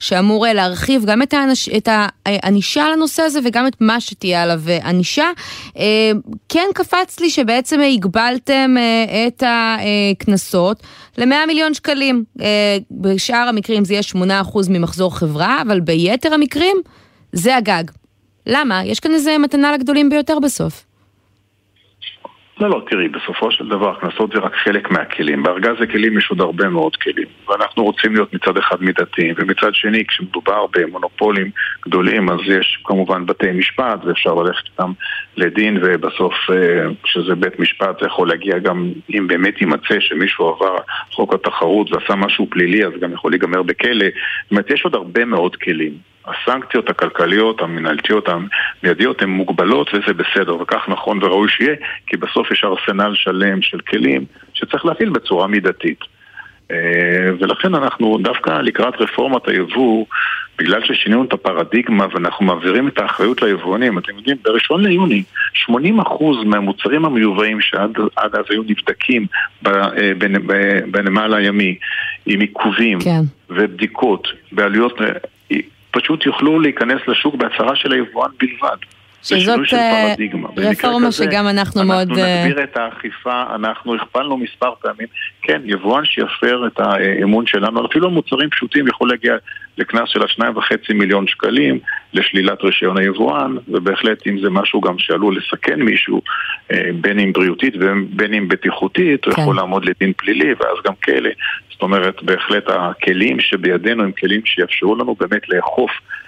שאמור 0.00 0.46
להרחיב 0.54 1.04
גם 1.06 1.22
את, 1.22 1.34
הענש, 1.34 1.68
את 1.68 1.88
הענישה 2.26 2.88
לנושא 2.88 3.22
הזה 3.22 3.40
וגם 3.44 3.66
את 3.66 3.76
מה 3.80 4.00
שתהיה 4.00 4.42
עליו 4.42 4.60
ענישה. 4.84 5.26
כן 6.48 6.66
קפץ 6.74 7.20
לי 7.20 7.30
שבעצם 7.30 7.80
הגבלתם 7.80 8.74
את 9.28 9.42
הקנסות 9.46 10.82
ל-100 11.18 11.46
מיליון 11.46 11.74
שקלים. 11.74 12.24
בשאר 12.90 13.46
המקרים 13.48 13.84
זה 13.84 13.94
יהיה 13.94 14.02
8% 14.14 14.35
ממחזור 14.68 15.16
חברה, 15.18 15.62
אבל 15.62 15.80
ביתר 15.80 16.34
המקרים 16.34 16.76
זה 17.32 17.56
הגג. 17.56 17.84
למה? 18.46 18.84
יש 18.84 19.00
כאן 19.00 19.14
איזה 19.14 19.38
מתנה 19.38 19.72
לגדולים 19.72 20.10
ביותר 20.10 20.38
בסוף. 20.38 20.85
לא, 22.60 22.70
לא, 22.70 22.82
תראי, 22.90 23.08
בסופו 23.08 23.50
של 23.50 23.68
דבר 23.68 23.94
קנסות 23.94 24.32
זה 24.32 24.38
רק 24.38 24.54
חלק 24.54 24.90
מהכלים. 24.90 25.42
בארגז 25.42 25.82
הכלים 25.82 26.18
יש 26.18 26.30
עוד 26.30 26.40
הרבה 26.40 26.68
מאוד 26.68 26.96
כלים. 26.96 27.26
ואנחנו 27.48 27.84
רוצים 27.84 28.14
להיות 28.14 28.34
מצד 28.34 28.56
אחד 28.56 28.82
מידתיים, 28.82 29.34
ומצד 29.38 29.74
שני, 29.74 30.04
כשמדובר 30.06 30.66
במונופולים 30.72 31.50
גדולים, 31.86 32.30
אז 32.30 32.38
יש 32.46 32.78
כמובן 32.84 33.26
בתי 33.26 33.52
משפט, 33.52 34.04
ואפשר 34.04 34.34
ללכת 34.34 34.64
איתם 34.64 34.92
לדין, 35.36 35.78
ובסוף 35.82 36.34
אה, 36.50 36.86
כשזה 37.02 37.34
בית 37.34 37.58
משפט 37.58 38.00
זה 38.00 38.06
יכול 38.06 38.28
להגיע 38.28 38.58
גם, 38.58 38.92
אם 39.10 39.26
באמת 39.26 39.60
יימצא 39.60 40.00
שמישהו 40.00 40.48
עבר 40.48 40.76
חוק 41.12 41.34
התחרות 41.34 41.92
ועשה 41.92 42.14
משהו 42.14 42.46
פלילי, 42.50 42.86
אז 42.86 42.92
גם 43.00 43.12
יכול 43.12 43.32
להיגמר 43.32 43.62
בכלא. 43.62 44.06
זאת 44.42 44.50
אומרת, 44.50 44.70
יש 44.70 44.84
עוד 44.84 44.94
הרבה 44.94 45.24
מאוד 45.24 45.56
כלים. 45.56 46.15
הסנקציות 46.26 46.90
הכלכליות, 46.90 47.60
המנהלתיות, 47.60 48.28
המיידיות, 48.28 49.22
הן 49.22 49.30
מוגבלות 49.30 49.90
וזה 49.94 50.14
בסדר, 50.14 50.56
וכך 50.62 50.88
נכון 50.88 51.24
וראוי 51.24 51.48
שיהיה, 51.48 51.74
כי 52.06 52.16
בסוף 52.16 52.50
יש 52.50 52.64
ארסנל 52.64 53.14
שלם 53.14 53.62
של 53.62 53.80
כלים 53.80 54.24
שצריך 54.54 54.86
להפעיל 54.86 55.10
בצורה 55.10 55.46
מידתית. 55.46 56.00
אה, 56.70 57.30
ולכן 57.40 57.74
אנחנו 57.74 58.18
דווקא 58.22 58.50
לקראת 58.50 58.94
רפורמת 59.00 59.48
היבוא 59.48 60.06
בגלל 60.58 60.84
ששינינו 60.84 61.24
את 61.24 61.32
הפרדיגמה 61.32 62.06
ואנחנו 62.12 62.46
מעבירים 62.46 62.88
את 62.88 62.98
האחריות 62.98 63.42
ליבואנים, 63.42 63.98
אתם 63.98 64.16
יודעים, 64.16 64.36
בראשון 64.44 64.82
ליוני 64.84 65.22
80% 65.70 65.72
מהמוצרים 66.44 67.04
המיובאים 67.04 67.60
שעד 67.60 67.96
אז 68.16 68.44
היו 68.50 68.62
נבדקים 68.62 69.26
אה, 69.66 69.72
בנמל 70.90 71.34
הימי 71.34 71.76
עם 72.26 72.40
עיכובים 72.40 72.98
כן. 73.00 73.20
ובדיקות 73.50 74.28
בעלויות, 74.52 75.00
אה, 75.00 75.08
פשוט 76.00 76.26
יוכלו 76.26 76.60
להיכנס 76.60 77.00
לשוק 77.08 77.34
בהצהרה 77.34 77.76
של 77.76 77.92
היבואן 77.92 78.30
בלבד. 78.40 78.76
שזאת 79.26 79.60
אה, 79.72 80.14
רפורמה 80.56 81.12
שגם 81.12 81.48
אנחנו 81.48 81.84
מאוד... 81.84 82.08
אנחנו 82.08 82.24
נגביר 82.46 82.64
את 82.64 82.76
האכיפה, 82.76 83.42
אנחנו 83.54 83.94
הכפלנו 83.94 84.36
מספר 84.36 84.72
פעמים. 84.82 85.06
כן, 85.42 85.62
יבואן 85.64 86.04
שיפר 86.04 86.66
את 86.66 86.80
האמון 86.80 87.46
שלנו, 87.46 87.86
אפילו 87.86 88.10
מוצרים 88.10 88.50
פשוטים 88.50 88.88
יכול 88.88 89.08
להגיע 89.08 89.36
לקנס 89.78 90.08
של 90.08 90.22
השניים 90.22 90.56
וחצי 90.56 90.92
מיליון 90.92 91.26
שקלים, 91.26 91.78
לשלילת 92.14 92.62
רישיון 92.62 92.98
היבואן, 92.98 93.56
ובהחלט 93.68 94.26
אם 94.26 94.38
זה 94.40 94.50
משהו 94.50 94.80
גם 94.80 94.98
שעלול 94.98 95.36
לסכן 95.36 95.82
מישהו, 95.82 96.22
אה, 96.72 96.90
בין 97.00 97.18
אם 97.18 97.32
בריאותית 97.32 97.74
ובין 97.80 98.34
אם 98.34 98.48
בטיחותית, 98.48 99.24
הוא 99.24 99.34
כן. 99.34 99.42
יכול 99.42 99.56
לעמוד 99.56 99.84
לדין 99.84 100.12
פלילי 100.16 100.54
ואז 100.60 100.76
גם 100.86 100.94
כלא. 101.04 101.30
זאת 101.72 101.82
אומרת, 101.82 102.22
בהחלט 102.22 102.64
הכלים 102.68 103.40
שבידינו 103.40 104.02
הם 104.02 104.12
כלים 104.12 104.40
שיאפשרו 104.44 104.96
לנו 104.96 105.16
באמת 105.20 105.48
לאכוף 105.48 105.90
אה, 105.90 106.25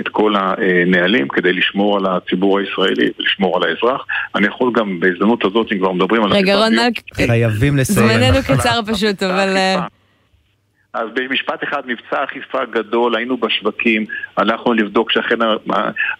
את 0.00 0.08
כל 0.08 0.34
הנהלים 0.36 1.28
כדי 1.28 1.52
לשמור 1.52 1.96
על 1.96 2.06
הציבור 2.06 2.58
הישראלי 2.58 3.10
ולשמור 3.18 3.56
על 3.56 3.62
האזרח. 3.62 4.06
אני 4.34 4.46
יכול 4.46 4.72
גם 4.74 5.00
בהזדמנות 5.00 5.44
הזאת, 5.44 5.72
אם 5.72 5.78
כבר 5.78 5.92
מדברים 5.92 6.24
על... 6.24 6.32
רגע, 6.32 6.56
רון 6.56 6.74
מלק, 6.74 6.92
חייבים 7.26 7.76
לסיים. 7.76 8.08
זמננו 8.08 8.38
קצר 8.42 8.80
פשוט, 8.86 9.22
אבל... 9.22 9.56
אה, 9.56 9.86
אז 10.94 11.08
במשפט 11.14 11.64
אחד, 11.64 11.82
מבצע 11.86 12.24
אכיפה 12.24 12.58
גדול, 12.72 13.16
היינו 13.16 13.36
בשווקים, 13.36 14.04
הלכנו 14.36 14.72
לבדוק 14.72 15.10
שאכן 15.12 15.36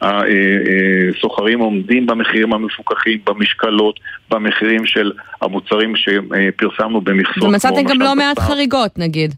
הסוחרים 0.03 1.59
עומדים 1.61 2.07
במחירים 2.07 2.53
המפוקחים, 2.53 3.18
במשקלות, 3.26 4.01
במחירים 4.30 4.86
של 4.86 5.12
המוצרים 5.42 5.92
שפרסמנו 5.97 7.01
במכסות. 7.01 7.42
ומצאתם 7.42 7.82
גם 7.82 8.01
לא 8.01 8.14
מעט 8.14 8.38
חריגות, 8.38 8.99
נגיד. 8.99 9.34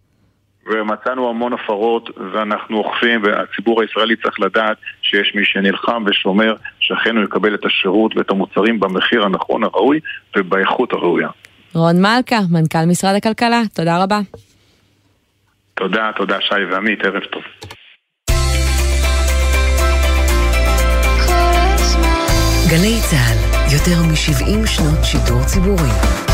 ומצאנו 0.68 1.28
המון 1.30 1.52
הפרות 1.52 2.10
ואנחנו 2.32 2.78
אוכפים 2.78 3.22
והציבור 3.22 3.82
הישראלי 3.82 4.16
צריך 4.16 4.40
לדעת 4.40 4.76
שיש 5.02 5.32
מי 5.34 5.44
שנלחם 5.44 6.04
ושומר 6.06 6.54
שאכן 6.80 7.16
הוא 7.16 7.24
יקבל 7.24 7.54
את 7.54 7.64
השירות 7.64 8.16
ואת 8.16 8.30
המוצרים 8.30 8.80
במחיר 8.80 9.24
הנכון 9.24 9.64
הראוי 9.64 10.00
ובאיכות 10.36 10.92
הראויה. 10.92 11.28
רון 11.74 11.96
מלכה, 11.96 12.38
מנכ"ל 12.50 12.84
משרד 12.88 13.14
הכלכלה, 13.14 13.62
תודה 13.74 14.02
רבה. 14.02 14.18
תודה, 15.74 16.10
תודה 16.16 16.40
שי 16.40 16.64
ועמית, 16.70 17.04
ערב 17.04 17.22
טוב. 17.24 17.42
גלי 22.70 23.00
צה"ל, 23.10 23.38
יותר 23.74 24.02
מ-70 24.02 24.66
שנות 24.66 25.04
שידור 25.04 25.44
ציבורי. 25.44 26.27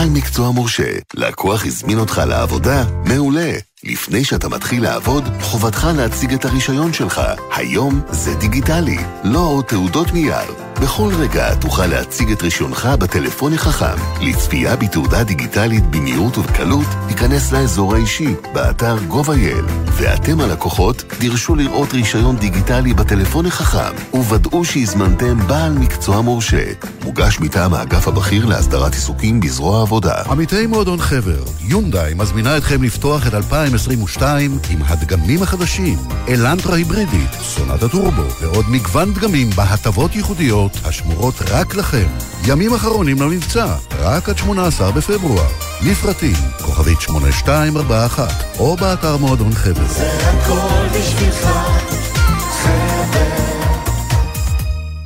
בעל 0.00 0.10
מקצוע 0.10 0.50
מורשה, 0.50 0.92
לקוח 1.14 1.66
הזמין 1.66 1.98
אותך 1.98 2.22
לעבודה? 2.28 2.84
מעולה. 3.04 3.52
לפני 3.84 4.24
שאתה 4.24 4.48
מתחיל 4.48 4.82
לעבוד, 4.82 5.24
חובתך 5.40 5.88
להציג 5.96 6.32
את 6.32 6.44
הרישיון 6.44 6.92
שלך. 6.92 7.20
היום 7.56 8.00
זה 8.10 8.34
דיגיטלי, 8.34 8.98
לא 9.24 9.38
עוד 9.38 9.64
תעודות 9.64 10.12
נייר. 10.12 10.69
בכל 10.82 11.10
רגע 11.18 11.54
תוכל 11.54 11.86
להציג 11.86 12.30
את 12.30 12.42
רישיונך 12.42 12.88
בטלפון 13.00 13.52
החכם. 13.52 14.02
לצפייה 14.20 14.76
בתעודה 14.76 15.24
דיגיטלית 15.24 15.86
במהירות 15.90 16.38
ובקלות, 16.38 16.86
תיכנס 17.08 17.52
לאזור 17.52 17.94
האישי, 17.94 18.34
באתר 18.52 18.96
gov.il. 19.10 19.70
ואתם 19.92 20.40
הלקוחות, 20.40 21.04
דרשו 21.20 21.54
לראות 21.54 21.92
רישיון 21.92 22.36
דיגיטלי 22.36 22.94
בטלפון 22.94 23.46
החכם, 23.46 23.94
וודאו 24.14 24.64
שהזמנתם 24.64 25.46
בעל 25.46 25.72
מקצוע 25.72 26.20
מורשה. 26.20 26.64
מוגש 27.04 27.40
מטעם 27.40 27.74
האגף 27.74 28.08
הבכיר 28.08 28.46
להסדרת 28.46 28.94
עיסוקים 28.94 29.40
בזרוע 29.40 29.78
העבודה. 29.78 30.22
עמיתי 30.30 30.66
מועדון 30.66 31.00
חבר, 31.00 31.42
יונדאי 31.60 32.14
מזמינה 32.14 32.56
אתכם 32.56 32.82
לפתוח 32.82 33.26
את 33.26 33.34
2022 33.34 34.58
עם 34.70 34.82
הדגמים 34.86 35.42
החדשים, 35.42 35.98
אלנטרה 36.28 36.76
היברידית, 36.76 37.32
סונת 37.42 37.82
הטורבו, 37.82 38.24
ועוד 38.40 38.64
מגוון 38.68 39.14
דגמים 39.14 39.50
בהטבות 39.50 40.16
ייחודיות 40.16 40.69
ההטבות 40.70 40.86
השמורות 40.86 41.34
רק 41.50 41.74
לכם. 41.74 42.06
ימים 42.46 42.74
אחרונים 42.74 43.22
למבצע, 43.22 43.76
רק 43.98 44.28
עד 44.28 44.38
18 44.38 44.92
בפברואר. 44.92 45.48
לפרטים, 45.82 46.36
כוכבית 46.62 47.00
8241, 47.00 48.58
או 48.58 48.76
באתר 48.76 49.16
מועדון 49.16 49.52
חבר. 49.52 49.86
זה 49.86 50.10
הכל 50.28 50.98
בשבילך. 50.98 51.48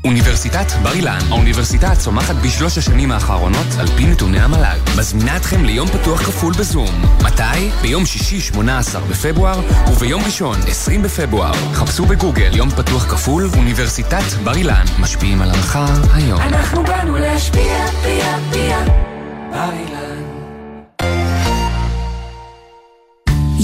אוניברסיטת 0.04 0.72
בר 0.82 0.92
אילן, 0.92 1.18
האוניברסיטה 1.30 1.88
הצומחת 1.88 2.34
בשלוש 2.34 2.78
השנים 2.78 3.12
האחרונות 3.12 3.66
על 3.80 3.86
פי 3.86 4.06
נתוני 4.06 4.40
המל"ג. 4.40 4.78
מזמינה 4.98 5.36
אתכם 5.36 5.64
ליום 5.64 5.88
פתוח 5.88 6.22
כפול 6.22 6.52
בזום. 6.58 7.02
מתי? 7.24 7.70
ביום 7.82 8.06
שישי 8.06 8.40
18 8.40 9.00
בפברואר 9.00 9.60
וביום 9.92 10.22
ראשון 10.24 10.56
20 10.68 11.02
בפברואר. 11.02 11.52
חפשו 11.52 12.04
בגוגל 12.04 12.56
יום 12.56 12.70
פתוח 12.70 13.04
כפול 13.04 13.48
אוניברסיטת 13.56 14.32
בר 14.44 14.54
אילן. 14.54 14.84
משפיעים 15.00 15.42
על 15.42 15.50
המחר 15.50 16.14
היום. 16.14 16.40
אנחנו 16.40 16.84
באנו 16.84 17.16
להשפיע, 17.16 17.86
פיה, 18.02 18.38
פיה, 18.52 18.84
בר 19.50 19.70
אילן. 19.72 20.24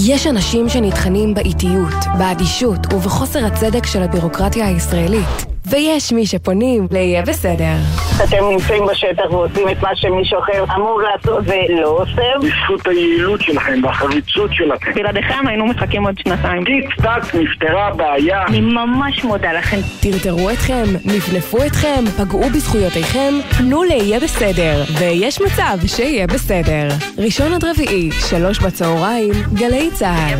יש 0.05 0.27
אנשים 0.27 0.69
שנטחנים 0.69 1.33
באיטיות, 1.33 1.93
באדישות 2.17 2.93
ובחוסר 2.93 3.45
הצדק 3.45 3.85
של 3.85 4.03
הבירוקרטיה 4.03 4.67
הישראלית. 4.67 5.51
ויש 5.65 6.11
מי 6.13 6.25
שפונים 6.25 6.87
ל"יהיה 6.91 7.21
בסדר". 7.21 7.75
אתם 8.23 8.37
נמצאים 8.51 8.83
בשטח 8.91 9.31
ועושים 9.31 9.69
את 9.69 9.81
מה 9.81 9.95
שמישהו 9.95 10.39
אחר 10.39 10.75
אמור 10.75 11.01
לעשות 11.01 11.43
ולא 11.45 11.87
עושה. 11.87 12.21
בזכות 12.41 12.87
היעילות 12.87 13.41
שלכם 13.41 13.79
והחריצות 13.83 14.53
שלכם. 14.53 14.91
בלעדיכם 14.95 15.47
היינו 15.47 15.65
מחכים 15.65 16.05
עוד 16.05 16.17
שנתיים. 16.17 16.63
טיק 16.65 16.95
טק 16.95 17.35
נפתרה 17.35 17.87
הבעיה. 17.87 18.45
אני 18.47 18.61
ממש 18.61 19.23
מודה 19.23 19.53
לכם. 19.53 19.77
טרטרו 20.01 20.49
אתכם, 20.49 20.83
נפנפו 21.05 21.57
אתכם, 21.65 22.03
פגעו 22.17 22.49
בזכויותיכם, 22.49 23.33
פנו 23.57 23.83
ל"יהיה 23.83 24.19
בסדר", 24.19 24.83
ויש 24.99 25.41
מצב 25.41 25.77
שיהיה 25.87 26.27
בסדר. 26.27 26.87
ראשון 27.17 27.53
עד 27.53 27.63
רביעי, 27.63 28.11
שלוש 28.29 28.59
בצהריים, 28.59 29.33
גלי 29.53 29.89
צה"ל. 29.93 30.39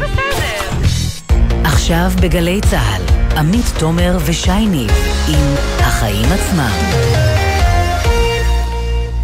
עכשיו 1.63 2.07
בגלי 2.21 2.61
צה"ל. 2.61 3.20
עמית 3.37 3.65
תומר 3.79 4.17
ושייני 4.27 4.87
עם 5.29 5.55
החיים 5.79 6.25
עצמם. 6.33 6.71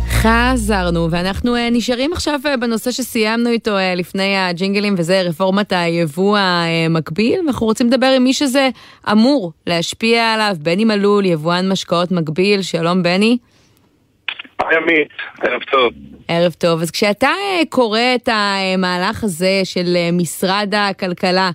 חזרנו, 0.10 1.08
ואנחנו 1.12 1.55
uh, 1.55 1.60
נשארים 1.72 2.14
עכשיו 2.14 2.39
uh, 2.43 2.58
בנושא 2.58 2.91
שסיימנו 2.91 3.49
איתו 3.49 3.72
uh, 3.78 3.97
לפני 3.97 4.38
הג'ינגלים, 4.38 4.95
וזה 4.97 5.22
רפורמת 5.22 5.74
היבוא 5.74 6.38
המקביל. 6.38 7.39
אנחנו 7.47 7.66
רוצים 7.66 7.88
לדבר 7.88 8.08
עם 8.16 8.24
מי 8.24 8.34
שזה 8.34 8.70
אמור 9.12 9.51
להשפיע 9.68 10.34
עליו, 10.34 10.55
בני 10.60 10.86
מלול, 10.86 11.26
יבואן 11.26 11.72
משקאות 11.72 12.12
מקביל. 12.12 12.62
שלום, 12.62 13.03
בני. 13.03 13.38
היי 14.60 14.78
עמית, 14.78 15.08
ערב 15.41 15.62
טוב. 15.72 15.93
ערב 16.28 16.51
טוב. 16.51 16.82
אז 16.82 16.91
כשאתה 16.91 17.32
קורא 17.70 17.99
את 18.16 18.30
המהלך 18.32 19.24
הזה 19.24 19.62
של 19.64 19.97
משרד 20.14 20.74
הכלכלה, 20.78 21.51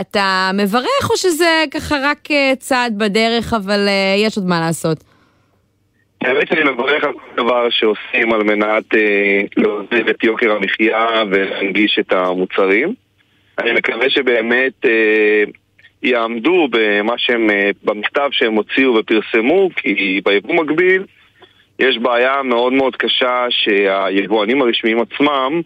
אתה 0.00 0.50
מברך 0.54 1.10
או 1.10 1.16
שזה 1.16 1.64
ככה 1.70 1.96
רק 2.02 2.30
אה, 2.30 2.52
צעד 2.58 2.98
בדרך, 2.98 3.52
אבל 3.52 3.88
אה, 3.88 4.14
יש 4.18 4.36
עוד 4.36 4.46
מה 4.46 4.60
לעשות? 4.60 4.98
האמת 6.20 6.48
שאני 6.48 6.70
מברך 6.70 7.04
על 7.04 7.12
כל 7.12 7.42
דבר 7.42 7.70
שעושים 7.70 8.32
על 8.32 8.42
מנת 8.42 8.94
אה, 8.94 9.40
להוזיל 9.56 10.10
את 10.10 10.24
יוקר 10.24 10.52
המחיה 10.52 11.06
ולהנגיש 11.30 11.98
את 12.00 12.12
המוצרים. 12.12 12.94
אני 13.58 13.72
מקווה 13.72 14.10
שבאמת 14.10 14.72
יעמדו 16.02 16.68
במה 16.70 17.14
שהם, 17.16 17.50
במכתב 17.84 18.28
שהם 18.32 18.54
הוציאו 18.54 18.94
ופרסמו, 18.94 19.68
כי 19.76 20.20
ביבוא 20.24 20.54
מקביל 20.54 21.04
יש 21.78 21.98
בעיה 21.98 22.42
מאוד 22.42 22.72
מאוד 22.72 22.96
קשה 22.96 23.46
שהיבואנים 23.50 24.62
הרשמיים 24.62 24.98
עצמם 25.00 25.60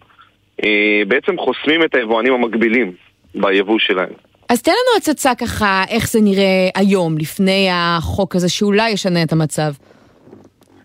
בעצם 1.09 1.39
חוסמים 1.39 1.83
את 1.83 1.95
היבואנים 1.95 2.33
המקבילים. 2.35 2.93
ביבוא 3.37 3.79
שלהם. 3.79 4.13
אז 4.49 4.63
תן 4.63 4.71
לנו 4.71 4.97
הצצה 4.97 5.35
ככה, 5.35 5.85
איך 5.91 6.11
זה 6.11 6.21
נראה 6.23 6.69
היום, 6.75 7.19
לפני 7.19 7.69
החוק 7.73 8.37
הזה, 8.37 8.49
שאולי 8.49 8.91
ישנה 8.91 9.23
את 9.23 9.33
המצב. 9.33 9.73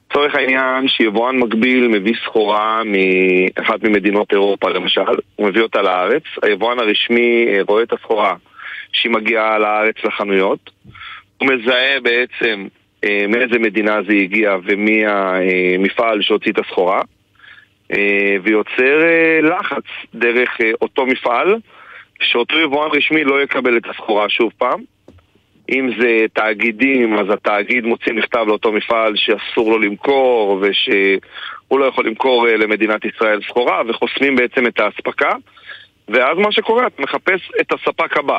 לצורך 0.10 0.36
העניין 0.36 0.88
שיבואן 0.88 1.40
מקביל 1.40 1.88
מביא 1.88 2.14
סחורה 2.26 2.82
מאחת 2.86 3.84
ממדינות 3.84 4.32
אירופה 4.32 4.70
למשל, 4.70 5.02
הוא 5.36 5.48
מביא 5.48 5.62
אותה 5.62 5.82
לארץ, 5.82 6.24
היבואן 6.44 6.80
הרשמי 6.80 7.48
אה, 7.48 7.60
רואה 7.68 7.84
את 7.84 7.94
הסחורה 7.94 8.36
שהיא 8.92 9.12
מגיעה 9.12 9.60
לארץ 9.60 9.96
לחנויות, 10.04 10.70
הוא 11.38 11.50
מזהה 11.50 12.00
בעצם 12.00 12.68
אה, 13.04 13.26
מאיזה 13.28 13.60
מדינה 13.60 13.98
זה 14.08 14.14
הגיע 14.14 14.56
ומי 14.64 15.04
המפעל 15.06 16.22
שהוציא 16.22 16.52
את 16.52 16.60
הסחורה, 16.60 17.02
אה, 17.94 18.36
ויוצר 18.44 19.04
אה, 19.04 19.42
לחץ 19.42 19.84
דרך 20.16 20.62
אה, 20.62 20.72
אותו 20.82 21.06
מפעל, 21.06 21.56
שאותו 22.22 22.60
יבואן 22.60 22.90
רשמי 22.94 23.24
לא 23.24 23.44
יקבל 23.44 23.78
את 23.78 23.84
הסחורה 23.90 24.30
שוב 24.30 24.52
פעם. 24.58 24.82
אם 25.72 25.90
זה 26.00 26.26
תאגידים, 26.34 27.14
אז 27.14 27.26
התאגיד 27.34 27.86
מוציא 27.86 28.14
מכתב 28.14 28.44
לאותו 28.48 28.72
מפעל 28.72 29.14
שאסור 29.16 29.72
לו 29.72 29.80
למכור 29.80 30.62
ושהוא 30.62 31.80
לא 31.80 31.86
יכול 31.86 32.08
למכור 32.08 32.48
אה, 32.48 32.58
למדינת 32.58 33.06
ישראל 33.06 33.40
סחורה 33.48 33.82
וחוסמים 33.88 34.36
בעצם 34.36 34.68
את 34.68 34.80
האספקה 34.80 35.32
ואז 36.10 36.38
מה 36.38 36.52
שקורה, 36.52 36.88
אתה 36.88 37.02
מחפש 37.02 37.42
את 37.62 37.72
הספק 37.72 38.18
הבא. 38.18 38.38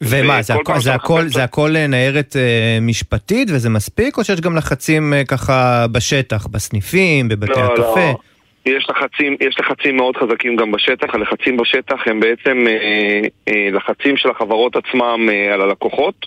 ומה, 0.00 0.42
זה 0.42 0.54
הכל, 0.54 0.62
פעם 0.64 0.80
זה, 0.80 0.94
הכל, 0.94 1.28
זה 1.28 1.44
הכל 1.44 1.76
אה, 1.76 1.86
ניירת 1.86 2.36
אה, 2.36 2.78
משפטית 2.80 3.48
וזה 3.50 3.70
מספיק, 3.70 4.18
או 4.18 4.24
שיש 4.24 4.40
גם 4.40 4.56
לחצים 4.56 5.14
אה, 5.14 5.24
ככה 5.24 5.86
בשטח, 5.92 6.46
בסניפים, 6.46 7.28
בבתי 7.28 7.60
לא, 7.60 7.72
הקפה? 7.72 8.00
לא. 8.00 8.18
יש 8.68 8.90
לחצים, 8.90 9.36
יש 9.40 9.60
לחצים 9.60 9.96
מאוד 9.96 10.16
חזקים 10.16 10.56
גם 10.56 10.72
בשטח, 10.72 11.14
הלחצים 11.14 11.56
בשטח 11.56 12.00
הם 12.06 12.20
בעצם 12.20 12.66
אה, 12.68 13.20
אה, 13.48 13.70
לחצים 13.72 14.16
של 14.16 14.30
החברות 14.30 14.76
עצמם 14.76 15.28
אה, 15.30 15.54
על 15.54 15.60
הלקוחות, 15.60 16.26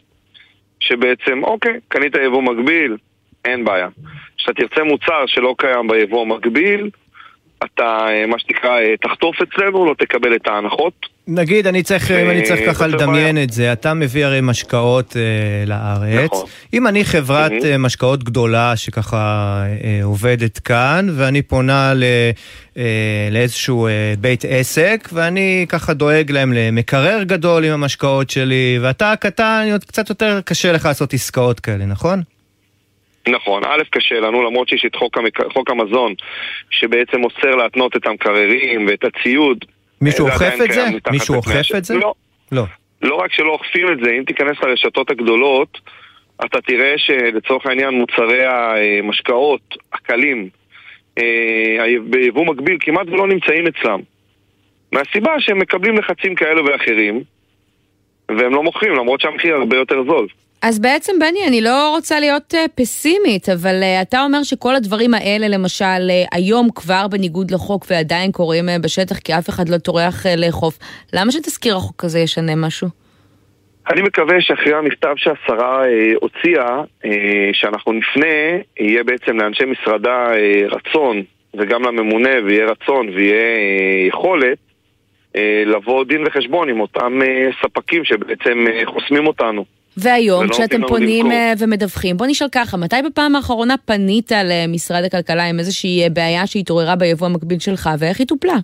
שבעצם, 0.79 1.43
אוקיי, 1.43 1.79
קנית 1.87 2.15
יבוא 2.15 2.41
מקביל, 2.41 2.97
אין 3.45 3.65
בעיה. 3.65 3.87
כשאתה 4.37 4.53
תרצה 4.53 4.83
מוצר 4.83 5.23
שלא 5.27 5.55
קיים 5.57 5.87
ביבוא 5.87 6.21
המקביל, 6.21 6.89
אתה, 7.65 8.05
אה, 8.09 8.25
מה 8.25 8.39
שנקרא, 8.39 8.69
אה, 8.79 8.97
תחטוף 9.01 9.35
אצלנו, 9.41 9.85
לא 9.85 9.95
תקבל 9.99 10.35
את 10.35 10.47
ההנחות. 10.47 10.93
נגיד, 11.27 11.67
אני 11.67 11.83
צריך, 11.83 12.11
אם 12.11 12.29
אני 12.29 12.41
צריך 12.43 12.69
ככה 12.69 12.87
לדמיין 12.87 13.43
את 13.43 13.49
זה, 13.49 13.73
אתה 13.73 13.93
מביא 13.93 14.25
הרי 14.25 14.39
משקאות 14.41 15.17
אה, 15.17 15.21
לארץ. 15.67 16.31
נכון. 16.31 16.45
אם 16.73 16.87
אני 16.87 17.05
חברת 17.05 17.51
אה, 17.65 17.77
משקאות 17.77 18.23
גדולה 18.23 18.75
שככה 18.75 19.63
אה, 19.83 19.99
עובדת 20.03 20.59
כאן, 20.59 21.07
ואני 21.15 21.41
פונה 21.41 21.93
ל, 21.93 22.03
אה, 22.77 23.27
לאיזשהו 23.31 23.87
אה, 23.87 24.13
בית 24.19 24.45
עסק, 24.47 25.09
ואני 25.13 25.65
ככה 25.69 25.93
דואג 25.93 26.31
להם 26.31 26.53
למקרר 26.53 27.23
גדול 27.23 27.65
עם 27.65 27.71
המשקאות 27.71 28.29
שלי, 28.29 28.79
ואתה 28.81 29.11
הקטן, 29.11 29.77
קצת 29.87 30.09
יותר 30.09 30.39
קשה 30.45 30.71
לך 30.71 30.85
לעשות 30.85 31.13
עסקאות 31.13 31.59
כאלה, 31.59 31.85
נכון? 31.85 32.21
נכון, 33.27 33.63
א', 33.65 33.83
קשה 33.89 34.19
לנו, 34.19 34.43
למרות 34.43 34.69
שיש 34.69 34.85
את 34.85 34.95
חוק, 34.95 35.17
המק... 35.17 35.51
חוק 35.53 35.69
המזון, 35.69 36.13
שבעצם 36.69 37.23
אוסר 37.23 37.55
להתנות 37.55 37.95
את 37.95 38.07
המקררים 38.07 38.87
ואת 38.87 39.03
הציוד. 39.03 39.65
מישהו 40.01 40.25
אוכף 40.25 40.53
את 40.65 40.71
זה? 40.71 40.85
מישהו 41.11 41.35
אוכף 41.35 41.75
את 41.77 41.85
זה? 41.85 41.95
לא. 41.95 42.13
לא. 42.51 42.63
לא 43.01 43.15
רק 43.15 43.33
שלא 43.33 43.51
אוכפים 43.51 43.87
את 43.91 43.97
זה, 44.03 44.11
אם 44.11 44.23
תיכנס 44.23 44.57
לרשתות 44.63 45.09
הגדולות, 45.09 45.77
אתה 46.45 46.61
תראה 46.61 46.93
שלצורך 46.97 47.65
העניין 47.65 47.93
מוצרי 47.93 48.45
המשקאות 48.45 49.77
הקלים 49.93 50.49
אה, 51.17 51.85
ביבוא 52.09 52.45
מקביל 52.45 52.77
כמעט 52.79 53.07
ולא 53.07 53.27
נמצאים 53.27 53.67
אצלם. 53.67 53.99
מהסיבה 54.91 55.31
שהם 55.39 55.59
מקבלים 55.59 55.97
לחצים 55.97 56.35
כאלה 56.35 56.63
ואחרים, 56.63 57.23
והם 58.29 58.53
לא 58.53 58.63
מוכרים, 58.63 58.93
למרות 58.93 59.21
שהמחיר 59.21 59.55
הרבה 59.55 59.77
יותר 59.77 60.03
זול. 60.03 60.27
אז 60.61 60.79
בעצם, 60.79 61.13
בני, 61.19 61.47
אני 61.47 61.61
לא 61.61 61.89
רוצה 61.95 62.19
להיות 62.19 62.53
אה, 62.55 62.65
פסימית, 62.75 63.49
אבל 63.49 63.83
אה, 63.83 64.01
אתה 64.01 64.23
אומר 64.23 64.43
שכל 64.43 64.75
הדברים 64.75 65.13
האלה, 65.13 65.47
למשל, 65.47 66.09
אה, 66.09 66.23
היום 66.31 66.67
כבר 66.75 67.07
בניגוד 67.11 67.51
לחוק 67.51 67.85
ועדיין 67.89 68.31
קורים 68.31 68.69
אה, 68.69 68.79
בשטח, 68.79 69.19
כי 69.19 69.33
אף 69.33 69.49
אחד 69.49 69.69
לא 69.69 69.77
טורח 69.77 70.25
אה, 70.25 70.35
לאכוף. 70.35 70.77
למה 71.13 71.31
שתזכיר 71.31 71.75
החוק 71.75 72.03
הזה 72.03 72.19
ישנה 72.19 72.55
משהו? 72.55 72.87
אני 73.91 74.01
מקווה 74.01 74.41
שאחרי 74.41 74.73
המכתב 74.73 75.13
שהשרה 75.17 75.85
אה, 75.85 76.13
הוציאה, 76.21 76.83
אה, 77.05 77.49
שאנחנו 77.53 77.93
נפנה, 77.93 78.35
יהיה 78.79 79.03
בעצם 79.03 79.37
לאנשי 79.37 79.63
משרדה 79.65 80.33
אה, 80.33 80.61
רצון, 80.67 81.23
וגם 81.53 81.83
לממונה, 81.83 82.29
ויהיה 82.45 82.65
רצון 82.65 83.09
ויהיה 83.09 83.57
אה, 83.57 84.07
יכולת, 84.07 84.57
אה, 85.35 85.63
לבוא 85.65 86.03
דין 86.03 86.23
וחשבון 86.27 86.69
עם 86.69 86.79
אותם 86.79 87.21
אה, 87.21 87.49
ספקים 87.63 88.03
שבעצם 88.05 88.65
אה, 88.67 88.81
חוסמים 88.85 89.27
אותנו. 89.27 89.80
והיום, 89.97 90.47
כשאתם 90.49 90.87
פונים 90.87 91.25
למכור. 91.25 91.39
אה, 91.39 91.53
ומדווחים, 91.59 92.17
בוא 92.17 92.25
נשאל 92.29 92.47
ככה, 92.51 92.77
מתי 92.77 92.95
בפעם 93.05 93.35
האחרונה 93.35 93.75
פנית 93.85 94.31
למשרד 94.45 95.03
הכלכלה 95.03 95.43
עם 95.49 95.59
איזושהי 95.59 96.03
אה, 96.03 96.09
בעיה 96.09 96.47
שהתעוררה 96.47 96.95
ביבוא 96.95 97.27
המקביל 97.27 97.59
שלך, 97.59 97.89
ואיך 97.99 98.19
היא 98.19 98.27
טופלה? 98.27 98.55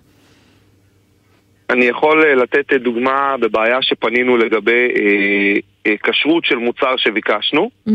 אני 1.70 1.84
יכול 1.84 2.24
אה, 2.24 2.34
לתת 2.34 2.72
דוגמה 2.72 3.36
בבעיה 3.40 3.82
שפנינו 3.82 4.36
לגבי 4.36 4.88
אה, 4.96 5.54
אה, 5.86 5.96
כשרות 6.02 6.44
של 6.44 6.56
מוצר 6.56 6.96
שביקשנו, 6.96 7.70
Mm. 7.88 7.90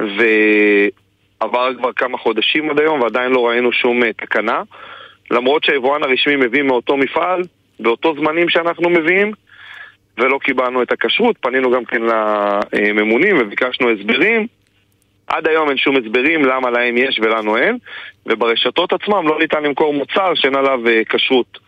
ועבר 0.00 1.70
כבר 1.78 1.92
כמה 1.96 2.18
חודשים 2.18 2.70
עד 2.70 2.80
היום 2.80 3.00
ועדיין 3.00 3.32
לא 3.32 3.46
ראינו 3.46 3.72
שום 3.72 4.02
אה, 4.02 4.12
תקנה. 4.12 4.62
למרות 5.30 5.64
שהיבואן 5.64 6.02
הרשמי 6.02 6.36
מביא 6.36 6.62
מאותו 6.62 6.96
מפעל, 6.96 7.42
באותו 7.80 8.14
זמנים 8.18 8.48
שאנחנו 8.48 8.90
מביאים, 8.90 9.32
ולא 10.18 10.38
קיבלנו 10.38 10.82
את 10.82 10.92
הכשרות, 10.92 11.36
פנינו 11.40 11.70
גם 11.70 11.84
כן 11.84 12.02
לממונים 12.02 13.36
וביקשנו 13.40 13.90
הסברים. 13.90 14.46
עד 15.26 15.48
היום 15.48 15.68
אין 15.68 15.78
שום 15.78 15.96
הסברים 15.96 16.44
למה 16.44 16.70
להם 16.70 16.96
יש 16.96 17.20
ולנו 17.22 17.56
אין, 17.56 17.78
וברשתות 18.26 18.92
עצמם 18.92 19.28
לא 19.28 19.38
ניתן 19.38 19.62
למכור 19.62 19.94
מוצר 19.94 20.34
שאין 20.34 20.56
עליו 20.56 20.88
אה, 20.88 21.02
כשרות 21.08 21.58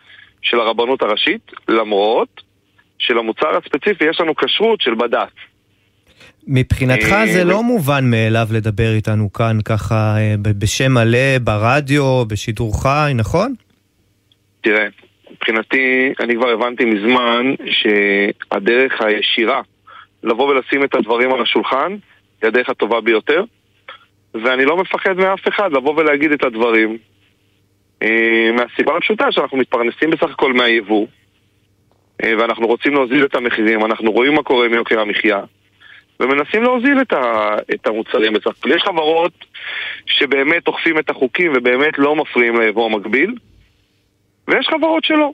של 0.41 0.59
הרבנות 0.59 1.01
הראשית, 1.01 1.51
למרות 1.67 2.41
שלמוצר 2.99 3.57
הספציפי 3.57 4.05
יש 4.09 4.21
לנו 4.21 4.35
כשרות 4.35 4.81
של 4.81 4.95
בד"ץ. 4.95 5.33
מבחינתך 6.47 7.11
אה, 7.11 7.27
זה 7.27 7.43
לא 7.43 7.63
מובן 7.63 8.11
מאליו 8.11 8.47
לדבר 8.51 8.93
איתנו 8.95 9.33
כאן 9.33 9.57
ככה 9.65 10.15
אה, 10.17 10.35
בשם 10.41 10.91
מלא, 10.91 11.37
ברדיו, 11.41 12.25
בשידור 12.25 12.83
חי, 12.83 13.11
נכון? 13.15 13.53
תראה, 14.61 14.87
מבחינתי, 15.37 16.13
אני 16.19 16.35
כבר 16.35 16.49
הבנתי 16.49 16.85
מזמן 16.85 17.53
שהדרך 17.65 19.01
הישירה 19.01 19.61
לבוא 20.23 20.47
ולשים 20.47 20.83
את 20.83 20.95
הדברים 20.95 21.33
על 21.33 21.41
השולחן 21.41 21.91
היא 22.41 22.47
הדרך 22.47 22.69
הטובה 22.69 23.01
ביותר, 23.01 23.43
ואני 24.33 24.65
לא 24.65 24.77
מפחד 24.77 25.17
מאף 25.17 25.47
אחד 25.47 25.71
לבוא 25.71 25.93
ולהגיד 25.97 26.31
את 26.31 26.43
הדברים. 26.43 26.97
אה, 28.03 28.51
מהסיבה 28.53 28.97
הפשוטה 28.97 29.31
שאנחנו 29.31 29.57
מתפרנסים 29.57 30.11
בסך 30.11 30.29
הכל 30.29 30.53
מהיבוא, 30.53 31.07
אה, 32.23 32.33
ואנחנו 32.39 32.67
רוצים 32.67 32.93
להוזיל 32.93 33.25
את 33.25 33.35
המחירים, 33.35 33.85
אנחנו 33.85 34.11
רואים 34.11 34.33
מה 34.33 34.43
קורה 34.43 34.65
עם 34.65 34.73
יוקר 34.73 34.99
המחיה, 34.99 35.41
ומנסים 36.19 36.63
להוזיל 36.63 37.01
את, 37.01 37.13
ה, 37.13 37.55
את 37.73 37.87
המוצרים 37.87 38.33
בסך 38.33 38.47
הכל. 38.47 38.71
יש 38.71 38.83
חברות 38.83 39.45
שבאמת 40.05 40.67
אוכפים 40.67 40.99
את 40.99 41.09
החוקים 41.09 41.51
ובאמת 41.55 41.93
לא 41.97 42.15
מפריעים 42.15 42.59
ליבוא 42.61 42.85
המקביל, 42.85 43.35
ויש 44.47 44.67
חברות 44.67 45.03
שלא. 45.03 45.31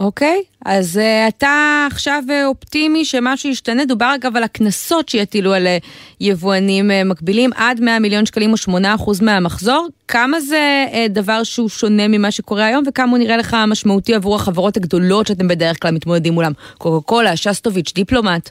אוקיי, 0.00 0.42
אז 0.66 1.00
uh, 1.00 1.28
אתה 1.28 1.86
עכשיו 1.90 2.22
uh, 2.28 2.46
אופטימי 2.46 3.04
שמשהו 3.04 3.50
ישתנה. 3.50 3.84
דובר 3.84 4.14
אגב 4.14 4.36
על 4.36 4.42
הקנסות 4.42 5.08
שיטילו 5.08 5.52
על 5.52 5.66
uh, 5.66 5.86
יבואנים 6.20 6.90
uh, 6.90 6.94
מקבילים 7.04 7.50
עד 7.56 7.80
100 7.80 7.98
מיליון 7.98 8.26
שקלים 8.26 8.50
או 8.50 8.72
8% 9.00 9.24
מהמחזור. 9.24 9.88
כמה 10.08 10.40
זה 10.40 10.84
uh, 10.90 11.08
דבר 11.08 11.42
שהוא 11.42 11.68
שונה 11.68 12.08
ממה 12.08 12.30
שקורה 12.30 12.66
היום 12.66 12.84
וכמה 12.88 13.10
הוא 13.10 13.18
נראה 13.18 13.36
לך 13.36 13.56
משמעותי 13.66 14.14
עבור 14.14 14.36
החברות 14.36 14.76
הגדולות 14.76 15.26
שאתם 15.26 15.48
בדרך 15.48 15.82
כלל 15.82 15.90
מתמודדים 15.90 16.32
מולם? 16.32 16.52
קוקה 16.78 17.06
קולה, 17.06 17.36
שסטוביץ', 17.36 17.92
דיפלומט. 17.94 18.50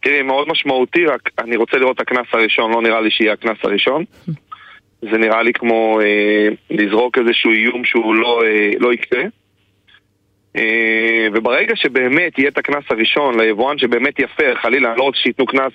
תראי, 0.00 0.22
מאוד 0.22 0.48
משמעותי, 0.48 1.06
רק 1.06 1.20
אני 1.38 1.56
רוצה 1.56 1.76
לראות 1.76 1.96
את 1.96 2.00
הקנס 2.00 2.26
הראשון, 2.32 2.70
לא 2.70 2.82
נראה 2.82 3.00
לי 3.00 3.10
שיהיה 3.10 3.32
הקנס 3.32 3.56
הראשון. 3.62 4.04
זה 5.02 5.18
נראה 5.18 5.42
לי 5.42 5.52
כמו 5.52 6.00
אה, 6.00 6.48
לזרוק 6.70 7.18
איזשהו 7.18 7.50
איום 7.50 7.84
שהוא 7.84 8.14
לא, 8.14 8.42
אה, 8.44 8.70
לא 8.78 8.92
יקרה. 8.92 9.22
אה, 10.56 11.26
וברגע 11.34 11.76
שבאמת 11.76 12.38
יהיה 12.38 12.48
את 12.48 12.58
הקנס 12.58 12.84
הראשון 12.90 13.40
ליבואן 13.40 13.78
שבאמת 13.78 14.18
יפר, 14.18 14.54
חלילה, 14.62 14.90
אני 14.90 14.98
לא 14.98 15.02
רוצה 15.02 15.18
שייתנו 15.18 15.46
קנס 15.46 15.72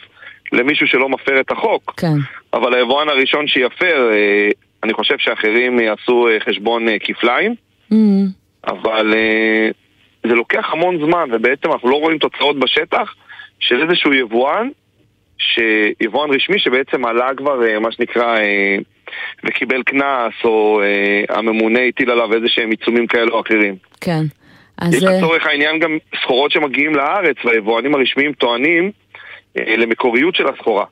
למישהו 0.52 0.88
שלא 0.88 1.10
מפר 1.10 1.40
את 1.40 1.52
החוק, 1.52 1.94
כן. 1.98 2.18
אבל 2.54 2.76
היבואן 2.76 3.10
הראשון 3.10 3.48
שיפר, 3.48 4.12
אה, 4.14 4.50
אני 4.84 4.94
חושב 4.94 5.16
שאחרים 5.18 5.80
יעשו 5.80 6.28
אה, 6.28 6.40
חשבון 6.40 6.90
אה, 6.90 7.00
כפליים. 7.00 7.56
Mm. 7.92 7.96
אבל 8.68 9.14
אה, 9.14 9.70
זה 10.28 10.36
לוקח 10.36 10.70
המון 10.72 11.06
זמן, 11.06 11.30
ובעצם 11.32 11.72
אנחנו 11.72 11.90
לא 11.90 11.96
רואים 11.96 12.18
תוצאות 12.18 12.60
בשטח 12.60 13.16
של 13.60 13.82
איזשהו 13.82 14.14
יבואן, 14.14 14.70
שיבואן 15.38 16.30
רשמי 16.32 16.60
שבעצם 16.60 17.06
עלה 17.06 17.30
כבר, 17.38 17.66
אה, 17.68 17.80
מה 17.80 17.92
שנקרא, 17.92 18.38
אה, 18.38 18.78
וקיבל 19.44 19.84
קנס, 19.84 20.34
או 20.44 20.82
אה, 20.82 21.36
הממונה 21.38 21.80
הטיל 21.80 22.12
עליו 22.12 22.34
איזה 22.34 22.46
שהם 22.50 22.70
עיצומים 22.70 23.08
כאלה 23.08 23.32
או 23.32 23.42
אחרים. 23.42 23.76
כן. 24.02 24.24
יש 24.82 24.96
אז... 24.96 25.04
אה, 25.04 25.18
לצורך 25.18 25.46
העניין 25.46 25.80
גם 25.80 25.98
סחורות 26.24 26.52
שמגיעים 26.52 26.96
לארץ, 26.96 27.36
והיבואנים 27.46 27.96
הרשמיים 27.96 28.34
טוענים 28.34 28.92
אה, 29.58 29.76
למקוריות 29.78 30.36
של 30.36 30.48
הסחורה. 30.48 30.86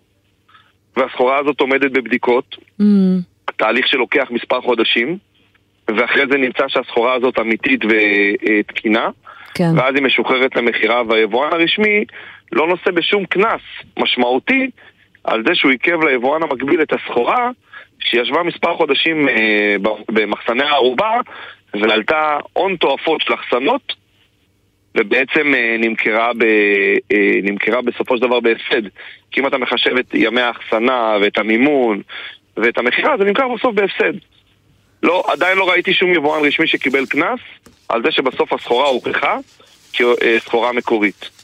והסחורה 0.98 1.40
הזאת 1.40 1.60
עומדת 1.60 1.92
בבדיקות, 1.92 2.56
mm, 2.82 2.84
תהליך 3.56 3.88
שלוקח 3.88 4.28
מספר 4.32 4.62
חודשים, 4.62 5.18
ואחרי 5.88 6.24
זה 6.32 6.38
נמצא 6.38 6.64
שהסחורה 6.68 7.14
הזאת 7.14 7.40
אמיתית 7.40 7.82
ותקינה, 7.86 9.10
כן. 9.54 9.78
ואז 9.78 9.96
היא 9.96 10.04
משוחררת 10.04 10.56
למכירה, 10.56 11.02
והיבואן 11.08 11.54
הרשמי 11.54 12.06
לא 12.52 12.68
נושא 12.68 12.92
בשום 12.92 13.26
קנס 13.26 13.62
משמעותי 14.00 14.70
על 15.24 15.44
זה 15.48 15.56
שהוא 15.56 15.72
עיכב 15.72 16.04
ליבואן 16.04 16.44
המקביל 16.44 16.82
את 16.82 16.94
הסחורה 16.94 17.50
שישבה 18.04 18.44
מספר 18.44 18.76
חודשים 18.78 19.30
אה, 19.30 19.76
במחסני 20.10 20.64
הערובה 20.64 21.20
ועלתה 21.74 22.38
הון 22.54 22.76
תועפות 22.76 23.22
של 23.22 23.34
אחסנות 23.34 23.94
ובעצם 24.98 25.54
אה, 25.56 25.76
נמכרה, 25.80 26.32
ב, 26.34 26.44
אה, 27.14 27.40
נמכרה 27.44 27.82
בסופו 27.82 28.18
של 28.18 28.22
דבר 28.22 28.40
בהפסד. 28.40 28.82
כי 29.32 29.40
אם 29.40 29.48
אתה 29.48 29.58
מחשב 29.58 29.98
את 30.00 30.14
ימי 30.14 30.42
האחסנה 30.42 31.18
ואת 31.22 31.38
המימון 31.38 32.02
ואת 32.58 32.78
המכירה, 32.78 33.18
זה 33.18 33.24
נמכר 33.24 33.48
בסוף 33.48 33.76
בהפסד. 33.76 34.14
לא, 35.04 35.24
עדיין 35.28 35.58
לא 35.58 35.70
ראיתי 35.70 35.94
שום 35.94 36.14
יבואן 36.14 36.46
רשמי 36.46 36.68
שקיבל 36.68 37.06
קנס 37.06 37.40
על 37.90 38.04
זה 38.04 38.12
שבסוף 38.12 38.54
הסחורה 38.54 38.88
הוכחה 38.88 39.38
כסחורה 39.94 40.72
מקורית. 40.72 41.41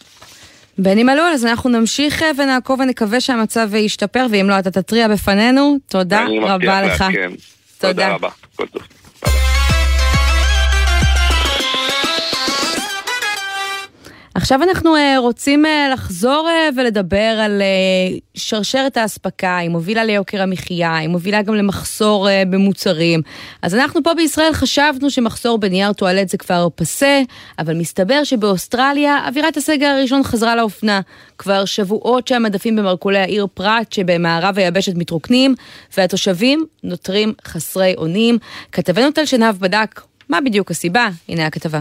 בני 0.78 1.03
מלול, 1.03 1.32
אז 1.34 1.45
אנחנו 1.45 1.69
נמשיך 1.69 2.23
אה, 2.23 2.32
ונעקוב 2.38 2.80
ונקווה 2.80 3.21
שהמצב 3.21 3.75
ישתפר, 3.75 4.28
ואם 4.32 4.49
לא, 4.49 4.59
אתה 4.59 4.71
תתריע 4.71 5.07
בפנינו. 5.07 5.78
תודה 5.88 6.25
רבה 6.41 6.82
לך. 6.82 7.03
כן. 7.13 7.32
תודה. 7.78 7.93
תודה 7.93 8.13
רבה. 8.13 8.30
עכשיו 14.38 14.63
אנחנו 14.63 14.95
uh, 14.95 14.99
רוצים 15.19 15.65
uh, 15.65 15.93
לחזור 15.93 16.47
uh, 16.47 16.79
ולדבר 16.79 17.17
על 17.17 17.61
שרשרת 18.33 18.97
האספקה, 18.97 19.57
היא 19.57 19.69
מובילה 19.69 20.03
ליוקר 20.03 20.41
המחיה, 20.41 20.97
היא 20.97 21.09
מובילה 21.09 21.41
גם 21.41 21.55
למחסור 21.55 22.27
במוצרים. 22.49 23.21
אז 23.61 23.75
אנחנו 23.75 24.03
פה 24.03 24.13
בישראל 24.13 24.53
חשבנו 24.53 25.09
שמחסור 25.09 25.57
בנייר 25.57 25.93
טואלט 25.93 26.29
זה 26.29 26.38
כבר 26.38 26.67
פסה, 26.75 27.21
אבל 27.59 27.77
מסתבר 27.77 28.23
שבאוסטרליה 28.23 29.27
אווירת 29.27 29.57
הסגר 29.57 29.88
הראשון 29.88 30.23
חזרה 30.23 30.55
לאופנה. 30.55 31.01
כבר 31.38 31.65
שבועות 31.65 32.27
שהמדפים 32.27 32.75
במרכולי 32.75 33.19
העיר 33.19 33.47
פרט 33.53 33.91
שבמערב 33.91 34.57
היבשת 34.57 34.95
מתרוקנים, 34.95 35.55
והתושבים 35.97 36.65
נותרים 36.83 37.33
חסרי 37.45 37.93
אונים. 37.97 38.38
כתבנו 38.71 39.11
תל 39.11 39.25
שנהב 39.25 39.55
בדק 39.57 40.01
מה 40.29 40.41
בדיוק 40.41 40.71
הסיבה, 40.71 41.07
הנה 41.29 41.45
הכתבה. 41.45 41.79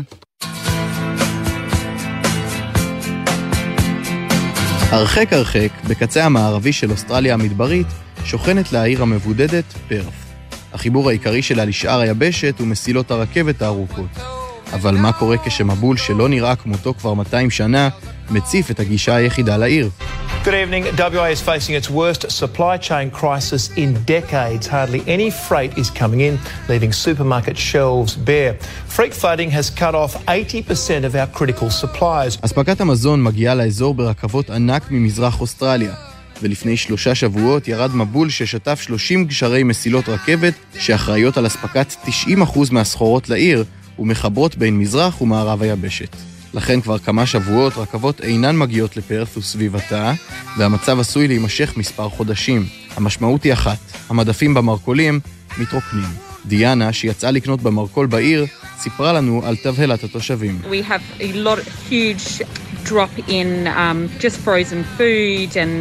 הרחק 4.96 5.32
הרחק, 5.32 5.68
בקצה 5.88 6.24
המערבי 6.24 6.72
של 6.72 6.90
אוסטרליה 6.90 7.34
המדברית, 7.34 7.86
שוכנת 8.24 8.72
לה 8.72 8.82
העיר 8.82 9.02
המבודדת, 9.02 9.64
פרת. 9.88 10.12
החיבור 10.72 11.08
העיקרי 11.08 11.42
שלה 11.42 11.64
לשאר 11.64 12.00
היבשת 12.00 12.54
הוא 12.58 12.66
מסילות 12.66 13.10
הרכבת 13.10 13.62
הארוכות. 13.62 14.18
אבל 14.72 14.96
מה 14.96 15.12
קורה 15.12 15.36
כשמבול 15.44 15.96
שלא 15.96 16.28
נראה 16.28 16.56
כמותו 16.56 16.94
כבר 16.94 17.14
200 17.14 17.50
שנה, 17.50 17.88
מציף 18.30 18.70
את 18.70 18.80
הגישה 18.80 19.14
היחידה 19.14 19.56
לעיר? 19.56 19.90
Good 20.44 20.54
evening. 20.54 20.84
WA 20.96 21.28
is 21.36 21.40
facing 21.40 21.74
its 21.80 21.90
worst 21.90 22.30
supply 22.30 22.76
chain 22.88 23.10
crisis 23.10 23.62
in 23.76 23.90
decades. 24.14 24.66
Hardly 24.68 25.02
any 25.16 25.30
freight 25.48 25.72
is 25.76 25.90
coming 25.90 26.20
in, 26.28 26.34
leaving 26.68 26.92
supermarket 26.92 27.56
shelves 27.58 28.12
bare. 28.28 28.54
Freight 28.96 29.14
flooding 29.20 29.50
has 29.50 29.70
cut 29.70 29.94
off 29.94 30.12
80% 30.26 31.04
of 31.04 31.14
our 31.14 31.26
critical 31.38 31.70
supplies. 31.70 32.38
אספקת 32.42 32.80
המזון 32.80 33.22
מגיעה 33.22 33.54
לאזור 33.54 33.94
ברכבות 33.94 34.50
ענק 34.50 34.90
ממזרח 34.90 35.40
אוסטרליה. 35.40 35.94
ולפני 36.42 36.76
שלושה 36.76 37.14
שבועות 37.14 37.68
ירד 37.68 37.94
מבול 37.94 38.30
ששטף 38.30 38.80
30 38.80 39.24
גשרי 39.24 39.62
מסילות 39.62 40.08
רכבת 40.08 40.54
שאחראיות 40.78 41.36
על 41.36 41.46
אספקת 41.46 41.86
90% 42.06 42.08
מהסחורות 42.72 43.28
לעיר 43.28 43.64
ומחברות 43.98 44.56
בין 44.56 44.78
מזרח 44.78 45.20
ומערב 45.20 45.62
היבשת. 45.62 46.16
לכן 46.54 46.80
כבר 46.80 46.98
כמה 46.98 47.26
שבועות 47.26 47.76
רכבות 47.76 48.20
אינן 48.20 48.56
מגיעות 48.56 48.96
לפרף 48.96 49.36
וסביבתה, 49.36 50.12
והמצב 50.58 51.00
עשוי 51.00 51.28
להימשך 51.28 51.76
מספר 51.76 52.08
חודשים. 52.08 52.66
המשמעות 52.96 53.44
היא 53.44 53.52
אחת, 53.52 53.78
המדפים 54.08 54.54
במרכולים 54.54 55.20
מתרוקנים. 55.58 56.08
דיאנה, 56.46 56.92
שיצאה 56.92 57.30
לקנות 57.30 57.62
במרכול 57.62 58.06
בעיר, 58.06 58.46
סיפרה 58.78 59.12
לנו 59.12 59.42
על 59.44 59.56
תבהלת 59.56 60.04
התושבים. 60.04 60.60
We 60.64 60.90
have 60.90 61.20
a 61.20 61.34
lot 61.34 61.90
huge 61.90 62.42
drop 62.92 63.12
in 63.38 63.48
um, 63.82 63.98
just 64.24 64.36
frozen 64.46 64.80
food 64.98 65.50
and 65.62 65.72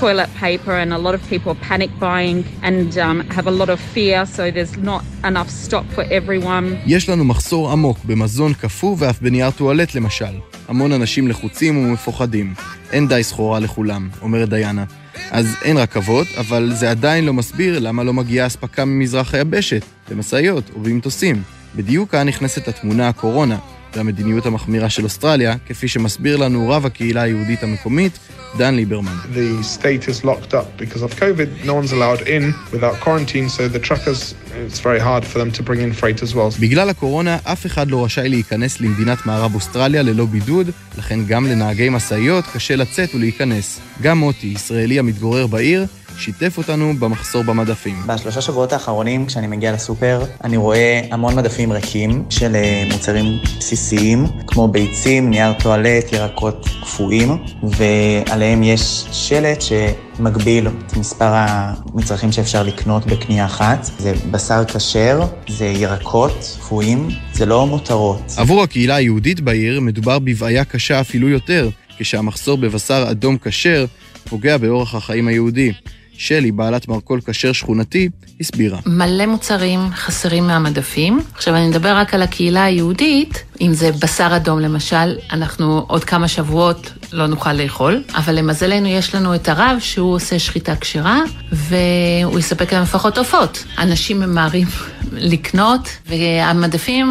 toilet 0.00 0.30
paper 0.44 0.74
and 0.82 0.90
a 0.98 1.00
lot 1.06 1.14
of 1.18 1.22
people 1.32 1.48
are 1.54 1.62
panic 1.70 1.90
buying 2.06 2.38
and 2.68 2.88
um, 3.04 3.16
have 3.36 3.46
a 3.52 3.56
lot 3.60 3.70
of 3.74 3.78
fear 3.94 4.18
so 4.36 4.42
there's 4.56 4.76
not 4.90 5.02
enough 5.30 5.50
stock 5.50 5.84
for 5.96 6.04
everyone. 6.10 6.76
יש 6.86 7.08
לנו 7.08 7.24
מחסור 7.24 7.70
עמוק 7.72 7.98
במזון 8.04 8.54
קפוא 8.54 8.96
ואף 8.98 9.22
בנייר 9.22 9.50
טואלט 9.50 9.94
למשל. 9.94 10.34
המון 10.68 10.92
אנשים 10.92 11.28
לחוצים 11.28 11.76
ומפוחדים. 11.78 12.54
אין 12.92 13.08
די 13.08 13.22
סחורה 13.22 13.60
לכולם, 13.60 14.08
אומרת 14.22 14.48
דיאנה. 14.48 14.84
אז 15.30 15.56
אין 15.62 15.76
רכבות, 15.76 16.26
אבל 16.38 16.70
זה 16.74 16.90
עדיין 16.90 17.24
לא 17.24 17.32
מסביר 17.32 17.78
למה 17.78 18.04
לא 18.04 18.12
מגיעה 18.12 18.46
אספקה 18.46 18.84
ממזרח 18.84 19.34
היבשת, 19.34 19.82
במשאיות 20.10 20.70
ובמטוסים. 20.76 21.42
בדיוק 21.76 22.10
כאן 22.10 22.28
נכנסת 22.28 22.68
התמונה 22.68 23.08
הקורונה, 23.08 23.58
והמדיניות 23.96 24.46
המחמירה 24.46 24.90
של 24.90 25.04
אוסטרליה, 25.04 25.54
כפי 25.66 25.88
שמסביר 25.88 26.36
לנו 26.36 26.70
רב 26.70 26.86
הקהילה 26.86 27.22
היהודית 27.22 27.62
המקומית, 27.62 28.18
דן 28.58 28.74
ליברמן. 28.74 29.16
The 29.34 29.64
state 29.64 30.08
is 30.08 30.24
locked 30.24 30.54
up 30.54 30.82
because 30.82 31.02
of 31.02 31.20
COVID. 31.20 31.66
No 31.66 31.74
one's 31.74 31.92
allowed 31.92 32.22
in 32.28 32.54
without 32.72 32.94
quarantine, 33.04 33.48
so 33.48 33.68
the 33.68 33.82
truckers, 33.88 34.34
it's 34.66 34.80
very 34.88 35.00
hard 35.00 35.24
for 35.24 35.38
them 35.38 35.50
to 35.56 35.62
bring 35.62 35.80
in 35.80 35.92
freight 35.92 36.22
as 36.22 36.34
well. 36.34 36.60
בגלל 36.60 36.88
הקורונה, 36.88 37.38
אף 37.44 37.66
אחד 37.66 37.90
לא 37.90 38.04
רשאי 38.04 38.28
להיכנס 38.28 38.80
למדינת 38.80 39.26
מערב 39.26 39.54
אוסטרליה 39.54 40.02
ללא 40.02 40.26
בידוד, 40.26 40.70
לכן 40.98 41.24
גם 41.28 41.46
לנהגי 41.46 41.88
משאיות 41.88 42.44
קשה 42.54 42.76
לצאת 42.76 43.14
ולהיכנס. 43.14 43.80
גם 44.02 44.18
מוטי, 44.18 44.46
ישראלי 44.46 44.98
המתגורר 44.98 45.46
בעיר, 45.46 45.86
שיתף 46.18 46.58
אותנו 46.58 46.94
במחסור 46.98 47.42
במדפים. 47.42 47.96
בשלושה 48.06 48.40
שבועות 48.40 48.72
האחרונים, 48.72 49.26
כשאני 49.26 49.46
מגיע 49.46 49.72
לסופר, 49.72 50.24
אני 50.44 50.56
רואה 50.56 51.00
המון 51.10 51.34
מדפים 51.34 51.72
ריקים 51.72 52.24
של 52.30 52.56
מוצרים 52.92 53.38
בסיסיים, 53.58 54.26
כמו 54.46 54.68
ביצים, 54.68 55.30
נייר 55.30 55.52
טואלט, 55.52 56.12
ירקות 56.12 56.68
קפואים, 56.82 57.38
ועליהם 57.62 58.62
יש 58.62 59.04
שלט 59.12 59.58
שמגביל 59.60 60.68
את 60.68 60.96
מספר 60.96 61.30
המצרכים 61.32 62.32
שאפשר 62.32 62.62
לקנות 62.62 63.06
בקנייה 63.06 63.46
אחת. 63.46 63.90
זה 63.98 64.12
בשר 64.30 64.64
כשר, 64.64 65.20
זה 65.48 65.66
ירקות 65.66 66.56
קפואים, 66.60 67.08
זה 67.32 67.46
לא 67.46 67.66
מותרות. 67.66 68.22
עבור 68.36 68.62
הקהילה 68.62 68.94
היהודית 68.94 69.40
בעיר 69.40 69.80
מדובר 69.80 70.18
בבעיה 70.18 70.64
קשה 70.64 71.00
אפילו 71.00 71.28
יותר, 71.28 71.68
כשהמחסור 71.98 72.58
בבשר 72.58 73.06
אדום 73.10 73.36
כשר 73.44 73.86
פוגע 74.28 74.56
באורח 74.56 74.94
החיים 74.94 75.28
היהודי. 75.28 75.72
שלי, 76.18 76.52
בעלת 76.52 76.88
מרכול 76.88 77.20
כשר 77.20 77.52
שכונתי, 77.52 78.08
הסבירה. 78.40 78.78
מלא 78.86 79.26
מוצרים 79.26 79.80
חסרים 79.94 80.46
מהמדפים. 80.46 81.20
עכשיו 81.34 81.56
אני 81.56 81.68
מדבר 81.68 81.96
רק 81.96 82.14
על 82.14 82.22
הקהילה 82.22 82.64
היהודית, 82.64 83.44
אם 83.60 83.72
זה 83.72 83.90
בשר 83.92 84.36
אדום 84.36 84.58
למשל, 84.60 85.16
אנחנו 85.32 85.84
עוד 85.88 86.04
כמה 86.04 86.28
שבועות 86.28 86.92
לא 87.12 87.26
נוכל 87.26 87.52
לאכול, 87.52 88.02
אבל 88.14 88.34
למזלנו 88.34 88.88
יש 88.88 89.14
לנו 89.14 89.34
את 89.34 89.48
הרב 89.48 89.76
שהוא 89.80 90.14
עושה 90.14 90.38
שחיטה 90.38 90.76
כשרה, 90.76 91.20
והוא 91.52 92.38
יספק 92.38 92.72
להם 92.72 92.82
לפחות 92.82 93.18
עופות. 93.18 93.64
אנשים 93.78 94.20
ממהרים 94.20 94.66
לקנות, 95.12 95.88
והמדפים 96.06 97.06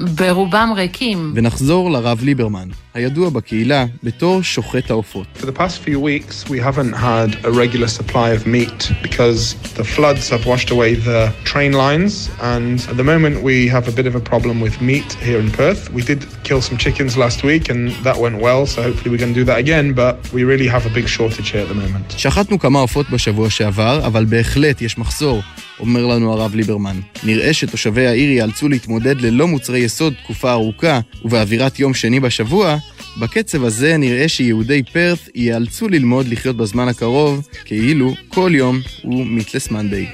ברובם 0.00 0.72
ריקים. 0.76 1.32
ונחזור 1.36 1.90
לרב 1.90 2.18
ליברמן, 2.22 2.68
הידוע 2.94 3.30
בקהילה 3.30 3.84
בתור 4.02 4.42
שוחט 4.42 4.90
העופות. 4.90 5.26
For 5.40 5.46
the 5.46 5.58
past 5.58 5.88
few 5.88 5.98
weeks 5.98 6.48
we 6.50 6.58
haven't 6.58 6.94
had 6.94 7.44
a 7.44 7.50
regular 7.50 7.88
supply 7.88 8.30
of 8.30 8.46
meat 8.46 8.90
because 9.02 9.54
the 9.76 9.84
floods 9.84 10.30
have 10.30 10.46
washed 10.46 10.70
away 10.70 10.94
the 10.94 11.32
train 11.44 11.72
lines 11.72 12.30
and 12.40 12.80
at 12.90 12.96
the 12.96 13.06
moment 13.12 13.42
we 13.42 13.68
have 13.74 13.88
a 13.88 13.94
bit 14.00 14.06
of 14.06 14.14
a 14.14 14.24
problem 14.32 14.56
with 14.64 14.74
meat 14.80 15.10
here 15.28 15.40
in 15.44 15.50
Perth. 15.50 15.82
We 15.94 16.02
did 16.10 16.20
kill 16.48 16.60
some 16.68 16.78
chickens 16.84 17.12
last 17.24 17.38
week 17.44 17.64
and 17.72 17.80
that 18.06 18.16
went 18.16 18.36
well 18.46 18.62
so 18.72 18.78
hopefully 18.88 19.10
we're 19.12 19.22
going 19.24 19.34
to 19.34 19.40
do 19.42 19.46
that 19.50 19.58
again 19.64 19.86
but 20.02 20.14
we 20.36 20.40
really 20.52 20.68
have 20.74 20.84
a 20.90 20.92
big 20.98 21.06
shortage 21.16 21.48
here 21.52 21.62
at 21.62 21.68
the 21.68 21.74
moment. 21.74 22.14
שחטנו 22.16 22.58
כמה 22.58 22.78
עופות 22.78 23.10
בשבוע 23.10 23.50
שעבר, 23.50 24.06
אבל 24.06 24.24
בהחלט 24.24 24.82
יש 24.82 24.98
מחסור, 24.98 25.42
אומר 25.80 26.06
לנו 26.06 26.32
הרב 26.32 26.54
ליברמן. 26.54 27.00
נראה 27.24 27.52
שתושבי 27.52 28.06
העיר 28.06 28.30
ייאלצו 28.30 28.68
להתמודד 28.68 29.20
ללא 29.20 29.46
מוצרי 29.48 29.78
יסוד 29.78 30.14
תקופה 30.22 30.52
ארוכה, 30.52 31.00
ובאווירת 31.24 31.78
יום 31.78 31.94
שני 31.94 32.20
בשבוע, 32.20 32.76
בקצב 33.20 33.64
הזה 33.64 33.96
נראה 33.96 34.28
שיהודי 34.28 34.82
פרת 34.92 35.28
ייאלצו 35.34 35.88
ללמוד 35.88 36.28
לחיות 36.28 36.56
בזמן 36.56 36.88
הקרוב, 36.88 37.48
כאילו 37.64 38.14
כל 38.28 38.50
יום 38.54 38.80
הוא 39.02 39.26
מיטלס 39.26 39.70
מנדי. 39.70 40.06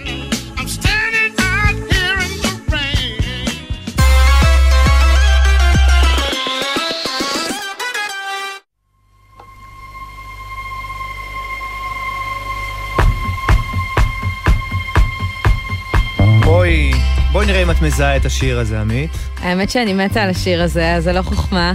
בואי, 17.32 17.46
נראה 17.46 17.62
אם 17.62 17.70
את 17.70 17.82
מזהה 17.82 18.16
את 18.16 18.24
השיר 18.24 18.58
הזה, 18.58 18.80
עמית. 18.80 19.10
האמת 19.42 19.70
שאני 19.70 19.92
מתה 19.92 20.22
על 20.22 20.30
השיר 20.30 20.62
הזה, 20.62 20.94
אז 20.94 21.04
זה 21.04 21.12
לא 21.12 21.22
חוכמה. 21.22 21.72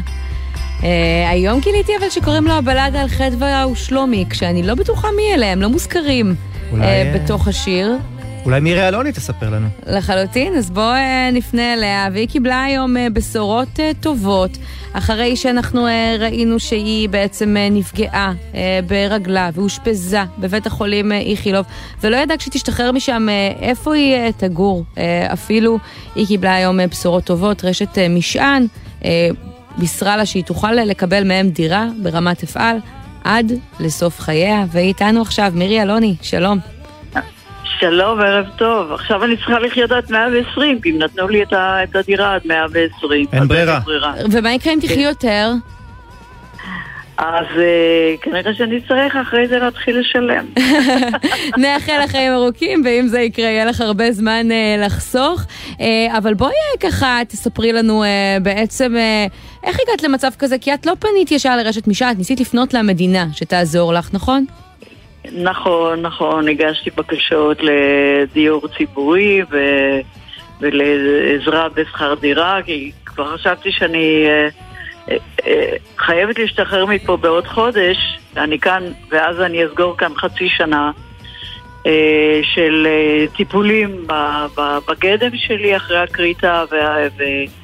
אה, 0.83 1.29
היום 1.29 1.59
גיליתי 1.59 1.91
אבל 1.99 2.09
שקוראים 2.09 2.47
לו 2.47 2.53
הבלדה 2.53 3.01
על 3.01 3.07
חדווה 3.07 3.67
ושלומיק, 3.67 4.33
שאני 4.33 4.63
לא 4.63 4.75
בטוחה 4.75 5.07
מי 5.17 5.33
אלה, 5.33 5.51
הם 5.51 5.61
לא 5.61 5.69
מוזכרים 5.69 6.35
אולי, 6.71 6.83
אה, 6.83 7.13
בתוך 7.15 7.47
השיר. 7.47 7.97
אולי 8.45 8.59
מירי 8.59 8.87
אלוני 8.87 9.11
תספר 9.11 9.49
לנו. 9.49 9.67
לחלוטין, 9.87 10.53
אז 10.55 10.71
בואו 10.71 10.85
אה, 10.85 11.29
נפנה 11.33 11.73
אליה, 11.73 12.07
והיא 12.13 12.27
קיבלה 12.27 12.63
היום 12.63 12.97
אה, 12.97 13.07
בשורות 13.09 13.79
אה, 13.79 13.91
טובות, 13.99 14.57
אחרי 14.93 15.35
שאנחנו 15.35 15.87
ראינו 16.19 16.59
שהיא 16.59 17.09
בעצם 17.09 17.55
נפגעה 17.71 18.33
ברגלה 18.87 19.49
ואושפזה 19.53 20.23
בבית 20.39 20.67
החולים 20.67 21.11
איכילוב, 21.11 21.65
ולא 22.03 22.17
ידעה 22.17 22.37
כשהיא 22.37 22.51
תשתחרר 22.51 22.91
משם 22.91 23.27
איפה 23.61 23.95
היא 23.95 24.31
תגור. 24.37 24.85
אפילו 25.33 25.79
היא 26.15 26.27
קיבלה 26.27 26.55
היום 26.55 26.79
בשורות 26.91 27.23
טובות, 27.23 27.65
רשת 27.65 27.97
משען 28.09 28.65
בישרה 29.77 30.17
לה 30.17 30.25
שהיא 30.25 30.43
תוכל 30.43 30.71
לקבל 30.71 31.23
מהם 31.23 31.49
דירה 31.49 31.87
ברמת 32.01 32.43
אפעל 32.43 32.77
עד 33.23 33.51
לסוף 33.79 34.19
חייה, 34.19 34.65
והיא 34.71 34.87
איתנו 34.87 35.21
עכשיו, 35.21 35.51
מירי 35.55 35.81
אלוני, 35.81 36.15
שלום. 36.21 36.72
שלום, 37.80 38.20
ערב 38.22 38.45
טוב. 38.55 38.91
עכשיו 38.91 39.24
אני 39.24 39.38
צריכה 39.38 39.59
לחיות 39.59 39.91
עד 39.91 40.11
120, 40.11 40.82
כי 40.82 40.91
אם 40.91 40.97
נתנו 40.97 41.28
לי 41.28 41.43
את, 41.43 41.53
ה, 41.53 41.84
את 41.84 41.95
הדירה 41.95 42.36
עד 42.36 42.41
120. 42.45 43.26
אין 43.34 43.47
ברירה. 43.47 43.80
ברירה. 43.80 44.14
ומה 44.32 44.53
יקרה 44.53 44.74
אם 44.74 44.80
תחי 44.82 44.99
יותר? 44.99 45.51
אז 47.18 47.45
אה, 47.57 48.16
כנראה 48.22 48.53
שאני 48.53 48.78
אצטרך 48.78 49.16
אחרי 49.16 49.47
זה 49.47 49.59
להתחיל 49.59 49.99
לשלם. 49.99 50.45
נאחל 51.61 51.99
לך 52.03 52.11
חיים 52.11 52.34
ארוכים, 52.34 52.82
ואם 52.86 53.07
זה 53.07 53.20
יקרה, 53.20 53.45
יהיה 53.45 53.66
לך 53.66 53.82
הרבה 53.82 54.11
זמן 54.11 54.51
אה, 54.51 54.86
לחסוך. 54.86 55.45
אה, 55.82 56.18
אבל 56.18 56.34
בואי 56.34 56.53
ככה 56.80 57.20
תספרי 57.28 57.74
לנו 57.74 58.03
אה, 58.03 58.38
בעצם 58.41 58.95
אה, 58.95 59.26
איך 59.64 59.78
הגעת 59.88 60.03
למצב 60.03 60.30
כזה, 60.39 60.57
כי 60.57 60.74
את 60.74 60.86
לא 60.86 60.93
פנית 60.99 61.32
ישר 61.32 61.57
לרשת 61.57 61.88
משעה, 61.88 62.11
את 62.11 62.18
ניסית 62.18 62.39
לפנות 62.39 62.74
למדינה 62.74 63.28
שתעזור 63.34 63.93
לך, 63.93 64.09
נכון? 64.14 64.45
נכון, 65.32 66.01
נכון, 66.01 66.47
הגשתי 66.47 66.89
בקשות 66.89 67.57
לדיור 67.61 68.67
ציבורי 68.78 69.41
ו... 69.51 69.57
ולעזרה 70.61 71.69
בשכר 71.69 72.13
דירה, 72.13 72.59
כי 72.65 72.91
כבר 73.05 73.38
חשבתי 73.38 73.71
שאני 73.71 74.26
אה, 74.28 74.47
אה, 75.09 75.17
אה, 75.47 75.76
חייבת 75.97 76.39
להשתחרר 76.39 76.86
מפה 76.86 77.17
בעוד 77.17 77.47
חודש, 77.47 77.97
אני 78.38 78.59
כאן, 78.59 78.84
ואז 79.09 79.41
אני 79.41 79.65
אסגור 79.65 79.97
כאן 79.97 80.11
חצי 80.15 80.49
שנה 80.49 80.91
אה, 81.86 82.39
של 82.43 82.88
טיפולים 83.36 84.07
בגדם 84.88 85.38
שלי 85.38 85.76
אחרי 85.76 85.97
הכריתה, 85.97 86.63
וה- 86.71 87.07
ו- 87.17 87.63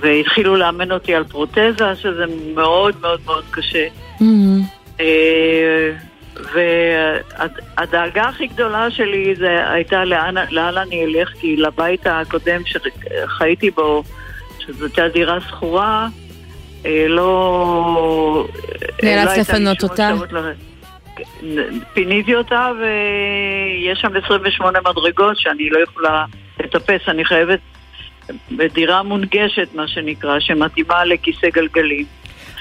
והתחילו 0.00 0.56
לאמן 0.56 0.92
אותי 0.92 1.14
על 1.14 1.24
פרוטזה, 1.24 1.94
שזה 1.94 2.24
מאוד 2.54 2.94
מאוד 3.00 3.20
מאוד 3.26 3.44
קשה. 3.50 3.86
אה, 5.00 5.90
והדאגה 6.38 8.22
הכי 8.22 8.46
גדולה 8.46 8.90
שלי 8.90 9.34
זה 9.34 9.70
הייתה 9.70 10.04
לאן, 10.04 10.34
לאן 10.50 10.76
אני 10.76 11.04
אלך, 11.04 11.28
כי 11.28 11.56
לבית 11.56 12.06
הקודם 12.06 12.62
שחייתי 12.64 13.70
בו, 13.70 14.02
שזו 14.58 14.84
הייתה 14.84 15.08
דירה 15.08 15.40
שכורה, 15.40 16.08
אה, 16.86 17.06
לא... 17.08 18.48
אה, 19.04 19.14
נאלצת 19.14 19.36
לא 19.36 19.42
לפנות 19.42 19.82
אותה? 19.82 20.10
אפשרות 20.12 20.32
ל- 21.42 21.80
פיניתי 21.92 22.34
אותה 22.34 22.70
ויש 22.80 23.98
שם 24.00 24.16
28 24.24 24.78
מדרגות 24.80 25.36
שאני 25.36 25.70
לא 25.70 25.78
יכולה 25.78 26.24
לטפס, 26.60 27.00
אני 27.08 27.24
חייבת 27.24 27.60
בדירה 28.50 29.02
מונגשת, 29.02 29.68
מה 29.74 29.88
שנקרא, 29.88 30.40
שמתאימה 30.40 31.04
לכיסא 31.04 31.48
גלגלים. 31.48 32.06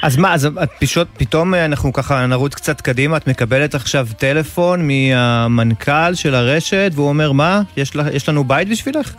אז 0.02 0.18
מה, 0.18 0.34
אז 0.34 0.45
את 0.64 0.70
פשוט, 0.82 1.08
פתאום 1.18 1.54
אה, 1.54 1.66
אנחנו 1.66 1.93
ככה 1.93 2.26
נרוץ 2.26 2.56
קצת 2.56 2.82
קדימה, 2.82 3.18
את 3.18 3.28
מקבלת 3.28 3.76
עכשיו 3.76 4.08
טלפון 4.18 4.88
מהמנכ"ל 4.88 6.14
של 6.14 6.36
הרשת, 6.36 6.91
והוא 6.93 7.10
אומר, 7.10 7.32
מה, 7.32 7.62
יש, 7.78 7.95
לה, 7.95 8.04
יש 8.14 8.30
לנו 8.30 8.43
בית 8.43 8.70
בשבילך? 8.70 9.16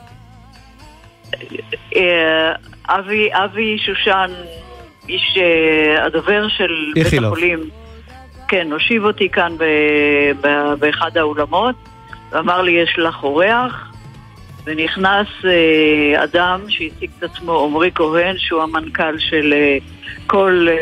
אה, 1.97 2.53
אבי, 2.89 3.29
אבי 3.33 3.79
שושן, 3.79 4.31
איש 5.09 5.39
אה, 5.39 6.07
הדובר 6.07 6.49
של 6.49 6.93
בית. 6.95 7.25
החולים, 7.25 7.71
כן, 8.49 8.73
הושיב 8.73 9.05
אותי 9.05 9.29
כאן 9.29 9.53
באחד 10.79 11.17
האולמות, 11.17 11.75
ואמר 12.33 12.63
לי, 12.63 12.73
יש 12.73 12.99
לך 12.99 13.23
אורח, 13.23 13.93
ונכנס 14.69 15.27
אה, 15.45 16.25
אדם 16.25 16.61
שהציג 16.69 17.11
את 17.19 17.23
עצמו, 17.23 17.65
עמרי 17.65 17.91
כהן, 17.95 18.35
שהוא 18.39 18.63
המנכ"ל 18.63 19.19
של 19.19 19.53
אה, 19.53 19.79
כל 20.27 20.67
אה, 20.71 20.77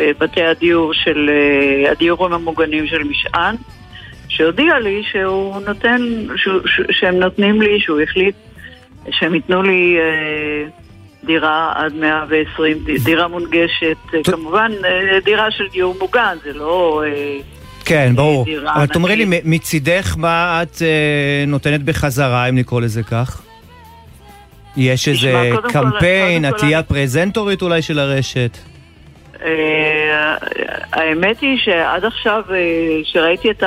אה, 0.00 0.10
בתי 0.18 0.42
הדיור 0.42 0.94
של, 0.94 1.30
אה, 1.30 1.90
הדיורים 1.90 2.32
המוגנים 2.32 2.86
של 2.86 3.02
משען, 3.04 3.54
שהודיע 4.28 4.78
לי 4.78 5.02
שהוא 5.10 5.60
נותן, 5.66 6.00
שהוא, 6.36 6.60
ש, 6.66 6.80
שהם 6.90 7.14
נותנים 7.14 7.62
לי, 7.62 7.80
שהוא 7.80 8.00
החליט 8.00 8.34
שהם 9.10 9.34
ייתנו 9.34 9.62
לי 9.62 9.96
אה, 9.98 10.64
דירה 11.24 11.72
עד 11.76 11.94
120, 11.94 12.78
ד- 12.78 13.04
דירה 13.04 13.28
מונגשת, 13.28 13.96
כמובן 14.24 14.72
אה, 14.84 15.18
דירה 15.24 15.50
של 15.50 15.64
דיור 15.72 15.94
מוגן, 16.00 16.36
זה 16.44 16.52
לא... 16.52 17.02
אה, 17.06 17.38
כן, 17.88 18.12
ברור. 18.16 18.44
דירה 18.44 18.74
אבל 18.76 18.86
תאמרי 18.86 19.16
לי, 19.16 19.40
מצידך 19.44 20.14
מה 20.18 20.62
את 20.62 20.82
אה, 20.82 21.44
נותנת 21.46 21.82
בחזרה, 21.82 22.48
אם 22.48 22.56
לקרוא 22.56 22.80
לזה 22.80 23.02
כך? 23.02 23.42
יש 24.76 25.08
תשמע, 25.08 25.42
איזה 25.42 25.56
קודם 25.56 25.70
קמפיין, 25.72 26.48
את 26.48 26.54
תהיי 26.56 26.66
אני- 26.68 26.74
הפרזנטורית 26.74 27.62
אולי 27.62 27.82
של 27.82 27.98
הרשת? 27.98 28.58
אה, 29.44 30.36
האמת 30.92 31.40
היא 31.40 31.58
שעד 31.58 32.04
עכשיו, 32.04 32.42
אה, 32.50 32.56
שראיתי 33.04 33.50
את 33.50 33.62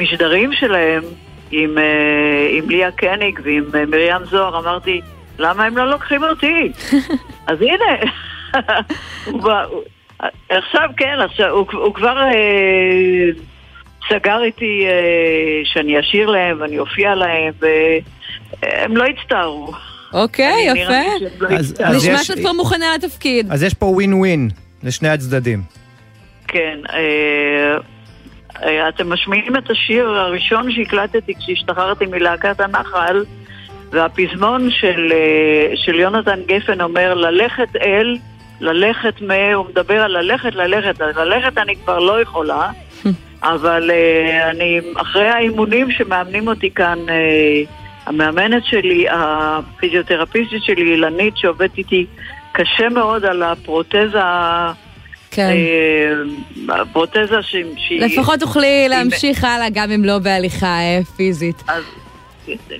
המשדרים 0.00 0.50
שלהם 0.52 1.02
עם, 1.50 1.78
אה, 1.78 1.84
עם 2.52 2.70
ליה 2.70 2.90
קניג 2.90 3.40
ועם 3.44 3.64
אה, 3.74 3.86
מרים 3.86 4.24
זוהר, 4.30 4.58
אמרתי, 4.58 5.00
למה 5.38 5.64
הם 5.64 5.76
לא 5.76 5.90
לוקחים 5.90 6.24
אותי? 6.24 6.72
אז 7.48 7.58
הנה, 7.62 8.12
עכשיו 10.48 10.88
כן, 10.96 11.16
עכשיו, 11.24 11.50
הוא, 11.50 11.66
הוא 11.72 11.94
כבר 11.94 12.18
אה, 12.18 13.30
סגר 14.08 14.42
איתי 14.42 14.84
אה, 14.86 14.92
שאני 15.64 16.00
אשיר 16.00 16.26
להם 16.30 16.56
ואני 16.60 16.78
אופיע 16.78 17.14
להם, 17.14 17.52
והם 17.60 18.96
לא 18.96 19.04
הצטערו. 19.04 19.72
אוקיי, 20.12 20.70
אני- 20.70 20.80
נראה 20.84 21.00
לי 21.00 21.26
יפה. 21.26 21.30
שהם 21.38 21.42
לא 21.42 21.48
אז- 21.56 21.70
הצטערו. 21.70 21.94
אז 21.94 22.02
נשמע 22.04 22.20
יש- 22.20 22.26
שאת 22.26 22.38
כבר 22.38 22.52
מוכנה 22.52 22.86
לתפקיד. 22.98 23.52
אז 23.52 23.62
יש 23.62 23.74
פה 23.74 23.86
ווין 23.86 24.12
ווין 24.14 24.48
לשני 24.82 25.08
הצדדים. 25.08 25.62
כן, 26.48 26.78
אה, 26.92 27.76
אה, 28.62 28.88
אתם 28.88 29.12
משמיעים 29.12 29.56
את 29.56 29.70
השיר 29.70 30.08
הראשון 30.08 30.72
שהקלטתי 30.72 31.34
כשהשתחררתי 31.34 32.06
מלהקת 32.06 32.60
הנחל, 32.60 33.24
והפזמון 33.90 34.70
של, 34.70 35.12
אה, 35.12 35.76
של 35.76 35.94
יונתן 35.94 36.40
גפן 36.46 36.80
אומר 36.80 37.14
ללכת 37.14 37.76
אל, 37.82 38.16
ללכת 38.60 39.22
מ... 39.22 39.30
הוא 39.54 39.66
מדבר 39.70 40.02
על 40.02 40.18
ללכת, 40.18 40.54
ללכת, 40.54 41.00
אז 41.00 41.16
ללכת 41.16 41.58
אני 41.58 41.76
כבר 41.76 41.98
לא 41.98 42.22
יכולה, 42.22 42.70
אבל 43.42 43.90
אה, 43.90 44.50
אני, 44.50 44.80
אחרי 44.96 45.28
האימונים 45.28 45.90
שמאמנים 45.90 46.48
אותי 46.48 46.70
כאן, 46.70 46.98
אה, 47.08 47.62
המאמנת 48.06 48.64
שלי, 48.64 49.06
הפיזיותרפיסטית 49.10 50.62
שלי, 50.62 50.92
אילנית, 50.92 51.36
שעובדת 51.36 51.78
איתי 51.78 52.06
קשה 52.52 52.88
מאוד 52.88 53.24
על 53.24 53.42
הפרוטזה 53.42 54.18
כן. 55.30 55.50
אה, 55.50 56.80
הפרוטזה 56.80 57.42
שהיא... 57.42 58.00
לפחות 58.00 58.40
תוכלי 58.40 58.86
להמשיך 58.88 59.44
הלאה, 59.44 59.66
גם 59.72 59.90
אם 59.90 60.04
לא 60.04 60.18
בהליכה 60.18 60.78
פיזית. 61.16 61.62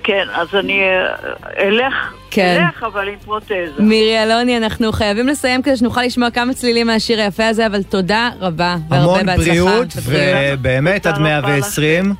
כן, 0.03 0.27
אז 0.33 0.47
אני 0.59 0.81
אה, 0.81 1.67
אלך, 1.67 2.13
כן. 2.31 2.63
אלך, 2.65 2.83
אבל 2.83 3.07
עם 3.07 3.15
פרוטזה. 3.25 3.65
מירי 3.79 4.23
אלוני, 4.23 4.57
אנחנו 4.57 4.91
חייבים 4.91 5.27
לסיים 5.27 5.61
כדי 5.61 5.77
שנוכל 5.77 6.03
לשמוע 6.03 6.31
כמה 6.31 6.53
צלילים 6.53 6.87
מהשיר 6.87 7.21
היפה 7.21 7.47
הזה, 7.47 7.65
אבל 7.65 7.83
תודה 7.83 8.29
רבה, 8.39 8.75
והרבה 8.89 9.13
המון 9.13 9.25
בהצלחה. 9.25 9.49
בריאות, 9.49 9.87
ובריאות. 9.95 10.59
ובאמת 10.59 11.05
עד 11.05 11.17
120, 11.17 12.13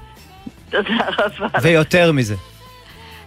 תודה 0.69 0.89
רבה. 1.17 1.47
ויותר 1.61 2.11
מזה. 2.11 2.35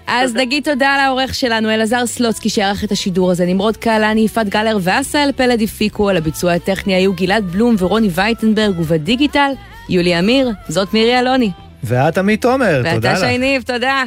אז 0.07 0.35
נגיד 0.35 0.65
תודה 0.65 0.97
לעורך 1.05 1.35
שלנו, 1.35 1.71
אלעזר 1.71 2.07
סלוצקי, 2.07 2.49
שערך 2.49 2.85
את 2.85 2.93
השידור 2.93 3.31
הזה, 3.31 3.47
נמרוד 3.47 3.77
קהלני, 3.77 4.21
יפעת 4.21 4.49
גלר 4.49 4.77
ועשאל 4.81 5.31
פלד 5.37 5.63
הפיקו, 5.63 6.09
על 6.09 6.17
הביצוע 6.17 6.53
הטכני 6.53 6.95
היו 6.95 7.13
גלעד 7.13 7.45
בלום 7.45 7.77
ורוני 7.79 8.09
וייטנברג, 8.15 8.81
ובדיגיטל, 8.81 9.51
יולי 9.89 10.19
אמיר, 10.19 10.51
זאת 10.69 10.95
מירי 10.95 11.19
אלוני. 11.19 11.51
ואת 11.85 12.19
עמית 12.19 12.43
תומר, 12.43 12.77
תודה 12.77 12.95
ואתה 12.95 13.13
לך. 13.13 13.19
שי 13.21 13.39
ניב, 13.39 13.63
תודה. 13.63 14.05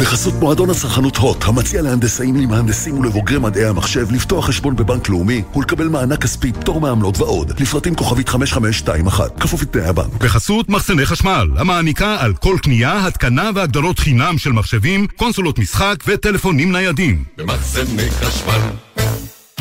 בחסות 0.00 0.34
מועדון 0.34 0.70
הצרכנות 0.70 1.16
הוט, 1.16 1.44
המציע 1.44 1.82
להנדסאים, 1.82 2.36
למהנדסים 2.36 2.98
ולבוגרי 2.98 3.38
מדעי 3.38 3.64
המחשב 3.64 4.10
לפתוח 4.12 4.46
חשבון 4.46 4.76
בבנק 4.76 5.08
לאומי 5.08 5.42
ולקבל 5.56 5.88
מענק 5.88 6.22
כספי, 6.22 6.52
פטור 6.52 6.80
מעמלות 6.80 7.18
ועוד. 7.18 7.60
לפרטים 7.60 7.94
כוכבית 7.94 8.28
5521, 8.28 9.40
כפוף 9.40 9.62
לתנאי 9.62 9.84
הבנק. 9.84 10.12
בחסות 10.22 10.68
מחסני 10.68 11.06
חשמל, 11.06 11.48
המעניקה 11.56 12.16
על 12.20 12.34
כל 12.34 12.56
קנייה, 12.62 13.06
התקנה 13.06 13.50
והגדלות 13.54 13.98
חינם 13.98 14.38
של 14.38 14.52
מחשבים, 14.52 15.06
קונסולות 15.16 15.58
משחק 15.58 15.96
וטלפונים 16.06 16.72
ניידים. 16.72 17.24
במחסני 17.36 18.10
חשמל. 18.10 18.60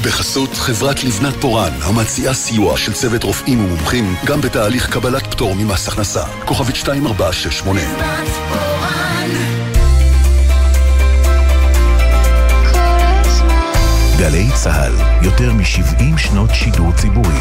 בחסות 0.04 0.50
חברת 0.54 1.04
לבנת 1.04 1.34
פורן, 1.42 1.72
המציעה 1.82 2.34
סיוע 2.34 2.78
של 2.78 2.94
צוות 2.94 3.24
רופאים 3.24 3.66
ומומחים 3.66 4.16
גם 4.26 4.42
בתהליך 4.42 4.94
קבלת 4.94 5.28
פטור 5.28 5.56
ממס 5.56 5.88
הכנסה. 5.88 6.24
כוכבית 6.46 6.76
2468. 6.76 7.82
גלי 14.20 14.46
צה"ל, 14.64 14.94
יותר 15.26 15.54
מ-70 15.54 16.18
שנות 16.18 16.50
שידור 16.54 16.92
ציבורי. 16.92 17.40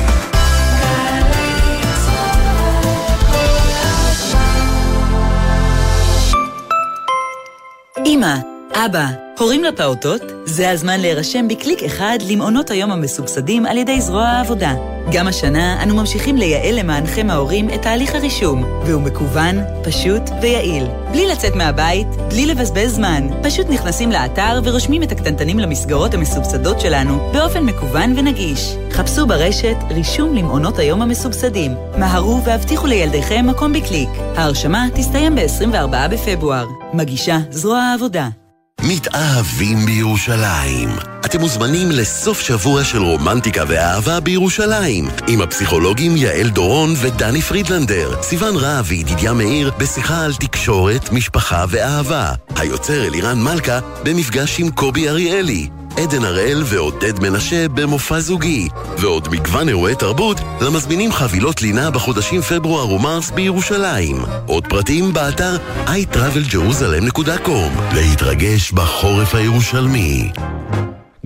אמא, 8.06 8.53
אבא, 8.76 9.06
הורים 9.38 9.64
לפעוטות? 9.64 10.22
זה 10.44 10.70
הזמן 10.70 11.00
להירשם 11.00 11.48
בקליק 11.48 11.82
אחד 11.82 12.18
למעונות 12.28 12.70
היום 12.70 12.90
המסובסדים 12.90 13.66
על 13.66 13.78
ידי 13.78 14.00
זרוע 14.00 14.24
העבודה. 14.24 14.74
גם 15.12 15.28
השנה 15.28 15.82
אנו 15.82 15.94
ממשיכים 15.94 16.36
לייעל 16.36 16.74
למענכם 16.78 17.30
ההורים 17.30 17.70
את 17.70 17.82
תהליך 17.82 18.14
הרישום, 18.14 18.64
והוא 18.86 19.02
מקוון, 19.02 19.58
פשוט 19.84 20.22
ויעיל. 20.42 20.86
בלי 21.12 21.26
לצאת 21.26 21.54
מהבית, 21.54 22.06
בלי 22.28 22.46
לבזבז 22.46 22.94
זמן. 22.94 23.28
פשוט 23.42 23.66
נכנסים 23.70 24.12
לאתר 24.12 24.60
ורושמים 24.64 25.02
את 25.02 25.12
הקטנטנים 25.12 25.58
למסגרות 25.58 26.14
המסובסדות 26.14 26.80
שלנו 26.80 27.32
באופן 27.32 27.64
מקוון 27.64 28.18
ונגיש. 28.18 28.74
חפשו 28.90 29.26
ברשת 29.26 29.76
רישום 29.90 30.34
למעונות 30.34 30.78
היום 30.78 31.02
המסובסדים. 31.02 31.74
מהרו 31.98 32.44
והבטיחו 32.44 32.86
לילדיכם 32.86 33.46
מקום 33.46 33.72
בקליק. 33.72 34.08
ההרשמה 34.36 34.86
תסתיים 34.94 35.34
ב-24 35.34 36.08
בפברואר. 36.10 36.66
מגישה 36.92 37.38
זרוע 37.50 37.78
העבודה. 37.78 38.43
מתאהבים 38.88 39.78
בירושלים. 39.86 40.88
אתם 41.24 41.40
מוזמנים 41.40 41.90
לסוף 41.90 42.40
שבוע 42.40 42.84
של 42.84 42.98
רומנטיקה 42.98 43.62
ואהבה 43.68 44.20
בירושלים 44.20 45.08
עם 45.28 45.40
הפסיכולוגים 45.40 46.16
יעל 46.16 46.48
דורון 46.48 46.94
ודני 47.02 47.42
פרידלנדר, 47.42 48.22
סיון 48.22 48.56
רהב 48.56 48.84
וידידיה 48.88 49.32
מאיר 49.32 49.70
בשיחה 49.78 50.24
על 50.24 50.34
תקשורת, 50.34 51.12
משפחה 51.12 51.64
ואהבה. 51.68 52.32
היוצר 52.56 53.06
אלירן 53.06 53.42
מלכה 53.42 53.78
במפגש 54.04 54.60
עם 54.60 54.70
קובי 54.70 55.08
אריאלי. 55.08 55.68
עדן 56.02 56.24
הראל 56.24 56.62
ועודד 56.64 57.22
מנשה 57.22 57.68
במופע 57.68 58.20
זוגי, 58.20 58.68
ועוד 58.98 59.28
מגוון 59.28 59.68
אירועי 59.68 59.94
תרבות 59.94 60.40
למזמינים 60.60 61.12
חבילות 61.12 61.62
לינה 61.62 61.90
בחודשים 61.90 62.40
פברואר 62.40 62.92
ומרס 62.92 63.30
בירושלים. 63.30 64.16
עוד 64.46 64.66
פרטים 64.66 65.12
באתר 65.12 65.56
iTravelJerusalem.com 65.86 67.94
להתרגש 67.94 68.72
בחורף 68.72 69.34
הירושלמי. 69.34 70.30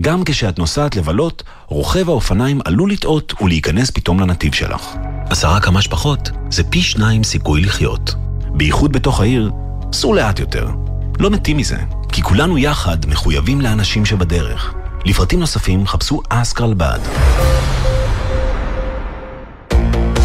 גם 0.00 0.24
כשאת 0.24 0.58
נוסעת 0.58 0.96
לבלות, 0.96 1.42
רוכב 1.66 2.08
האופניים 2.08 2.60
עלול 2.64 2.92
לטעות 2.92 3.34
ולהיכנס 3.42 3.90
פתאום 3.90 4.20
לנתיב 4.20 4.54
שלך. 4.54 4.86
עשרה 5.30 5.60
כמה 5.60 5.82
שפחות 5.82 6.30
זה 6.50 6.64
פי 6.64 6.82
שניים 6.82 7.24
סיכוי 7.24 7.60
לחיות. 7.60 8.14
בייחוד 8.50 8.92
בתוך 8.92 9.20
העיר, 9.20 9.50
סעו 9.92 10.14
לאט 10.14 10.38
יותר. 10.38 10.66
לא 11.20 11.30
מתים 11.30 11.56
מזה, 11.56 11.76
כי 12.12 12.22
כולנו 12.22 12.58
יחד 12.58 13.06
מחויבים 13.06 13.60
לאנשים 13.60 14.04
שבדרך. 14.04 14.74
לפרטים 15.04 15.40
נוספים 15.40 15.86
חפשו 15.86 16.22
אסק 16.28 16.60
רלב"ד. 16.60 16.98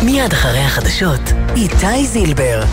מיד 0.05 0.33
אחרי 0.33 0.59
החדשות, 0.59 1.21
איתי 1.55 2.07
זילבר. 2.07 2.63